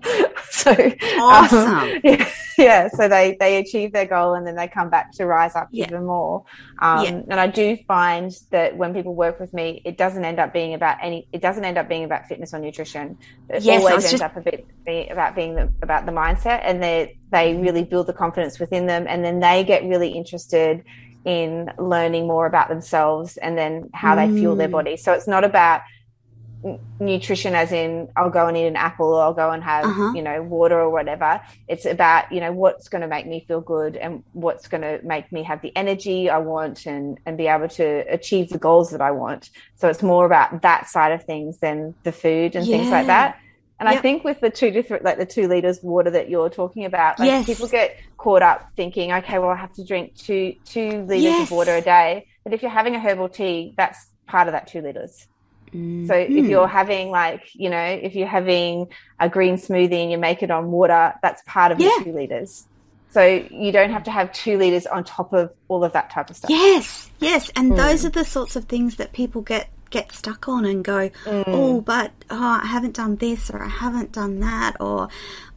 so 0.50 0.70
awesome. 1.18 1.58
Um, 1.58 2.00
yeah, 2.04 2.28
yeah, 2.58 2.88
so 2.88 3.08
they 3.08 3.36
they 3.40 3.56
achieve 3.56 3.92
their 3.92 4.04
goal 4.04 4.34
and 4.34 4.46
then 4.46 4.54
they 4.54 4.68
come 4.68 4.90
back 4.90 5.12
to 5.12 5.26
rise 5.26 5.56
up 5.56 5.68
yeah. 5.70 5.86
even 5.86 6.04
more. 6.04 6.44
Um, 6.78 7.04
yeah. 7.04 7.10
And 7.28 7.40
I 7.40 7.46
do 7.46 7.78
find 7.88 8.32
that 8.50 8.76
when 8.76 8.92
people 8.92 9.14
work 9.14 9.40
with 9.40 9.54
me, 9.54 9.80
it 9.84 9.96
doesn't 9.96 10.24
end 10.24 10.38
up 10.38 10.52
being 10.52 10.74
about 10.74 10.98
any. 11.02 11.26
It 11.32 11.40
doesn't 11.40 11.64
end 11.64 11.78
up 11.78 11.88
being 11.88 12.04
about 12.04 12.26
fitness 12.26 12.52
or 12.52 12.58
nutrition. 12.58 13.16
It 13.48 13.62
yes, 13.62 13.80
always 13.80 13.94
ends 13.94 14.10
just... 14.10 14.22
up 14.22 14.36
a 14.36 14.40
bit 14.40 14.66
about 15.10 15.34
being 15.34 15.54
the, 15.54 15.72
about 15.80 16.04
the 16.04 16.12
mindset, 16.12 16.60
and 16.64 16.82
they 16.82 17.18
they 17.30 17.54
really 17.54 17.84
build 17.84 18.08
the 18.08 18.12
confidence 18.12 18.60
within 18.60 18.86
them, 18.86 19.06
and 19.08 19.24
then 19.24 19.40
they 19.40 19.64
get 19.64 19.84
really 19.84 20.10
interested 20.10 20.84
in 21.24 21.70
learning 21.78 22.26
more 22.26 22.46
about 22.46 22.68
themselves 22.68 23.36
and 23.36 23.56
then 23.56 23.90
how 23.94 24.16
mm. 24.16 24.26
they 24.32 24.40
fuel 24.40 24.56
their 24.56 24.68
mm. 24.68 24.72
body. 24.72 24.96
So 24.96 25.12
it's 25.12 25.28
not 25.28 25.44
about 25.44 25.82
nutrition 27.00 27.54
as 27.54 27.72
in 27.72 28.08
I'll 28.16 28.30
go 28.30 28.46
and 28.46 28.56
eat 28.56 28.66
an 28.66 28.76
apple 28.76 29.14
or 29.14 29.22
I'll 29.22 29.34
go 29.34 29.50
and 29.50 29.62
have, 29.64 29.84
uh-huh. 29.84 30.12
you 30.14 30.22
know, 30.22 30.42
water 30.42 30.80
or 30.80 30.90
whatever. 30.90 31.40
It's 31.66 31.86
about, 31.86 32.30
you 32.30 32.40
know, 32.40 32.52
what's 32.52 32.88
going 32.88 33.02
to 33.02 33.08
make 33.08 33.26
me 33.26 33.44
feel 33.46 33.60
good 33.60 33.96
and 33.96 34.22
what's 34.32 34.68
going 34.68 34.82
to 34.82 35.00
make 35.04 35.32
me 35.32 35.42
have 35.42 35.60
the 35.60 35.76
energy 35.76 36.30
I 36.30 36.38
want 36.38 36.86
and 36.86 37.18
and 37.26 37.36
be 37.36 37.48
able 37.48 37.68
to 37.70 38.04
achieve 38.08 38.50
the 38.50 38.58
goals 38.58 38.90
that 38.90 39.00
I 39.00 39.10
want. 39.10 39.50
So 39.76 39.88
it's 39.88 40.02
more 40.02 40.24
about 40.24 40.62
that 40.62 40.88
side 40.88 41.12
of 41.12 41.24
things 41.24 41.58
than 41.58 41.94
the 42.04 42.12
food 42.12 42.54
and 42.54 42.66
yeah. 42.66 42.76
things 42.76 42.90
like 42.90 43.06
that. 43.06 43.38
And 43.82 43.90
yep. 43.90 43.98
I 43.98 44.00
think 44.00 44.22
with 44.22 44.38
the 44.38 44.48
two 44.48 44.70
different, 44.70 45.02
like 45.02 45.18
the 45.18 45.26
two 45.26 45.48
liters 45.48 45.82
water 45.82 46.08
that 46.12 46.30
you're 46.30 46.48
talking 46.48 46.84
about, 46.84 47.18
like 47.18 47.26
yes. 47.26 47.46
people 47.46 47.66
get 47.66 47.96
caught 48.16 48.40
up 48.40 48.70
thinking, 48.76 49.12
okay, 49.12 49.40
well, 49.40 49.50
I 49.50 49.56
have 49.56 49.72
to 49.72 49.84
drink 49.84 50.14
two 50.14 50.54
two 50.64 51.02
liters 51.02 51.24
yes. 51.24 51.50
of 51.50 51.56
water 51.56 51.74
a 51.74 51.80
day. 51.80 52.26
But 52.44 52.52
if 52.52 52.62
you're 52.62 52.70
having 52.70 52.94
a 52.94 53.00
herbal 53.00 53.30
tea, 53.30 53.74
that's 53.76 54.06
part 54.28 54.46
of 54.46 54.52
that 54.52 54.68
two 54.68 54.82
liters. 54.82 55.26
Mm-hmm. 55.70 56.06
So 56.06 56.14
if 56.14 56.28
mm-hmm. 56.28 56.48
you're 56.48 56.68
having 56.68 57.10
like, 57.10 57.42
you 57.54 57.70
know, 57.70 57.82
if 57.82 58.14
you're 58.14 58.28
having 58.28 58.86
a 59.18 59.28
green 59.28 59.56
smoothie 59.56 60.00
and 60.00 60.12
you 60.12 60.18
make 60.18 60.44
it 60.44 60.52
on 60.52 60.70
water, 60.70 61.14
that's 61.20 61.42
part 61.44 61.72
of 61.72 61.80
yeah. 61.80 61.90
the 61.98 62.04
two 62.04 62.12
liters. 62.12 62.68
So 63.10 63.24
you 63.50 63.72
don't 63.72 63.90
have 63.90 64.04
to 64.04 64.12
have 64.12 64.32
two 64.32 64.58
liters 64.58 64.86
on 64.86 65.02
top 65.02 65.32
of 65.32 65.52
all 65.66 65.82
of 65.82 65.94
that 65.94 66.10
type 66.10 66.30
of 66.30 66.36
stuff. 66.36 66.50
Yes, 66.52 67.10
yes. 67.18 67.50
And 67.56 67.72
mm. 67.72 67.76
those 67.76 68.04
are 68.04 68.10
the 68.10 68.24
sorts 68.24 68.54
of 68.54 68.66
things 68.66 68.94
that 68.96 69.12
people 69.12 69.42
get 69.42 69.68
get 69.92 70.10
stuck 70.10 70.48
on 70.48 70.64
and 70.64 70.82
go, 70.82 71.10
mm. 71.24 71.44
oh, 71.46 71.80
but 71.80 72.10
oh, 72.30 72.60
I 72.62 72.66
haven't 72.66 72.96
done 72.96 73.16
this 73.16 73.50
or 73.50 73.62
I 73.62 73.68
haven't 73.68 74.10
done 74.12 74.40
that 74.40 74.76
or 74.80 75.08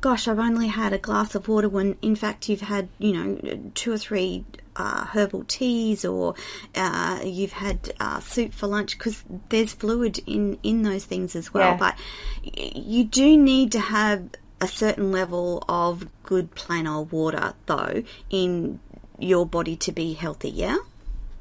gosh, 0.01 0.27
I've 0.27 0.37
only 0.37 0.67
had 0.67 0.93
a 0.93 0.99
glass 0.99 1.33
of 1.33 1.47
water 1.47 1.67
when 1.69 1.97
in 2.03 2.15
fact 2.15 2.47
you've 2.47 2.61
had, 2.61 2.89
you 2.99 3.13
know, 3.13 3.71
two 3.73 3.91
or 3.93 3.97
three 3.97 4.45
uh, 4.75 5.05
herbal 5.05 5.45
teas 5.45 6.05
or 6.05 6.35
uh, 6.75 7.21
you've 7.23 7.53
had 7.53 7.93
uh, 7.99 8.19
soup 8.19 8.53
for 8.53 8.67
lunch 8.67 8.97
because 8.97 9.23
there's 9.49 9.73
fluid 9.73 10.19
in, 10.27 10.59
in 10.61 10.83
those 10.83 11.05
things 11.05 11.35
as 11.35 11.53
well. 11.53 11.71
Yeah. 11.71 11.77
But 11.77 11.97
you 12.43 13.05
do 13.05 13.37
need 13.37 13.71
to 13.71 13.79
have 13.79 14.29
a 14.61 14.67
certain 14.67 15.11
level 15.11 15.63
of 15.67 16.07
good 16.23 16.53
plain 16.55 16.87
old 16.87 17.11
water 17.11 17.53
though 17.65 18.03
in 18.29 18.79
your 19.17 19.45
body 19.45 19.77
to 19.77 19.91
be 19.91 20.13
healthy, 20.13 20.49
yeah? 20.49 20.77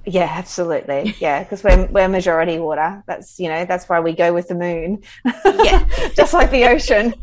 Yeah, 0.06 0.28
absolutely. 0.30 1.14
Yeah, 1.18 1.42
because 1.42 1.62
we're 1.62 1.86
we're 1.86 2.08
majority 2.08 2.58
water. 2.58 3.02
That's 3.06 3.38
you 3.40 3.48
know 3.48 3.64
that's 3.64 3.88
why 3.88 4.00
we 4.00 4.12
go 4.12 4.32
with 4.34 4.48
the 4.48 4.54
moon. 4.54 5.02
Yeah, 5.44 5.86
just 6.14 6.34
like 6.34 6.50
the 6.50 6.66
ocean, 6.66 7.14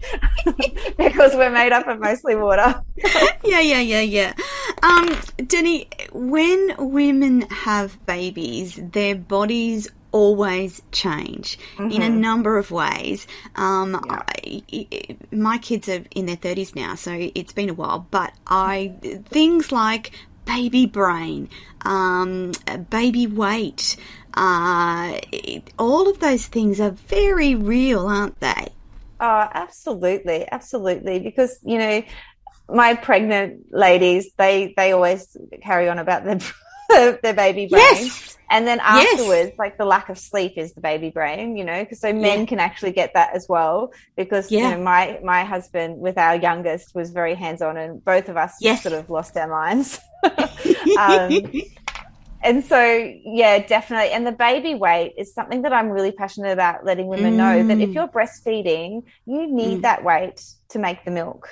because 0.98 1.36
we're 1.36 1.52
made 1.52 1.72
up 1.72 1.88
of 1.88 2.00
mostly 2.00 2.36
water. 2.36 2.82
yeah, 3.44 3.60
yeah, 3.60 3.80
yeah, 3.80 4.02
yeah. 4.02 4.34
Um, 4.82 5.08
Danni, 5.38 5.88
when 6.12 6.76
women 6.80 7.42
have 7.42 8.04
babies, 8.06 8.80
their 8.82 9.16
bodies 9.16 9.88
always 10.12 10.82
change 10.92 11.58
mm-hmm. 11.76 11.92
in 11.92 12.02
a 12.02 12.06
mm-hmm. 12.06 12.20
number 12.20 12.58
of 12.58 12.72
ways. 12.72 13.28
Um, 13.56 14.00
yeah. 14.08 14.22
I, 14.28 15.18
my 15.32 15.58
kids 15.58 15.88
are 15.88 16.04
in 16.16 16.26
their 16.26 16.36
30s 16.36 16.76
now, 16.76 16.96
so 16.96 17.30
it's 17.34 17.54
been 17.54 17.70
a 17.70 17.74
while, 17.74 18.08
but 18.12 18.34
I, 18.48 18.94
things 19.26 19.72
like 19.72 20.12
baby 20.46 20.86
brain, 20.86 21.50
um, 21.82 22.52
baby 22.90 23.28
weight, 23.28 23.98
uh, 24.34 25.20
all 25.78 26.10
of 26.10 26.20
those 26.20 26.48
things 26.48 26.80
are 26.80 26.92
very 26.92 27.56
real, 27.56 28.08
aren't 28.08 28.40
they? 28.40 28.70
Oh, 29.20 29.48
absolutely, 29.54 30.48
absolutely. 30.52 31.20
Because 31.20 31.60
you 31.64 31.78
know, 31.78 32.04
my 32.70 32.96
pregnant 32.96 33.66
ladies, 33.72 34.32
they 34.38 34.74
they 34.78 34.94
always 34.94 35.36
carry 35.62 35.90
on 35.90 36.00
about 36.00 36.24
their 36.24 36.40
their 37.24 37.34
baby 37.34 37.68
brain. 37.68 37.82
Yes. 37.82 38.38
And 38.50 38.68
then 38.68 38.82
afterwards, 38.82 39.50
yes. 39.50 39.58
like 39.58 39.78
the 39.78 39.86
lack 39.86 40.10
of 40.10 40.18
sleep 40.18 40.58
is 40.58 40.74
the 40.74 40.82
baby 40.82 41.10
brain, 41.10 41.56
you 41.56 41.64
know, 41.64 41.84
because 41.84 42.02
so 42.02 42.12
men 42.12 42.42
yeah. 42.42 42.46
can 42.46 42.60
actually 42.60 42.92
get 42.92 43.14
that 43.14 43.34
as 43.34 43.48
well. 43.48 43.94
Because 44.18 44.52
yeah. 44.52 44.72
you 44.72 44.76
know, 44.76 44.84
my 44.84 45.20
my 45.24 45.46
husband 45.46 46.00
with 46.00 46.18
our 46.18 46.36
youngest 46.36 46.94
was 46.94 47.12
very 47.12 47.34
hands 47.34 47.62
on, 47.62 47.78
and 47.78 48.04
both 48.04 48.28
of 48.28 48.36
us 48.36 48.56
yes. 48.60 48.84
sort 48.84 48.94
of 48.94 49.10
lost 49.10 49.38
our 49.38 49.48
minds. 49.48 50.00
um, 51.00 51.32
and 52.44 52.66
so, 52.66 53.14
yeah, 53.24 53.66
definitely. 53.66 54.12
And 54.12 54.26
the 54.26 54.32
baby 54.32 54.76
weight 54.76 55.14
is 55.18 55.34
something 55.34 55.62
that 55.62 55.72
I'm 55.72 55.90
really 55.90 56.12
passionate 56.12 56.52
about 56.52 56.84
letting 56.86 57.08
women 57.08 57.34
mm. 57.34 57.38
know 57.38 57.68
that 57.68 57.80
if 57.80 57.90
mm. 57.90 57.94
you're 57.94 58.08
breastfeeding, 58.08 59.04
you 59.26 59.48
need 59.48 59.80
mm. 59.80 59.82
that 59.84 60.04
weight 60.04 60.44
to 60.70 60.80
make 60.80 61.06
the 61.06 61.12
milk. 61.12 61.48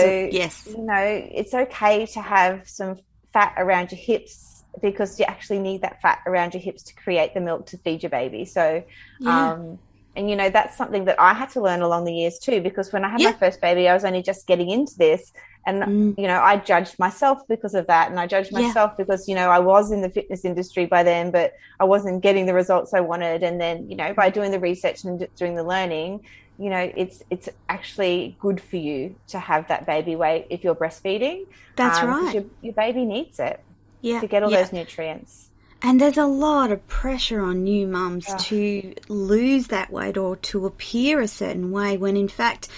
So, 0.00 0.28
yes. 0.30 0.66
You 0.66 0.82
know, 0.82 0.94
it's 1.32 1.54
okay 1.54 2.06
to 2.06 2.20
have 2.20 2.68
some 2.68 2.96
fat 3.32 3.54
around 3.56 3.92
your 3.92 3.98
hips 3.98 4.55
because 4.80 5.18
you 5.18 5.24
actually 5.26 5.58
need 5.58 5.82
that 5.82 6.00
fat 6.02 6.20
around 6.26 6.54
your 6.54 6.62
hips 6.62 6.82
to 6.84 6.94
create 6.94 7.34
the 7.34 7.40
milk 7.40 7.66
to 7.66 7.78
feed 7.78 8.02
your 8.02 8.10
baby. 8.10 8.44
So, 8.44 8.84
yeah. 9.20 9.52
um, 9.52 9.78
and 10.14 10.30
you 10.30 10.36
know, 10.36 10.48
that's 10.50 10.76
something 10.76 11.04
that 11.04 11.20
I 11.20 11.34
had 11.34 11.50
to 11.50 11.60
learn 11.60 11.82
along 11.82 12.04
the 12.04 12.14
years 12.14 12.38
too, 12.38 12.60
because 12.60 12.92
when 12.92 13.04
I 13.04 13.10
had 13.10 13.20
yeah. 13.20 13.30
my 13.30 13.36
first 13.36 13.60
baby, 13.60 13.88
I 13.88 13.94
was 13.94 14.04
only 14.04 14.22
just 14.22 14.46
getting 14.46 14.70
into 14.70 14.96
this. 14.96 15.32
And, 15.66 15.82
mm. 15.82 16.18
you 16.18 16.28
know, 16.28 16.40
I 16.40 16.58
judged 16.58 16.98
myself 16.98 17.46
because 17.48 17.74
of 17.74 17.88
that. 17.88 18.10
And 18.10 18.20
I 18.20 18.26
judged 18.26 18.52
myself 18.52 18.92
yeah. 18.92 19.04
because, 19.04 19.28
you 19.28 19.34
know, 19.34 19.50
I 19.50 19.58
was 19.58 19.90
in 19.90 20.00
the 20.00 20.08
fitness 20.08 20.44
industry 20.44 20.86
by 20.86 21.02
then, 21.02 21.32
but 21.32 21.54
I 21.80 21.84
wasn't 21.84 22.22
getting 22.22 22.46
the 22.46 22.54
results 22.54 22.94
I 22.94 23.00
wanted. 23.00 23.42
And 23.42 23.60
then, 23.60 23.90
you 23.90 23.96
know, 23.96 24.14
by 24.14 24.30
doing 24.30 24.52
the 24.52 24.60
research 24.60 25.02
and 25.04 25.26
doing 25.36 25.56
the 25.56 25.64
learning, 25.64 26.24
you 26.58 26.70
know, 26.70 26.90
it's 26.96 27.22
it's 27.28 27.48
actually 27.68 28.36
good 28.40 28.60
for 28.60 28.76
you 28.76 29.16
to 29.28 29.38
have 29.38 29.68
that 29.68 29.86
baby 29.86 30.16
weight 30.16 30.46
if 30.48 30.62
you're 30.64 30.74
breastfeeding. 30.74 31.46
That's 31.74 31.98
um, 31.98 32.08
right. 32.08 32.34
Your, 32.34 32.44
your 32.62 32.72
baby 32.72 33.04
needs 33.04 33.40
it 33.40 33.60
yeah, 34.06 34.20
to 34.20 34.26
get 34.26 34.42
all 34.42 34.50
yeah. 34.50 34.62
those 34.62 34.72
nutrients. 34.72 35.50
And 35.82 36.00
there's 36.00 36.16
a 36.16 36.26
lot 36.26 36.72
of 36.72 36.86
pressure 36.88 37.40
on 37.40 37.64
new 37.64 37.86
mums 37.86 38.26
oh. 38.28 38.38
to 38.38 38.94
lose 39.08 39.68
that 39.68 39.90
weight 39.90 40.16
or 40.16 40.36
to 40.36 40.66
appear 40.66 41.20
a 41.20 41.28
certain 41.28 41.70
way 41.70 41.96
when 41.96 42.16
in 42.16 42.28
fact 42.28 42.68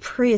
pre 0.00 0.36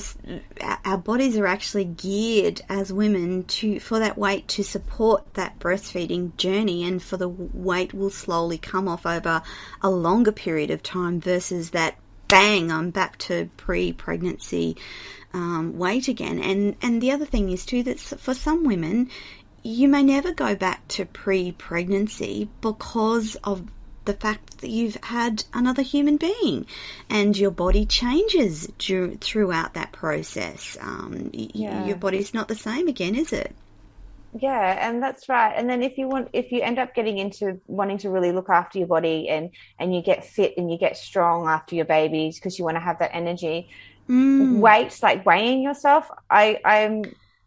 our 0.84 0.98
bodies 0.98 1.36
are 1.38 1.46
actually 1.46 1.84
geared 1.84 2.60
as 2.68 2.92
women 2.92 3.44
to 3.44 3.80
for 3.80 3.98
that 3.98 4.18
weight 4.18 4.46
to 4.48 4.62
support 4.62 5.34
that 5.34 5.58
breastfeeding 5.58 6.36
journey 6.36 6.84
and 6.84 7.02
for 7.02 7.16
the 7.16 7.28
weight 7.28 7.94
will 7.94 8.10
slowly 8.10 8.58
come 8.58 8.86
off 8.86 9.06
over 9.06 9.42
a 9.80 9.90
longer 9.90 10.32
period 10.32 10.70
of 10.70 10.82
time 10.82 11.20
versus 11.20 11.70
that 11.70 11.96
bang 12.28 12.70
I'm 12.70 12.90
back 12.90 13.16
to 13.18 13.48
pre-pregnancy 13.56 14.76
um, 15.32 15.78
weight 15.78 16.08
again 16.08 16.38
and 16.38 16.76
and 16.82 17.00
the 17.00 17.12
other 17.12 17.24
thing 17.24 17.50
is 17.50 17.64
too 17.64 17.82
that 17.84 17.98
for 17.98 18.34
some 18.34 18.64
women 18.64 19.10
you 19.62 19.88
may 19.88 20.02
never 20.02 20.32
go 20.32 20.54
back 20.54 20.86
to 20.88 21.06
pre 21.06 21.52
pregnancy 21.52 22.48
because 22.60 23.36
of 23.44 23.66
the 24.04 24.14
fact 24.14 24.58
that 24.58 24.70
you've 24.70 24.96
had 25.02 25.44
another 25.52 25.82
human 25.82 26.16
being 26.16 26.66
and 27.08 27.36
your 27.36 27.50
body 27.50 27.84
changes 27.84 28.70
throughout 28.78 29.74
that 29.74 29.92
process. 29.92 30.76
Um, 30.80 31.30
yeah. 31.32 31.86
your 31.86 31.96
body's 31.96 32.32
not 32.32 32.48
the 32.48 32.54
same 32.54 32.88
again, 32.88 33.14
is 33.14 33.32
it? 33.32 33.54
yeah 34.38 34.88
and 34.88 35.02
that's 35.02 35.28
right 35.28 35.54
and 35.56 35.68
then 35.68 35.82
if 35.82 35.98
you 35.98 36.06
want 36.06 36.28
if 36.32 36.52
you 36.52 36.62
end 36.62 36.78
up 36.78 36.94
getting 36.94 37.18
into 37.18 37.60
wanting 37.66 37.98
to 37.98 38.10
really 38.10 38.30
look 38.30 38.48
after 38.48 38.78
your 38.78 38.86
body 38.86 39.28
and 39.28 39.50
and 39.78 39.94
you 39.94 40.00
get 40.00 40.24
fit 40.24 40.54
and 40.56 40.70
you 40.70 40.78
get 40.78 40.96
strong 40.96 41.48
after 41.48 41.74
your 41.74 41.84
babies 41.84 42.36
because 42.36 42.56
you 42.58 42.64
want 42.64 42.76
to 42.76 42.80
have 42.80 42.98
that 43.00 43.10
energy 43.12 43.68
mm. 44.08 44.58
weight 44.58 44.96
like 45.02 45.26
weighing 45.26 45.62
yourself 45.62 46.08
i 46.30 46.60
i'm 46.64 47.02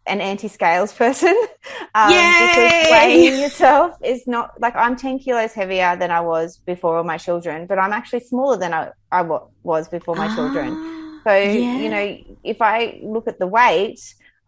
an 0.06 0.20
anti-scales 0.20 0.92
person 0.92 1.28
um, 1.94 2.08
because 2.08 2.90
weighing 2.90 3.40
yourself 3.40 3.96
is 4.04 4.26
not 4.26 4.60
like 4.60 4.76
I'm 4.76 4.96
10 4.96 5.18
kilos 5.18 5.52
heavier 5.52 5.96
than 5.96 6.10
I 6.10 6.20
was 6.20 6.58
before 6.58 6.98
all 6.98 7.04
my 7.04 7.16
children, 7.16 7.66
but 7.66 7.78
I'm 7.78 7.92
actually 7.92 8.20
smaller 8.20 8.58
than 8.58 8.74
I, 8.74 8.90
I 9.10 9.22
was 9.62 9.88
before 9.88 10.14
my 10.14 10.26
ah, 10.26 10.34
children. 10.34 11.20
So, 11.24 11.34
yeah. 11.34 11.78
you 11.78 11.88
know, 11.88 12.36
if 12.42 12.60
I 12.60 13.00
look 13.02 13.26
at 13.28 13.38
the 13.38 13.46
weight, 13.46 13.98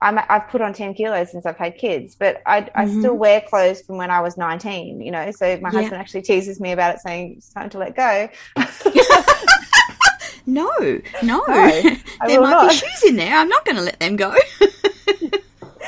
I'm, 0.02 0.18
I've 0.28 0.48
put 0.48 0.60
on 0.60 0.74
10 0.74 0.92
kilos 0.92 1.32
since 1.32 1.46
I've 1.46 1.56
had 1.56 1.78
kids, 1.78 2.14
but 2.16 2.42
I, 2.44 2.62
mm-hmm. 2.62 2.78
I 2.78 2.86
still 2.86 3.14
wear 3.14 3.40
clothes 3.40 3.80
from 3.80 3.96
when 3.96 4.10
I 4.10 4.20
was 4.20 4.36
19, 4.36 5.00
you 5.00 5.10
know, 5.10 5.30
so 5.30 5.56
my 5.62 5.70
yeah. 5.70 5.80
husband 5.80 6.00
actually 6.00 6.22
teases 6.22 6.60
me 6.60 6.72
about 6.72 6.96
it 6.96 7.00
saying 7.00 7.36
it's 7.38 7.48
time 7.48 7.70
to 7.70 7.78
let 7.78 7.96
go. 7.96 8.28
no, 10.46 10.70
no, 10.78 11.00
no 11.22 11.42
there 12.26 12.40
might 12.42 12.50
not. 12.50 12.68
be 12.68 12.76
shoes 12.76 13.04
in 13.06 13.16
there. 13.16 13.34
I'm 13.34 13.48
not 13.48 13.64
going 13.64 13.76
to 13.76 13.82
let 13.82 13.98
them 13.98 14.16
go. 14.16 14.34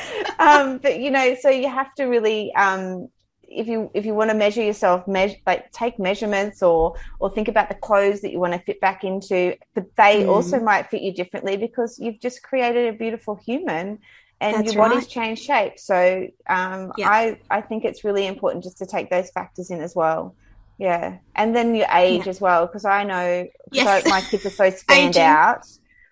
um, 0.39 0.77
but 0.79 0.99
you 0.99 1.11
know, 1.11 1.35
so 1.39 1.49
you 1.49 1.69
have 1.69 1.93
to 1.95 2.05
really, 2.05 2.53
um, 2.55 3.09
if 3.43 3.67
you 3.67 3.89
if 3.93 4.05
you 4.05 4.13
want 4.13 4.29
to 4.29 4.35
measure 4.35 4.61
yourself, 4.61 5.07
measure 5.07 5.37
like 5.47 5.71
take 5.71 5.97
measurements 5.97 6.61
or 6.61 6.95
or 7.19 7.29
think 7.29 7.47
about 7.47 7.69
the 7.69 7.75
clothes 7.75 8.21
that 8.21 8.31
you 8.31 8.39
want 8.39 8.53
to 8.53 8.59
fit 8.59 8.79
back 8.79 9.03
into. 9.03 9.55
But 9.73 9.85
they 9.95 10.23
mm. 10.23 10.29
also 10.29 10.59
might 10.59 10.89
fit 10.89 11.01
you 11.01 11.13
differently 11.13 11.57
because 11.57 11.97
you've 11.99 12.19
just 12.19 12.43
created 12.43 12.93
a 12.93 12.97
beautiful 12.97 13.35
human 13.35 13.99
and 14.41 14.55
That's 14.55 14.73
your 14.73 14.83
body's 14.83 15.03
right. 15.03 15.09
changed 15.09 15.43
shape. 15.43 15.79
So 15.79 16.27
um, 16.47 16.91
yeah. 16.97 17.09
I 17.09 17.39
I 17.49 17.61
think 17.61 17.85
it's 17.85 18.03
really 18.03 18.27
important 18.27 18.63
just 18.63 18.77
to 18.77 18.85
take 18.85 19.09
those 19.09 19.29
factors 19.31 19.69
in 19.69 19.81
as 19.81 19.95
well. 19.95 20.35
Yeah, 20.77 21.17
and 21.35 21.53
then 21.53 21.75
your 21.75 21.87
age 21.91 22.23
yeah. 22.23 22.29
as 22.29 22.39
well, 22.39 22.65
because 22.65 22.85
I 22.85 23.03
know 23.03 23.47
yes. 23.71 24.03
so 24.03 24.09
my 24.09 24.21
kids 24.21 24.45
are 24.45 24.49
so 24.49 24.69
spanned 24.77 25.17
out. 25.17 25.65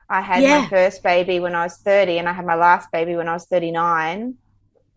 I 0.10 0.22
had 0.22 0.42
yeah. 0.42 0.62
my 0.62 0.70
first 0.70 1.04
baby 1.04 1.40
when 1.40 1.56
I 1.56 1.64
was 1.64 1.78
30 1.78 2.18
and 2.20 2.30
I 2.30 2.34
had 2.34 2.46
my 2.46 2.56
last 2.56 2.92
baby 2.92 3.16
when 3.16 3.28
I 3.28 3.34
was 3.34 3.46
39. 3.46 4.36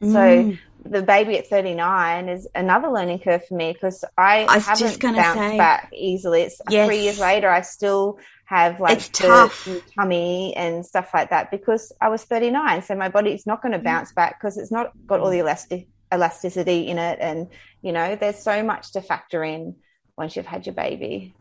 Mm. 0.03 0.13
So 0.13 0.59
the 0.89 1.03
baby 1.03 1.37
at 1.39 1.49
39 1.49 2.29
is 2.29 2.49
another 2.55 2.89
learning 2.89 3.19
curve 3.19 3.45
for 3.47 3.55
me 3.55 3.73
because 3.73 4.05
I, 4.17 4.47
I 4.49 4.59
haven't 4.59 5.01
bounced 5.01 5.39
say, 5.39 5.59
back 5.59 5.91
easily. 5.93 6.43
It's 6.43 6.61
yes. 6.71 6.87
three 6.87 7.03
years 7.03 7.19
later, 7.19 7.49
I 7.49 7.63
still 7.63 8.19
have 8.45 8.81
like 8.81 8.99
it's 8.99 9.09
tough. 9.11 9.69
tummy 9.95 10.55
and 10.57 10.85
stuff 10.85 11.11
like 11.13 11.31
that 11.31 11.51
because 11.51 11.93
I 12.01 12.09
was 12.09 12.25
39. 12.25 12.83
So 12.83 12.95
my 12.95 13.09
body 13.09 13.33
is 13.33 13.47
not 13.47 13.63
going 13.63 13.73
to 13.73 13.79
mm. 13.79 13.85
bounce 13.85 14.13
back 14.13 14.41
because 14.41 14.59
it's 14.59 14.73
not 14.73 14.93
got 15.07 15.21
all 15.21 15.31
the 15.31 15.41
elastic 15.41 15.89
elasticity 16.13 16.89
in 16.89 16.99
it. 16.99 17.19
And, 17.21 17.49
you 17.83 17.93
know, 17.93 18.17
there's 18.17 18.39
so 18.39 18.63
much 18.63 18.93
to 18.93 19.03
factor 19.03 19.45
in 19.45 19.77
once 20.17 20.37
you've 20.37 20.47
had 20.47 20.67
your 20.67 20.75
baby. 20.75 21.35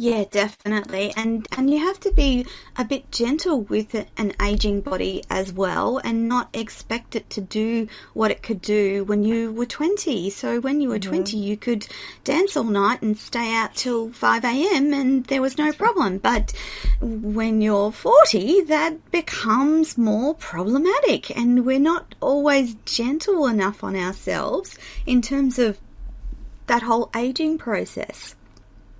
Yeah, 0.00 0.26
definitely. 0.30 1.12
And 1.16 1.44
and 1.56 1.68
you 1.68 1.80
have 1.80 1.98
to 2.00 2.12
be 2.12 2.46
a 2.76 2.84
bit 2.84 3.10
gentle 3.10 3.62
with 3.62 3.96
an 4.16 4.32
aging 4.40 4.82
body 4.82 5.24
as 5.28 5.52
well 5.52 5.98
and 5.98 6.28
not 6.28 6.50
expect 6.54 7.16
it 7.16 7.28
to 7.30 7.40
do 7.40 7.88
what 8.14 8.30
it 8.30 8.40
could 8.40 8.62
do 8.62 9.02
when 9.02 9.24
you 9.24 9.50
were 9.50 9.66
20. 9.66 10.30
So 10.30 10.60
when 10.60 10.80
you 10.80 10.88
were 10.88 11.00
mm-hmm. 11.00 11.10
20, 11.10 11.36
you 11.36 11.56
could 11.56 11.88
dance 12.22 12.56
all 12.56 12.62
night 12.62 13.02
and 13.02 13.18
stay 13.18 13.52
out 13.52 13.74
till 13.74 14.12
5 14.12 14.44
a.m. 14.44 14.94
and 14.94 15.24
there 15.24 15.42
was 15.42 15.58
no 15.58 15.72
problem. 15.72 16.18
But 16.18 16.52
when 17.00 17.60
you're 17.60 17.90
40, 17.90 18.60
that 18.66 19.10
becomes 19.10 19.98
more 19.98 20.32
problematic 20.32 21.36
and 21.36 21.66
we're 21.66 21.80
not 21.80 22.14
always 22.20 22.76
gentle 22.84 23.48
enough 23.48 23.82
on 23.82 23.96
ourselves 23.96 24.78
in 25.06 25.22
terms 25.22 25.58
of 25.58 25.76
that 26.68 26.82
whole 26.82 27.10
aging 27.16 27.58
process. 27.58 28.36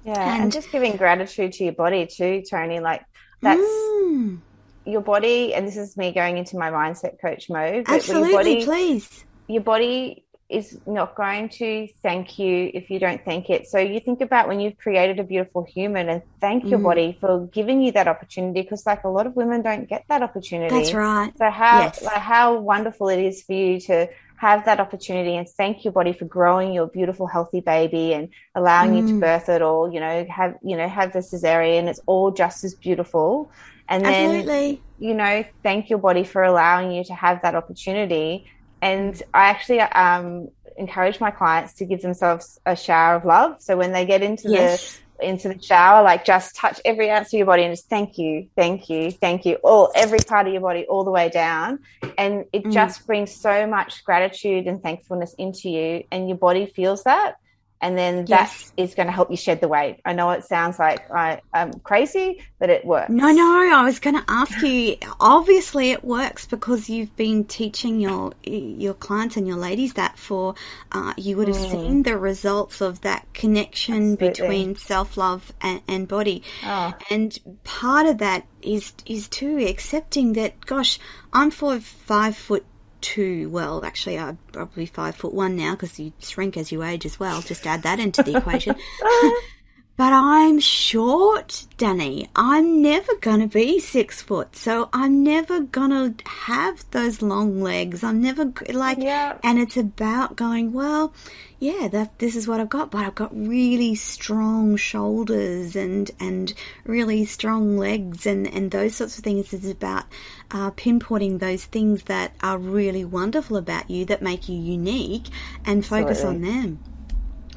Yeah, 0.08 0.34
and, 0.34 0.44
and, 0.44 0.52
just 0.52 0.72
giving 0.72 0.96
gratitude 0.96 1.52
to 1.54 1.64
your 1.64 1.74
body 1.74 2.06
too, 2.06 2.42
Toni. 2.48 2.80
Like 2.80 3.04
that's 3.42 3.60
mm. 3.60 4.38
your 4.86 5.02
body, 5.02 5.54
and 5.54 5.66
this 5.66 5.76
is 5.76 5.96
me 5.96 6.12
going 6.12 6.38
into 6.38 6.56
my 6.56 6.70
mindset 6.70 7.20
coach 7.20 7.50
mode. 7.50 7.84
Absolutely, 7.86 8.30
your 8.30 8.38
body, 8.38 8.64
please. 8.64 9.24
Your 9.48 9.62
body 9.62 10.24
is 10.48 10.78
not 10.86 11.14
going 11.14 11.50
to 11.50 11.86
thank 12.02 12.38
you 12.38 12.70
if 12.72 12.88
you 12.88 12.98
don't 12.98 13.22
thank 13.22 13.50
it. 13.50 13.66
So 13.66 13.78
you 13.78 14.00
think 14.00 14.22
about 14.22 14.48
when 14.48 14.60
you've 14.60 14.78
created 14.78 15.20
a 15.20 15.24
beautiful 15.24 15.62
human 15.62 16.08
and 16.08 16.22
thank 16.40 16.64
your 16.64 16.78
mm. 16.78 16.84
body 16.84 17.18
for 17.20 17.46
giving 17.52 17.82
you 17.82 17.92
that 17.92 18.08
opportunity 18.08 18.62
because 18.62 18.86
like 18.86 19.04
a 19.04 19.08
lot 19.08 19.26
of 19.26 19.36
women 19.36 19.60
don't 19.60 19.86
get 19.86 20.04
that 20.08 20.22
opportunity. 20.22 20.74
That's 20.74 20.94
right. 20.94 21.36
So 21.36 21.50
how 21.50 21.80
yes. 21.80 22.02
like 22.02 22.22
how 22.22 22.56
wonderful 22.58 23.10
it 23.10 23.18
is 23.18 23.42
for 23.42 23.52
you 23.52 23.78
to 23.80 24.08
have 24.38 24.64
that 24.64 24.80
opportunity 24.80 25.36
and 25.36 25.48
thank 25.48 25.84
your 25.84 25.92
body 25.92 26.12
for 26.12 26.24
growing 26.24 26.72
your 26.72 26.86
beautiful 26.86 27.26
healthy 27.26 27.60
baby 27.60 28.12
and 28.12 28.28
allowing 28.54 28.92
mm. 28.92 29.00
you 29.00 29.06
to 29.08 29.12
mm. 29.14 29.20
birth 29.20 29.48
it 29.48 29.62
all, 29.62 29.92
you 29.92 30.00
know, 30.00 30.24
have 30.30 30.54
you 30.62 30.76
know, 30.76 30.88
have 30.88 31.12
the 31.12 31.18
cesarean, 31.18 31.88
it's 31.88 32.00
all 32.06 32.30
just 32.30 32.64
as 32.64 32.74
beautiful. 32.74 33.50
And 33.88 34.04
then 34.04 34.36
Absolutely. 34.36 34.82
you 34.98 35.14
know, 35.14 35.44
thank 35.62 35.90
your 35.90 35.98
body 35.98 36.24
for 36.24 36.42
allowing 36.42 36.92
you 36.92 37.04
to 37.04 37.14
have 37.14 37.42
that 37.42 37.54
opportunity 37.54 38.46
and 38.80 39.20
I 39.34 39.48
actually 39.48 39.80
um, 39.80 40.48
encourage 40.76 41.20
my 41.20 41.30
clients 41.30 41.74
to 41.74 41.84
give 41.84 42.02
themselves 42.02 42.60
a 42.64 42.76
shower 42.76 43.16
of 43.16 43.24
love. 43.24 43.60
So 43.60 43.76
when 43.76 43.92
they 43.92 44.06
get 44.06 44.22
into 44.22 44.48
yes. 44.48 44.94
the 44.94 45.00
into 45.20 45.48
the 45.48 45.60
shower, 45.60 46.02
like 46.02 46.24
just 46.24 46.56
touch 46.56 46.80
every 46.84 47.10
ounce 47.10 47.28
of 47.28 47.38
your 47.38 47.46
body 47.46 47.64
and 47.64 47.72
just 47.72 47.88
thank 47.88 48.18
you, 48.18 48.48
thank 48.56 48.88
you, 48.88 49.10
thank 49.10 49.44
you, 49.44 49.54
all 49.56 49.90
every 49.94 50.18
part 50.20 50.46
of 50.46 50.52
your 50.52 50.62
body, 50.62 50.84
all 50.86 51.04
the 51.04 51.10
way 51.10 51.28
down, 51.28 51.78
and 52.16 52.44
it 52.52 52.64
mm. 52.64 52.72
just 52.72 53.06
brings 53.06 53.34
so 53.34 53.66
much 53.66 54.04
gratitude 54.04 54.66
and 54.66 54.82
thankfulness 54.82 55.34
into 55.34 55.68
you, 55.68 56.04
and 56.10 56.28
your 56.28 56.38
body 56.38 56.66
feels 56.66 57.02
that 57.04 57.36
and 57.80 57.96
then 57.96 58.26
yes. 58.26 58.70
that 58.76 58.82
is 58.82 58.94
going 58.94 59.06
to 59.06 59.12
help 59.12 59.30
you 59.30 59.36
shed 59.36 59.60
the 59.60 59.68
weight. 59.68 60.00
I 60.04 60.12
know 60.12 60.30
it 60.30 60.44
sounds 60.44 60.78
like 60.78 61.10
I, 61.10 61.40
am 61.54 61.72
crazy, 61.80 62.42
but 62.58 62.70
it 62.70 62.84
works. 62.84 63.10
No, 63.10 63.30
no, 63.30 63.70
I 63.72 63.82
was 63.84 64.00
going 64.00 64.16
to 64.16 64.24
ask 64.28 64.60
you. 64.62 64.96
Obviously, 65.20 65.92
it 65.92 66.02
works 66.02 66.46
because 66.46 66.90
you've 66.90 67.14
been 67.16 67.44
teaching 67.44 68.00
your 68.00 68.32
your 68.42 68.94
clients 68.94 69.36
and 69.36 69.46
your 69.46 69.56
ladies 69.56 69.94
that 69.94 70.18
for. 70.18 70.54
Uh, 70.90 71.14
you 71.16 71.36
would 71.36 71.48
have 71.48 71.56
mm. 71.56 71.70
seen 71.70 72.02
the 72.02 72.16
results 72.16 72.80
of 72.80 73.00
that 73.02 73.26
connection 73.32 74.12
Absolutely. 74.12 74.28
between 74.28 74.76
self 74.76 75.16
love 75.16 75.52
and, 75.60 75.80
and, 75.86 76.08
body, 76.08 76.42
oh. 76.64 76.94
and 77.10 77.38
part 77.64 78.06
of 78.06 78.18
that 78.18 78.44
is 78.62 78.92
is 79.06 79.28
too 79.28 79.58
accepting 79.58 80.32
that. 80.32 80.66
Gosh, 80.66 80.98
I'm 81.32 81.50
for 81.50 81.78
five 81.78 82.36
foot 82.36 82.64
two. 83.00 83.48
Well, 83.50 83.84
actually, 83.84 84.18
I'm 84.18 84.38
probably 84.52 84.86
five 84.86 85.14
foot 85.14 85.34
one 85.34 85.56
now 85.56 85.72
because 85.72 85.98
you 85.98 86.12
shrink 86.20 86.56
as 86.56 86.72
you 86.72 86.82
age 86.82 87.06
as 87.06 87.18
well. 87.18 87.40
Just 87.42 87.66
add 87.66 87.82
that 87.82 88.00
into 88.00 88.22
the 88.22 88.36
equation. 88.36 88.76
but 89.98 90.12
I'm 90.12 90.60
short, 90.60 91.66
Danni. 91.76 92.28
I'm 92.36 92.82
never 92.82 93.16
going 93.16 93.40
to 93.40 93.48
be 93.48 93.80
six 93.80 94.22
foot. 94.22 94.54
So 94.54 94.88
I'm 94.92 95.24
never 95.24 95.58
going 95.58 95.90
to 95.90 96.24
have 96.24 96.88
those 96.92 97.20
long 97.20 97.60
legs. 97.60 98.04
I'm 98.04 98.22
never 98.22 98.52
like, 98.72 98.98
yeah. 98.98 99.38
and 99.42 99.58
it's 99.58 99.76
about 99.76 100.36
going, 100.36 100.72
well, 100.72 101.12
yeah, 101.58 101.88
that 101.88 102.16
this 102.20 102.36
is 102.36 102.46
what 102.46 102.60
I've 102.60 102.68
got, 102.68 102.92
but 102.92 103.06
I've 103.06 103.16
got 103.16 103.36
really 103.36 103.96
strong 103.96 104.76
shoulders 104.76 105.74
and 105.74 106.08
and 106.20 106.54
really 106.84 107.24
strong 107.24 107.76
legs 107.76 108.24
and 108.24 108.46
and 108.46 108.70
those 108.70 108.94
sorts 108.94 109.18
of 109.18 109.24
things. 109.24 109.52
It's 109.52 109.66
about 109.66 110.04
uh, 110.52 110.70
pinpointing 110.70 111.40
those 111.40 111.64
things 111.64 112.04
that 112.04 112.36
are 112.40 112.56
really 112.56 113.04
wonderful 113.04 113.56
about 113.56 113.90
you 113.90 114.04
that 114.04 114.22
make 114.22 114.48
you 114.48 114.56
unique 114.56 115.26
and 115.64 115.84
focus 115.84 116.20
Absolutely. 116.20 116.48
on 116.48 116.54
them 116.54 116.78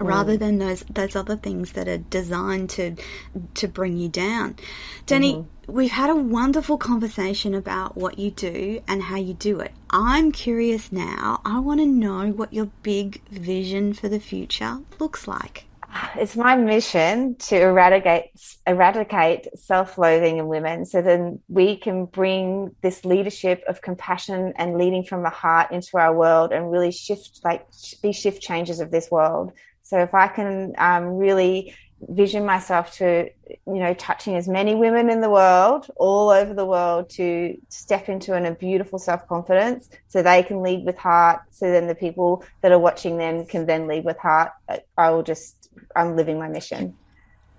rather 0.03 0.37
than 0.37 0.57
those 0.57 0.83
those 0.89 1.15
other 1.15 1.35
things 1.35 1.73
that 1.73 1.87
are 1.87 1.97
designed 1.97 2.69
to 2.71 2.95
to 3.55 3.67
bring 3.67 3.97
you 3.97 4.09
down. 4.09 4.55
Danni, 5.07 5.35
mm-hmm. 5.35 5.71
we've 5.71 5.91
had 5.91 6.09
a 6.09 6.15
wonderful 6.15 6.77
conversation 6.77 7.53
about 7.53 7.97
what 7.97 8.19
you 8.19 8.31
do 8.31 8.81
and 8.87 9.03
how 9.03 9.17
you 9.17 9.33
do 9.33 9.59
it. 9.59 9.71
I'm 9.89 10.31
curious 10.31 10.91
now. 10.91 11.41
I 11.45 11.59
want 11.59 11.79
to 11.79 11.85
know 11.85 12.31
what 12.31 12.53
your 12.53 12.69
big 12.83 13.21
vision 13.29 13.93
for 13.93 14.09
the 14.09 14.19
future 14.19 14.79
looks 14.99 15.27
like. 15.27 15.65
It's 16.15 16.37
my 16.37 16.55
mission 16.55 17.35
to 17.35 17.61
eradicate 17.61 18.31
eradicate 18.65 19.47
self-loathing 19.57 20.37
in 20.37 20.47
women 20.47 20.85
so 20.85 21.01
then 21.01 21.39
we 21.49 21.77
can 21.77 22.05
bring 22.05 22.73
this 22.81 23.03
leadership 23.03 23.63
of 23.67 23.81
compassion 23.81 24.53
and 24.55 24.77
leading 24.77 25.03
from 25.03 25.23
the 25.23 25.29
heart 25.29 25.71
into 25.71 25.97
our 25.97 26.15
world 26.15 26.53
and 26.53 26.71
really 26.71 26.91
shift 26.91 27.41
like 27.43 27.65
be 28.01 28.13
shift 28.13 28.41
changes 28.41 28.79
of 28.79 28.91
this 28.91 29.09
world 29.11 29.51
so 29.91 29.99
if 29.99 30.13
I 30.13 30.29
can 30.29 30.73
um, 30.77 31.17
really 31.17 31.75
vision 31.99 32.45
myself 32.45 32.93
to, 32.93 33.29
you 33.49 33.79
know, 33.83 33.93
touching 33.93 34.37
as 34.37 34.47
many 34.47 34.73
women 34.73 35.09
in 35.09 35.19
the 35.19 35.29
world, 35.29 35.91
all 35.97 36.29
over 36.29 36.53
the 36.53 36.65
world, 36.65 37.09
to 37.09 37.57
step 37.67 38.07
into 38.07 38.33
an, 38.33 38.45
a 38.45 38.55
beautiful 38.55 38.97
self 38.97 39.27
confidence, 39.27 39.89
so 40.07 40.23
they 40.23 40.43
can 40.43 40.61
lead 40.61 40.85
with 40.85 40.97
heart. 40.97 41.41
So 41.49 41.69
then 41.69 41.87
the 41.87 41.95
people 42.05 42.45
that 42.61 42.71
are 42.71 42.79
watching 42.79 43.17
them 43.17 43.45
can 43.45 43.65
then 43.65 43.85
lead 43.85 44.05
with 44.05 44.17
heart. 44.17 44.53
I 44.97 45.09
will 45.09 45.23
just, 45.23 45.69
I'm 45.93 46.15
living 46.15 46.39
my 46.39 46.47
mission. 46.47 46.95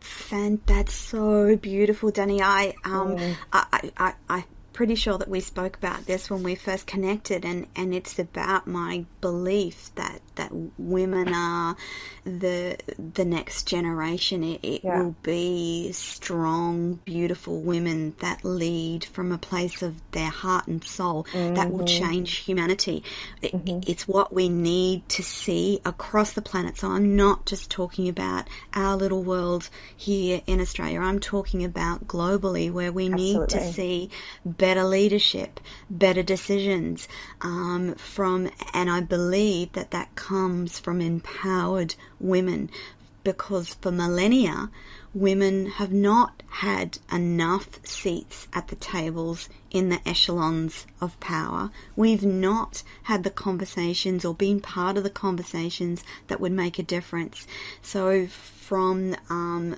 Fan, 0.01 0.59
that's 0.65 0.95
so 0.95 1.55
beautiful, 1.57 2.11
Danni. 2.11 2.41
I 2.41 2.73
um, 2.87 3.19
mm. 3.19 3.37
I, 3.53 3.93
I, 3.99 4.15
I 4.31 4.45
pretty 4.73 4.95
sure 4.95 5.19
that 5.19 5.29
we 5.29 5.41
spoke 5.41 5.77
about 5.77 6.07
this 6.07 6.31
when 6.31 6.43
we 6.43 6.55
first 6.55 6.87
connected 6.87 7.45
and, 7.45 7.67
and 7.77 7.95
it's 7.95 8.19
about 8.19 8.67
my 8.67 9.05
belief 9.21 9.91
that, 9.97 10.21
that 10.37 10.51
women 10.79 11.33
are 11.35 11.77
the 12.25 12.77
the 13.15 13.25
next 13.25 13.67
generation. 13.67 14.45
It, 14.45 14.61
it 14.63 14.85
yeah. 14.85 15.03
will 15.03 15.17
be 15.23 15.91
strong, 15.93 17.01
beautiful 17.05 17.61
women 17.61 18.15
that 18.21 18.45
lead 18.45 19.05
from 19.05 19.33
a 19.33 19.39
place 19.39 19.83
of 19.83 20.01
their 20.13 20.31
heart 20.31 20.67
and 20.69 20.83
soul 20.85 21.25
mm-hmm. 21.33 21.55
that 21.55 21.71
will 21.71 21.85
mm-hmm. 21.85 22.05
change 22.05 22.37
humanity. 22.37 23.03
It, 23.41 23.53
mm-hmm. 23.53 23.81
It's 23.91 24.07
what 24.07 24.33
we 24.33 24.49
need 24.49 25.09
to 25.11 25.23
see 25.23 25.81
across 25.85 26.33
the 26.33 26.43
planet. 26.43 26.79
So 26.79 26.89
I'm 26.89 27.17
not 27.17 27.47
just 27.47 27.71
talking 27.71 28.09
about 28.09 28.49
our 28.75 28.97
little 28.97 29.23
world 29.23 29.69
here 29.97 30.43
in 30.47 30.61
Australia. 30.61 31.01
I'm 31.01 31.21
talking 31.21 31.65
about 31.65 32.07
globally 32.07 32.71
where 32.71 32.93
we 32.93 33.11
Absolutely. 33.13 33.39
need 33.39 33.49
to 33.49 33.73
see 33.73 34.11
better 34.63 34.85
leadership, 34.85 35.59
better 35.91 36.23
decisions 36.23 37.09
um, 37.41 37.97
from, 37.97 38.49
and 38.73 38.89
I 38.89 39.01
believe 39.01 39.73
that 39.73 39.91
that 39.91 40.15
comes 40.15 40.79
from 40.79 41.01
empowered 41.01 41.97
women 42.21 42.71
because 43.25 43.75
for 43.75 43.91
millennia, 43.91 44.71
women 45.13 45.67
have 45.67 45.93
not 45.93 46.45
had 46.47 47.01
enough 47.11 47.85
seats 47.85 48.47
at 48.53 48.69
the 48.69 48.77
tables 48.77 49.49
in 49.73 49.89
the 49.89 50.01
echelons 50.09 50.87
of 51.01 51.19
power. 51.19 51.73
We've 51.97 52.25
not 52.25 52.85
had 53.03 53.25
the 53.25 53.31
conversations 53.31 54.25
or 54.25 54.33
been 54.33 54.61
part 54.61 54.97
of 54.97 55.03
the 55.03 55.11
conversations 55.11 56.05
that 56.29 56.39
would 56.39 56.53
make 56.53 56.79
a 56.79 56.85
difference. 56.85 57.49
So, 57.83 58.29
from 58.29 59.17
um, 59.29 59.77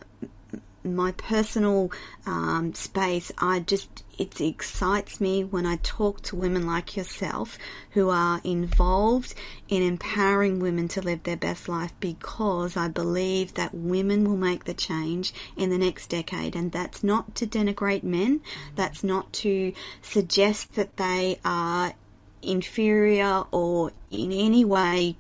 my 0.85 1.13
personal 1.13 1.91
um, 2.27 2.75
space, 2.75 3.33
I 3.39 3.61
just 3.61 4.05
it 4.19 4.41
excites 4.41 5.21
me 5.21 5.43
when 5.43 5.67
I 5.67 5.77
talk 5.83 6.23
to 6.23 6.37
women 6.37 6.67
like 6.67 6.97
yourself 6.97 7.59
who 7.91 8.11
are 8.11 8.41
involved 8.45 9.35
in 9.69 9.83
empowering 9.83 10.61
women 10.61 10.87
to 10.89 11.03
live 11.03 11.25
their 11.25 11.37
best 11.37 11.69
life 11.69 11.93
because 11.99 12.77
I 12.77 12.89
believe 12.89 13.55
that 13.55 13.75
women 13.75 14.25
will 14.25 14.37
make 14.37 14.65
the 14.65 14.75
change 14.75 15.35
in 15.57 15.71
the 15.71 15.79
next 15.79 16.09
decade. 16.09 16.55
And 16.55 16.71
that's 16.71 17.03
not 17.03 17.35
to 17.37 17.47
denigrate 17.47 18.05
men, 18.05 18.41
that's 18.77 19.03
not 19.03 19.33
to 19.35 19.73
suggest 20.03 20.75
that 20.77 20.97
they 20.97 21.41
are 21.45 21.95
inferior 22.43 23.45
or 23.51 23.91
in 24.11 24.31
any 24.31 24.65
way 24.65 25.17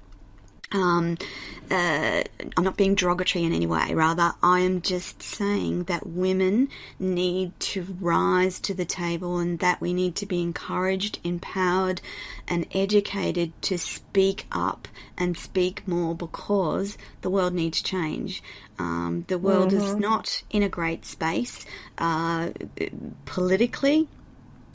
um, 0.74 1.16
uh, 1.70 2.22
I'm 2.56 2.64
not 2.64 2.76
being 2.76 2.94
derogatory 2.94 3.44
in 3.44 3.52
any 3.52 3.66
way. 3.66 3.94
Rather, 3.94 4.34
I 4.42 4.60
am 4.60 4.82
just 4.82 5.22
saying 5.22 5.84
that 5.84 6.06
women 6.06 6.68
need 6.98 7.58
to 7.60 7.96
rise 8.00 8.60
to 8.60 8.74
the 8.74 8.84
table 8.84 9.38
and 9.38 9.58
that 9.60 9.80
we 9.80 9.94
need 9.94 10.14
to 10.16 10.26
be 10.26 10.42
encouraged, 10.42 11.20
empowered, 11.24 12.02
and 12.46 12.66
educated 12.72 13.52
to 13.62 13.78
speak 13.78 14.46
up 14.52 14.88
and 15.16 15.38
speak 15.38 15.86
more 15.88 16.14
because 16.14 16.98
the 17.22 17.30
world 17.30 17.54
needs 17.54 17.80
change. 17.80 18.42
Um, 18.78 19.24
the 19.28 19.38
world 19.38 19.70
mm-hmm. 19.70 19.84
is 19.84 19.94
not 19.94 20.42
in 20.50 20.62
a 20.62 20.68
great 20.68 21.06
space 21.06 21.64
uh, 21.96 22.50
politically, 23.24 24.08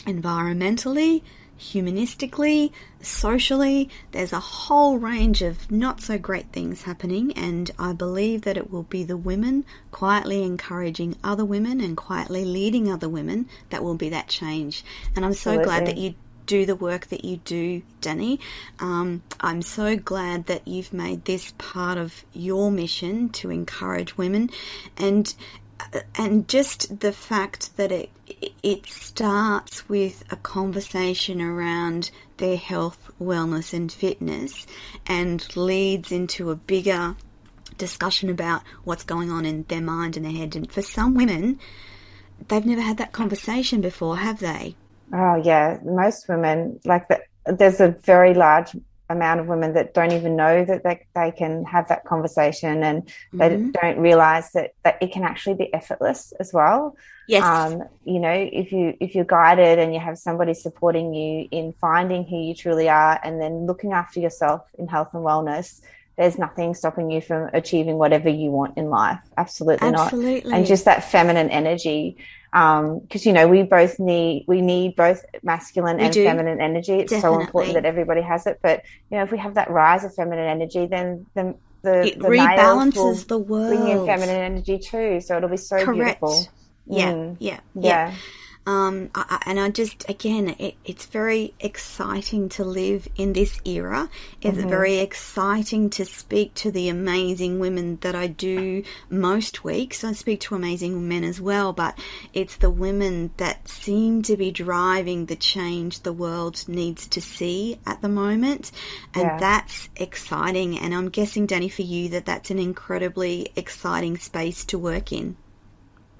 environmentally, 0.05 1.21
humanistically, 1.59 2.71
socially. 3.01 3.89
There's 4.11 4.33
a 4.33 4.39
whole 4.39 4.97
range 4.97 5.41
of 5.41 5.69
not 5.69 6.01
so 6.01 6.17
great 6.17 6.47
things 6.51 6.83
happening, 6.83 7.33
and 7.33 7.69
I 7.77 7.93
believe 7.93 8.43
that 8.43 8.57
it 8.57 8.71
will 8.71 8.83
be 8.83 9.03
the 9.03 9.17
women 9.17 9.65
quietly 9.91 10.43
encouraging 10.43 11.17
other 11.23 11.45
women 11.45 11.81
and 11.81 11.95
quietly 11.95 12.45
leading 12.45 12.91
other 12.91 13.09
women 13.09 13.47
that 13.69 13.83
will 13.83 13.95
be 13.95 14.09
that 14.09 14.27
change. 14.27 14.83
And 15.15 15.25
I'm 15.25 15.33
so 15.33 15.51
Absolutely. 15.51 15.65
glad 15.65 15.87
that 15.87 15.97
you 15.97 16.15
do 16.45 16.65
the 16.65 16.75
work 16.75 17.05
that 17.07 17.23
you 17.23 17.37
do, 17.37 17.83
Danni. 18.01 18.39
Um, 18.79 19.21
I'm 19.39 19.61
so 19.61 19.95
glad 19.95 20.47
that 20.47 20.67
you've 20.67 20.91
made 20.91 21.25
this 21.25 21.53
part 21.59 21.99
of 21.99 22.25
your 22.33 22.71
mission 22.71 23.29
to 23.29 23.51
encourage 23.51 24.17
women, 24.17 24.49
and 24.97 25.31
and 26.15 26.47
just 26.47 26.99
the 26.99 27.11
fact 27.11 27.75
that 27.77 27.91
it 27.91 28.09
it 28.61 28.85
starts 28.85 29.87
with 29.89 30.23
a 30.31 30.35
conversation 30.35 31.41
around 31.41 32.11
their 32.37 32.57
health, 32.57 33.11
wellness, 33.21 33.73
and 33.73 33.91
fitness, 33.91 34.67
and 35.07 35.55
leads 35.55 36.11
into 36.11 36.51
a 36.51 36.55
bigger 36.55 37.15
discussion 37.77 38.29
about 38.29 38.61
what's 38.83 39.03
going 39.03 39.31
on 39.31 39.45
in 39.45 39.63
their 39.67 39.81
mind 39.81 40.15
and 40.15 40.25
their 40.25 40.33
head. 40.33 40.55
And 40.55 40.71
for 40.71 40.81
some 40.81 41.15
women, 41.15 41.59
they've 42.47 42.65
never 42.65 42.81
had 42.81 42.97
that 42.97 43.11
conversation 43.11 43.81
before, 43.81 44.17
have 44.17 44.39
they? 44.39 44.75
Oh 45.13 45.35
yeah, 45.43 45.79
most 45.83 46.29
women 46.29 46.79
like 46.85 47.07
that. 47.07 47.21
There's 47.45 47.79
a 47.79 47.89
very 48.03 48.33
large 48.33 48.75
amount 49.09 49.39
of 49.39 49.47
women 49.47 49.73
that 49.73 49.93
don't 49.93 50.11
even 50.11 50.35
know 50.35 50.63
that 50.63 50.83
they, 50.83 51.05
they 51.15 51.31
can 51.31 51.65
have 51.65 51.87
that 51.87 52.05
conversation 52.05 52.83
and 52.83 53.03
mm-hmm. 53.03 53.37
they 53.39 53.71
don't 53.81 53.99
realize 53.99 54.51
that, 54.51 54.73
that 54.83 54.97
it 55.01 55.11
can 55.11 55.23
actually 55.23 55.55
be 55.55 55.73
effortless 55.73 56.31
as 56.39 56.53
well. 56.53 56.95
Yes. 57.27 57.43
Um, 57.43 57.83
you 58.05 58.19
know, 58.19 58.31
if 58.31 58.71
you 58.71 58.97
if 58.99 59.13
you're 59.13 59.23
guided 59.23 59.77
and 59.77 59.93
you 59.93 59.99
have 59.99 60.17
somebody 60.17 60.55
supporting 60.55 61.13
you 61.13 61.47
in 61.51 61.73
finding 61.73 62.23
who 62.23 62.37
you 62.37 62.55
truly 62.55 62.89
are 62.89 63.19
and 63.23 63.39
then 63.39 63.67
looking 63.67 63.93
after 63.93 64.19
yourself 64.19 64.63
in 64.79 64.87
health 64.87 65.13
and 65.13 65.23
wellness, 65.23 65.81
there's 66.17 66.39
nothing 66.39 66.73
stopping 66.73 67.11
you 67.11 67.21
from 67.21 67.49
achieving 67.53 67.97
whatever 67.97 68.29
you 68.29 68.49
want 68.49 68.77
in 68.77 68.89
life. 68.89 69.19
Absolutely, 69.37 69.87
Absolutely. 69.87 70.49
not. 70.49 70.57
And 70.57 70.65
just 70.65 70.85
that 70.85 71.11
feminine 71.11 71.49
energy 71.49 72.17
because 72.51 72.81
um, 72.81 73.29
you 73.29 73.33
know 73.33 73.47
we 73.47 73.63
both 73.63 73.99
need 73.99 74.45
we 74.47 74.61
need 74.61 74.95
both 74.95 75.23
masculine 75.43 75.97
we 75.97 76.03
and 76.03 76.13
do. 76.13 76.23
feminine 76.23 76.59
energy. 76.59 76.93
It's 76.93 77.11
Definitely. 77.11 77.37
so 77.37 77.41
important 77.41 77.73
that 77.75 77.85
everybody 77.85 78.21
has 78.21 78.47
it. 78.47 78.59
But 78.61 78.83
you 79.11 79.17
know, 79.17 79.23
if 79.23 79.31
we 79.31 79.37
have 79.37 79.55
that 79.55 79.69
rise 79.69 80.03
of 80.03 80.13
feminine 80.15 80.47
energy, 80.47 80.87
then 80.87 81.25
then 81.35 81.55
the 81.83 82.07
it 82.07 82.19
the 82.19 82.27
rebalances 82.27 83.27
the 83.27 83.37
world. 83.37 83.69
Bring 83.69 83.87
in 83.87 84.05
feminine 84.05 84.41
energy 84.41 84.79
too, 84.79 85.21
so 85.21 85.37
it'll 85.37 85.49
be 85.49 85.57
so 85.57 85.83
Correct. 85.83 86.21
beautiful. 86.21 86.47
Yeah, 86.87 87.13
mm. 87.13 87.37
yeah, 87.39 87.59
yeah, 87.75 88.09
yeah. 88.09 88.15
Um, 88.69 89.09
I, 89.15 89.41
and 89.47 89.59
I 89.59 89.71
just, 89.71 90.07
again, 90.07 90.49
it, 90.59 90.75
it's 90.85 91.07
very 91.07 91.55
exciting 91.59 92.49
to 92.49 92.63
live 92.63 93.07
in 93.15 93.33
this 93.33 93.59
era. 93.65 94.07
It's 94.43 94.59
mm-hmm. 94.59 94.69
very 94.69 94.99
exciting 94.99 95.89
to 95.91 96.05
speak 96.05 96.53
to 96.55 96.69
the 96.69 96.87
amazing 96.87 97.57
women 97.57 97.97
that 98.01 98.13
I 98.13 98.27
do 98.27 98.83
most 99.09 99.63
weeks. 99.63 100.03
I 100.03 100.11
speak 100.11 100.41
to 100.41 100.53
amazing 100.53 101.07
men 101.07 101.23
as 101.23 101.41
well, 101.41 101.73
but 101.73 101.97
it's 102.31 102.57
the 102.57 102.69
women 102.69 103.31
that 103.37 103.67
seem 103.67 104.21
to 104.23 104.37
be 104.37 104.51
driving 104.51 105.25
the 105.25 105.35
change 105.35 106.01
the 106.01 106.13
world 106.13 106.63
needs 106.67 107.07
to 107.07 107.21
see 107.21 107.79
at 107.87 108.03
the 108.03 108.09
moment. 108.09 108.71
And 109.15 109.23
yeah. 109.23 109.37
that's 109.39 109.89
exciting. 109.95 110.77
And 110.77 110.93
I'm 110.93 111.09
guessing, 111.09 111.47
Danni, 111.47 111.71
for 111.71 111.81
you, 111.81 112.09
that 112.09 112.27
that's 112.27 112.51
an 112.51 112.59
incredibly 112.59 113.51
exciting 113.55 114.17
space 114.17 114.63
to 114.65 114.77
work 114.77 115.11
in. 115.11 115.37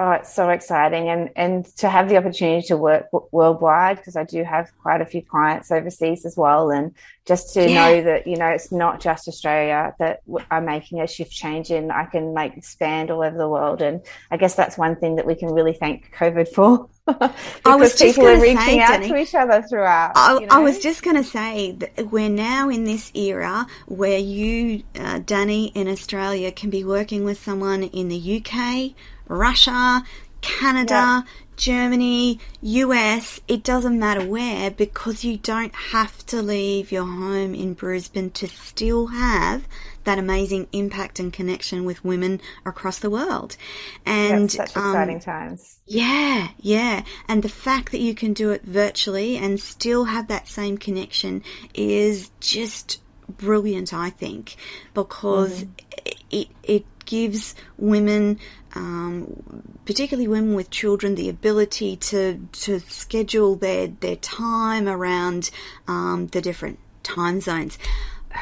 Oh, 0.02 0.12
it's 0.12 0.34
so 0.34 0.50
exciting. 0.50 1.10
And, 1.10 1.30
and 1.36 1.66
to 1.76 1.90
have 1.90 2.08
the 2.08 2.16
opportunity 2.16 2.66
to 2.68 2.78
work 2.78 3.12
w- 3.12 3.28
worldwide, 3.34 3.98
because 3.98 4.16
I 4.16 4.24
do 4.24 4.46
have 4.46 4.72
quite 4.82 5.02
a 5.02 5.06
few 5.06 5.22
clients 5.22 5.74
overseas 5.74 6.26
as 6.26 6.38
well. 6.38 6.72
And 6.72 6.96
just 7.26 7.54
to 7.56 7.70
yeah. 7.70 7.76
know 7.76 8.04
that, 8.04 8.26
you 8.26 8.38
know, 8.38 8.48
it's 8.48 8.72
not 8.72 9.02
just 9.02 9.28
Australia 9.28 9.94
that 10.00 10.22
I'm 10.50 10.64
making 10.64 11.02
a 11.02 11.08
shift 11.08 11.34
change 11.34 11.70
in, 11.70 11.92
I 11.92 12.06
can 12.06 12.34
make 12.34 12.56
expand 12.56 13.12
all 13.12 13.22
over 13.22 13.38
the 13.38 13.50
world. 13.50 13.82
And 13.82 14.02
I 14.32 14.38
guess 14.38 14.56
that's 14.56 14.78
one 14.78 14.96
thing 14.96 15.18
that 15.18 15.26
we 15.26 15.36
can 15.36 15.50
really 15.50 15.74
thank 15.74 16.16
COVID 16.16 16.48
for. 16.48 16.88
I 17.66 17.76
was 17.76 17.96
just 17.96 18.16
people 18.16 18.30
are 18.30 18.40
reaching 18.40 18.58
say, 18.58 18.80
out 18.80 19.02
Danni, 19.02 19.10
to 19.10 19.18
each 19.18 19.36
other 19.36 19.62
throughout. 19.64 20.14
I, 20.16 20.36
you 20.36 20.40
know? 20.42 20.48
I 20.50 20.60
was 20.60 20.80
just 20.80 21.04
going 21.04 21.18
to 21.18 21.26
say 21.26 21.74
that 21.74 22.10
we're 22.10 22.30
now 22.30 22.70
in 22.70 22.86
this 22.86 23.12
era 23.14 23.68
where 23.88 24.18
you, 24.18 24.84
uh, 24.96 25.20
Danni, 25.20 25.74
in 25.76 25.90
Australia, 25.90 26.54
can 26.54 26.70
be 26.70 26.86
working 26.86 27.26
with 27.26 27.44
someone 27.44 27.84
in 27.84 28.08
the 28.08 28.42
UK 28.42 28.94
Russia, 29.30 30.04
Canada, 30.42 30.94
yeah. 30.94 31.22
Germany, 31.56 32.40
US, 32.62 33.42
it 33.50 33.64
doesn't 33.64 34.00
matter 34.00 34.26
where 34.26 34.72
because 34.72 35.26
you 35.26 35.38
don't 35.38 35.76
have 35.76 36.26
to 36.28 36.42
leave 36.42 36.90
your 36.92 37.04
home 37.04 37.54
in 37.54 37.74
Brisbane 37.74 38.32
to 38.32 38.48
still 38.48 39.08
have 39.08 39.68
that 40.06 40.18
amazing 40.18 40.68
impact 40.72 41.20
and 41.20 41.34
connection 41.34 41.84
with 41.84 42.04
women 42.06 42.40
across 42.66 43.00
the 43.00 43.10
world. 43.10 43.58
And 44.06 44.50
such 44.50 44.76
um, 44.78 45.20
times. 45.20 45.80
Yeah, 45.86 46.48
yeah. 46.60 47.04
And 47.28 47.44
the 47.44 47.50
fact 47.50 47.92
that 47.92 48.00
you 48.00 48.16
can 48.16 48.32
do 48.32 48.52
it 48.52 48.64
virtually 48.64 49.36
and 49.36 49.60
still 49.60 50.06
have 50.06 50.30
that 50.30 50.48
same 50.48 50.78
connection 50.78 51.44
is 51.74 52.32
just 52.40 53.02
brilliant, 53.28 53.94
I 53.94 54.10
think, 54.10 54.56
because 54.94 55.66
mm-hmm. 55.66 56.10
it, 56.32 56.48
it 56.64 56.86
gives 57.10 57.56
women 57.78 58.40
um, 58.76 59.74
particularly 59.86 60.28
women 60.28 60.54
with 60.54 60.70
children, 60.70 61.16
the 61.16 61.30
ability 61.30 61.96
to 61.96 62.48
to 62.52 62.80
schedule 62.82 63.56
their 63.56 63.88
their 63.88 64.16
time 64.16 64.88
around 64.88 65.50
um, 65.88 66.28
the 66.28 66.42
different 66.42 66.80
time 67.04 67.42
zones. 67.42 67.78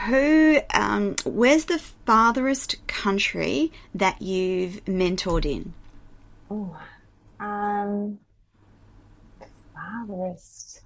Who, 0.05 0.59
um, 0.74 1.15
where's 1.24 1.65
the 1.65 1.80
farthest 2.05 2.86
country 2.88 3.72
that 3.95 4.22
you've 4.22 4.84
mentored 4.84 5.45
in? 5.45 5.74
Oh, 6.51 6.78
um, 7.39 8.20
farthest, 9.74 10.82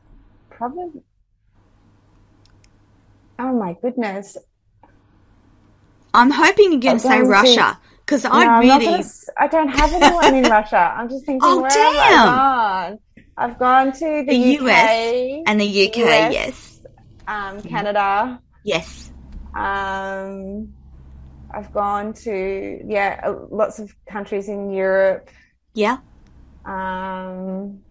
probably. 0.52 1.02
Oh 3.40 3.54
my 3.54 3.76
goodness! 3.82 4.38
I'm 6.14 6.32
hoping 6.32 6.72
you're 6.72 6.82
going 6.82 6.97
to 6.97 6.99
say 6.99 7.22
Russia. 7.22 7.80
Because 8.05 8.26
I 8.26 8.45
no, 8.45 8.59
really, 8.59 8.86
gonna, 8.86 9.05
I 9.38 9.47
don't 9.47 9.70
have 9.70 9.93
anyone 9.93 10.36
in 10.36 10.43
Russia. 10.51 10.93
I'm 10.97 11.07
just 11.07 11.26
thinking, 11.26 11.39
oh, 11.43 11.62
where 11.62 11.70
damn. 11.70 11.93
have 11.93 12.28
I 12.28 12.89
gone? 12.89 12.99
I've 13.38 13.57
gone 13.57 13.91
to 13.93 13.99
the, 13.99 14.24
the 14.26 14.57
UK, 14.57 14.62
US 14.64 15.43
and 15.47 15.62
the 15.62 15.88
UK, 15.88 15.97
US, 15.97 16.34
yes. 16.34 16.82
Um, 17.28 17.62
Canada, 17.62 18.41
yes. 18.66 19.12
Um, 19.55 20.74
I've 21.51 21.72
gone 21.74 22.14
to 22.14 22.82
yeah, 22.86 23.34
lots 23.49 23.80
of 23.80 23.93
countries 24.05 24.49
in 24.49 24.72
Europe. 24.72 25.30
Yeah. 25.74 25.97
Um, 26.66 27.82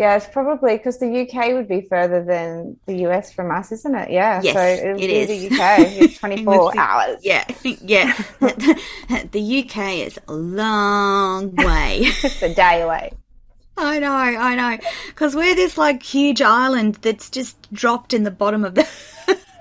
yeah, 0.00 0.16
it's 0.16 0.26
probably 0.26 0.78
because 0.78 0.96
the 0.96 1.28
UK 1.28 1.52
would 1.52 1.68
be 1.68 1.82
further 1.82 2.24
than 2.24 2.78
the 2.86 3.06
US 3.06 3.34
from 3.34 3.50
us, 3.50 3.70
isn't 3.70 3.94
it? 3.94 4.10
Yeah. 4.10 4.40
Yes, 4.42 4.54
so 4.54 4.62
it 4.62 4.92
would 4.92 5.28
the 5.28 5.46
UK. 5.50 5.78
It's 6.00 6.18
24 6.18 6.78
hours. 6.78 7.18
Yeah, 7.22 7.44
yeah. 7.62 8.16
the 8.40 9.64
UK 9.68 10.06
is 10.06 10.18
a 10.26 10.32
long 10.32 11.54
way. 11.54 11.98
it's 12.00 12.40
a 12.40 12.54
day 12.54 12.80
away. 12.80 13.12
I 13.76 13.98
know, 13.98 14.14
I 14.14 14.54
know. 14.54 14.78
Because 15.08 15.36
we're 15.36 15.54
this 15.54 15.76
like 15.76 16.02
huge 16.02 16.40
island 16.40 16.94
that's 17.02 17.28
just 17.28 17.70
dropped 17.70 18.14
in 18.14 18.22
the 18.22 18.30
bottom 18.30 18.64
of 18.64 18.74
the 18.74 18.88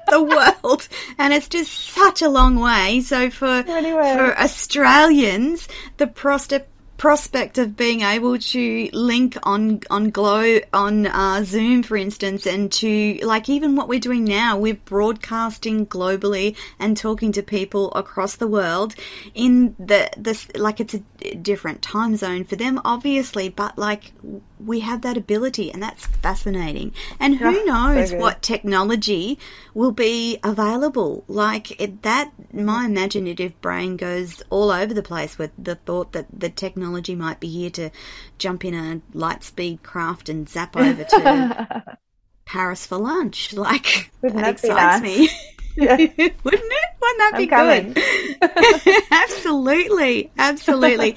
the 0.08 0.24
world, 0.24 0.88
and 1.18 1.34
it's 1.34 1.50
just 1.50 1.72
such 1.72 2.22
a 2.22 2.30
long 2.30 2.56
way. 2.56 3.02
So 3.02 3.30
for 3.30 3.46
anyway. 3.68 4.16
for 4.16 4.40
Australians, 4.40 5.68
the 5.98 6.08
prospect 6.08 6.70
prospect 7.00 7.58
of 7.58 7.78
being 7.78 8.02
able 8.02 8.38
to 8.38 8.90
link 8.92 9.38
on 9.44 9.80
on 9.90 10.12
Glow 10.12 10.60
on 10.74 11.08
uh, 11.08 11.44
Zoom, 11.44 11.82
for 11.82 11.98
instance, 11.98 12.46
and 12.46 12.72
to 12.74 13.18
like 13.24 13.50
even 13.50 13.76
what 13.76 13.88
we're 13.88 14.02
doing 14.02 14.26
now, 14.26 14.58
we're 14.58 14.76
broadcasting 14.76 15.88
globally 15.88 16.56
and 16.78 16.96
talking 16.96 17.32
to 17.32 17.42
people 17.42 17.92
across 17.94 18.36
the 18.36 18.48
world 18.48 18.94
in 19.34 19.76
the 19.80 20.10
this 20.18 20.48
like 20.56 20.80
it's 20.82 20.94
a 20.94 21.36
different 21.36 21.82
time 21.82 22.18
zone 22.18 22.44
for 22.44 22.58
them, 22.58 22.80
obviously, 22.84 23.48
but 23.50 23.78
like 23.78 24.12
we 24.60 24.82
have 24.82 25.02
that 25.02 25.18
ability, 25.18 25.72
and 25.72 25.82
that's 25.82 26.06
fascinating. 26.06 26.94
And 27.20 27.36
who 27.38 27.48
oh, 27.48 27.64
knows 27.64 28.10
so 28.12 28.18
what 28.18 28.42
technology 28.42 29.40
will 29.74 29.92
be 29.92 30.40
available? 30.44 31.24
Like 31.28 31.80
it, 31.80 32.02
that, 32.04 32.32
my 32.54 32.86
imaginative 32.86 33.60
brain 33.62 33.98
goes 33.98 34.44
all 34.50 34.72
over 34.72 34.94
the 34.94 35.04
place 35.04 35.38
with 35.38 35.52
the 35.58 35.76
thought 35.76 36.12
that 36.12 36.28
the 36.38 36.50
technology 36.50 37.16
might 37.16 37.40
be 37.40 37.48
here 37.48 37.70
to 37.72 37.90
jump 38.38 38.66
in 38.66 38.74
a 38.74 39.02
light 39.18 39.44
speed 39.44 39.84
craft 39.84 40.30
and 40.30 40.50
zap 40.50 40.76
over 40.78 41.04
to 41.04 41.98
Paris 42.46 42.86
for 42.86 42.98
lunch. 42.98 43.54
Like 43.60 44.12
Wouldn't 44.22 44.42
that, 44.42 44.50
excites 44.52 45.04
me. 45.04 45.30
Yeah. 45.76 45.96
Wouldn't 45.96 46.14
it? 46.18 46.44
Wouldn't 46.44 47.20
that 47.20 47.32
I'm 47.34 47.38
be 47.38 47.46
good? 47.46 49.08
absolutely, 49.12 50.30
absolutely. 50.38 51.16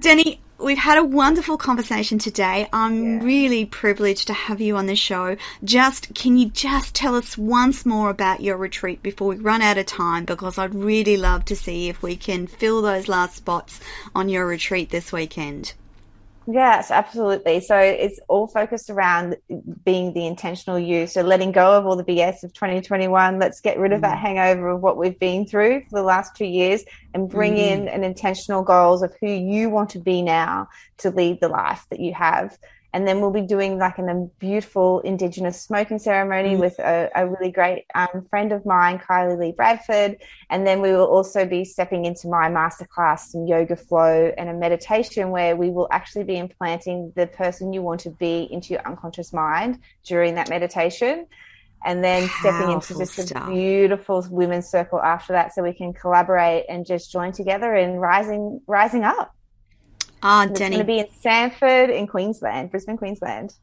Danni, 0.00 0.38
we've 0.58 0.78
had 0.78 0.98
a 0.98 1.04
wonderful 1.04 1.56
conversation 1.56 2.18
today. 2.18 2.68
I'm 2.72 3.04
yeah. 3.04 3.24
really 3.24 3.64
privileged 3.64 4.26
to 4.26 4.32
have 4.32 4.60
you 4.60 4.76
on 4.76 4.86
the 4.86 4.96
show. 4.96 5.36
Just, 5.64 6.14
can 6.14 6.36
you 6.36 6.50
just 6.50 6.94
tell 6.94 7.14
us 7.14 7.38
once 7.38 7.86
more 7.86 8.10
about 8.10 8.40
your 8.40 8.56
retreat 8.56 9.02
before 9.02 9.28
we 9.28 9.36
run 9.36 9.62
out 9.62 9.78
of 9.78 9.86
time? 9.86 10.24
Because 10.24 10.58
I'd 10.58 10.74
really 10.74 11.16
love 11.16 11.44
to 11.46 11.56
see 11.56 11.88
if 11.88 12.02
we 12.02 12.16
can 12.16 12.46
fill 12.46 12.82
those 12.82 13.08
last 13.08 13.36
spots 13.36 13.80
on 14.14 14.28
your 14.28 14.46
retreat 14.46 14.90
this 14.90 15.12
weekend. 15.12 15.74
Yes, 16.50 16.90
absolutely. 16.90 17.60
So 17.60 17.76
it's 17.76 18.18
all 18.26 18.46
focused 18.46 18.88
around 18.88 19.36
being 19.84 20.14
the 20.14 20.26
intentional 20.26 20.78
you. 20.78 21.06
So 21.06 21.20
letting 21.20 21.52
go 21.52 21.76
of 21.76 21.84
all 21.84 21.94
the 21.94 22.02
BS 22.02 22.42
of 22.42 22.54
2021. 22.54 23.38
Let's 23.38 23.60
get 23.60 23.78
rid 23.78 23.92
of 23.92 24.00
that 24.00 24.16
mm. 24.16 24.20
hangover 24.22 24.70
of 24.70 24.80
what 24.80 24.96
we've 24.96 25.18
been 25.18 25.44
through 25.44 25.82
for 25.90 25.98
the 25.98 26.02
last 26.02 26.34
two 26.34 26.46
years 26.46 26.84
and 27.12 27.28
bring 27.28 27.56
mm. 27.56 27.58
in 27.58 27.88
an 27.88 28.02
intentional 28.02 28.62
goals 28.62 29.02
of 29.02 29.12
who 29.20 29.28
you 29.28 29.68
want 29.68 29.90
to 29.90 29.98
be 29.98 30.22
now 30.22 30.68
to 30.98 31.10
lead 31.10 31.38
the 31.42 31.48
life 31.48 31.84
that 31.90 32.00
you 32.00 32.14
have 32.14 32.56
and 32.94 33.06
then 33.06 33.20
we'll 33.20 33.30
be 33.30 33.42
doing 33.42 33.78
like 33.78 33.98
an, 33.98 34.08
a 34.08 34.26
beautiful 34.38 35.00
indigenous 35.00 35.60
smoking 35.60 35.98
ceremony 35.98 36.54
mm. 36.54 36.60
with 36.60 36.78
a, 36.78 37.10
a, 37.14 37.28
really 37.28 37.50
great 37.50 37.84
um, 37.94 38.24
friend 38.30 38.52
of 38.52 38.64
mine 38.64 38.98
kylie 38.98 39.38
lee 39.38 39.52
bradford 39.52 40.16
and 40.50 40.66
then 40.66 40.80
we 40.80 40.92
will 40.92 41.06
also 41.06 41.44
be 41.44 41.64
stepping 41.64 42.04
into 42.04 42.28
my 42.28 42.48
masterclass 42.48 43.20
some 43.20 43.46
yoga 43.46 43.76
flow 43.76 44.32
and 44.38 44.48
a 44.48 44.54
meditation 44.54 45.30
where 45.30 45.56
we 45.56 45.70
will 45.70 45.88
actually 45.90 46.24
be 46.24 46.36
implanting 46.36 47.12
the 47.16 47.26
person 47.26 47.72
you 47.72 47.82
want 47.82 48.00
to 48.00 48.10
be 48.10 48.48
into 48.50 48.72
your 48.72 48.86
unconscious 48.86 49.32
mind 49.32 49.78
during 50.04 50.34
that 50.34 50.48
meditation 50.48 51.26
and 51.84 52.02
then 52.02 52.28
stepping 52.40 52.72
into 52.72 52.98
just 52.98 53.12
stuff. 53.12 53.48
a 53.48 53.50
beautiful 53.50 54.26
women's 54.30 54.68
circle 54.68 55.00
after 55.00 55.32
that 55.32 55.54
so 55.54 55.62
we 55.62 55.72
can 55.72 55.92
collaborate 55.92 56.64
and 56.68 56.84
just 56.86 57.12
join 57.12 57.32
together 57.32 57.74
in 57.76 57.96
rising 57.96 58.60
rising 58.66 59.04
up 59.04 59.34
Ah, 60.22 60.46
Danni. 60.46 60.50
It's 60.50 60.58
going 60.58 60.72
to 60.78 60.84
be 60.84 60.98
in 60.98 61.06
Samford 61.06 61.96
in 61.96 62.06
Queensland, 62.06 62.70
Brisbane, 62.70 62.96
Queensland. 62.96 63.54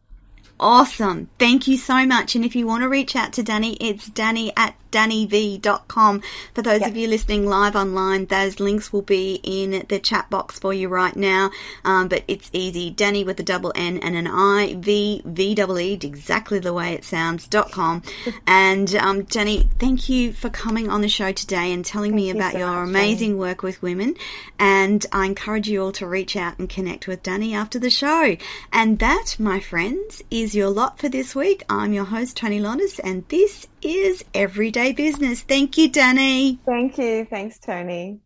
Awesome. 0.59 1.29
Thank 1.37 1.67
you 1.67 1.77
so 1.77 2.05
much. 2.05 2.35
And 2.35 2.45
if 2.45 2.55
you 2.55 2.65
want 2.65 2.83
to 2.83 2.89
reach 2.89 3.15
out 3.15 3.33
to 3.33 3.43
Danni, 3.43 3.75
it's 3.81 4.09
danni 4.09 4.53
at 4.55 4.75
dannivee.com. 4.95 6.21
For 6.53 6.61
those 6.61 6.79
yep. 6.79 6.89
of 6.89 6.95
you 6.95 7.09
listening 7.09 7.45
live 7.45 7.75
online, 7.75 8.27
those 8.27 8.61
links 8.61 8.93
will 8.93 9.01
be 9.01 9.41
in 9.43 9.85
the 9.89 9.99
chat 9.99 10.29
box 10.29 10.57
for 10.57 10.73
you 10.73 10.87
right 10.87 11.15
now. 11.15 11.51
Um, 11.83 12.07
but 12.07 12.23
it's 12.29 12.49
easy. 12.53 12.93
Danni 12.93 13.25
with 13.25 13.37
a 13.41 13.43
double 13.43 13.73
N 13.75 13.97
and 13.97 14.15
an 14.15 14.27
I, 14.27 14.75
V, 14.77 15.21
V 15.25 15.55
double 15.55 15.77
E, 15.77 15.99
exactly 16.01 16.59
the 16.59 16.73
way 16.73 16.93
it 16.93 17.03
sounds, 17.03 17.47
dot 17.47 17.71
com. 17.73 18.03
and 18.47 18.95
um, 18.95 19.23
Danni, 19.23 19.69
thank 19.77 20.07
you 20.07 20.31
for 20.31 20.49
coming 20.49 20.89
on 20.89 21.01
the 21.01 21.09
show 21.09 21.33
today 21.33 21.73
and 21.73 21.83
telling 21.83 22.11
thank 22.11 22.15
me 22.15 22.29
about 22.29 22.53
you 22.53 22.59
so 22.59 22.65
your 22.65 22.85
much, 22.85 22.89
amazing 22.89 23.33
Danni. 23.33 23.39
work 23.39 23.63
with 23.63 23.81
women. 23.81 24.15
And 24.57 25.05
I 25.11 25.25
encourage 25.25 25.67
you 25.67 25.83
all 25.83 25.91
to 25.93 26.07
reach 26.07 26.37
out 26.37 26.57
and 26.59 26.69
connect 26.69 27.07
with 27.07 27.21
Danni 27.21 27.53
after 27.53 27.77
the 27.77 27.89
show. 27.89 28.37
And 28.71 28.99
that, 28.99 29.35
my 29.37 29.59
friends, 29.59 30.23
is 30.41 30.53
your 30.53 30.69
lot 30.69 30.99
for 30.99 31.07
this 31.07 31.33
week. 31.33 31.63
I'm 31.69 31.93
your 31.93 32.03
host, 32.03 32.36
Toni 32.36 32.59
Lontis, 32.59 32.99
and 33.01 33.25
this 33.29 33.67
is 33.81 34.23
Everyday 34.33 34.91
Business. 34.91 35.41
Thank 35.41 35.77
you, 35.77 35.89
Danni. 35.89 36.59
Thank 36.65 36.97
you. 36.97 37.25
Thanks, 37.25 37.57
Toni. 37.57 38.19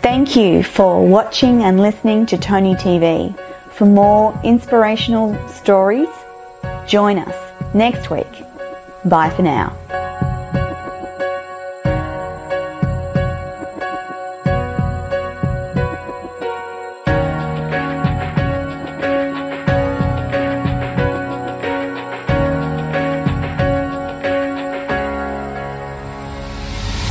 Thank 0.00 0.36
you 0.36 0.62
for 0.62 1.04
watching 1.04 1.62
and 1.62 1.80
listening 1.80 2.26
to 2.26 2.38
Toni 2.38 2.74
TV. 2.76 3.36
For 3.72 3.84
more 3.84 4.38
inspirational 4.44 5.36
stories, 5.48 6.08
join 6.86 7.18
us 7.18 7.74
next 7.74 8.10
week. 8.10 8.30
Bye 9.04 9.30
for 9.30 9.42
now. 9.42 9.76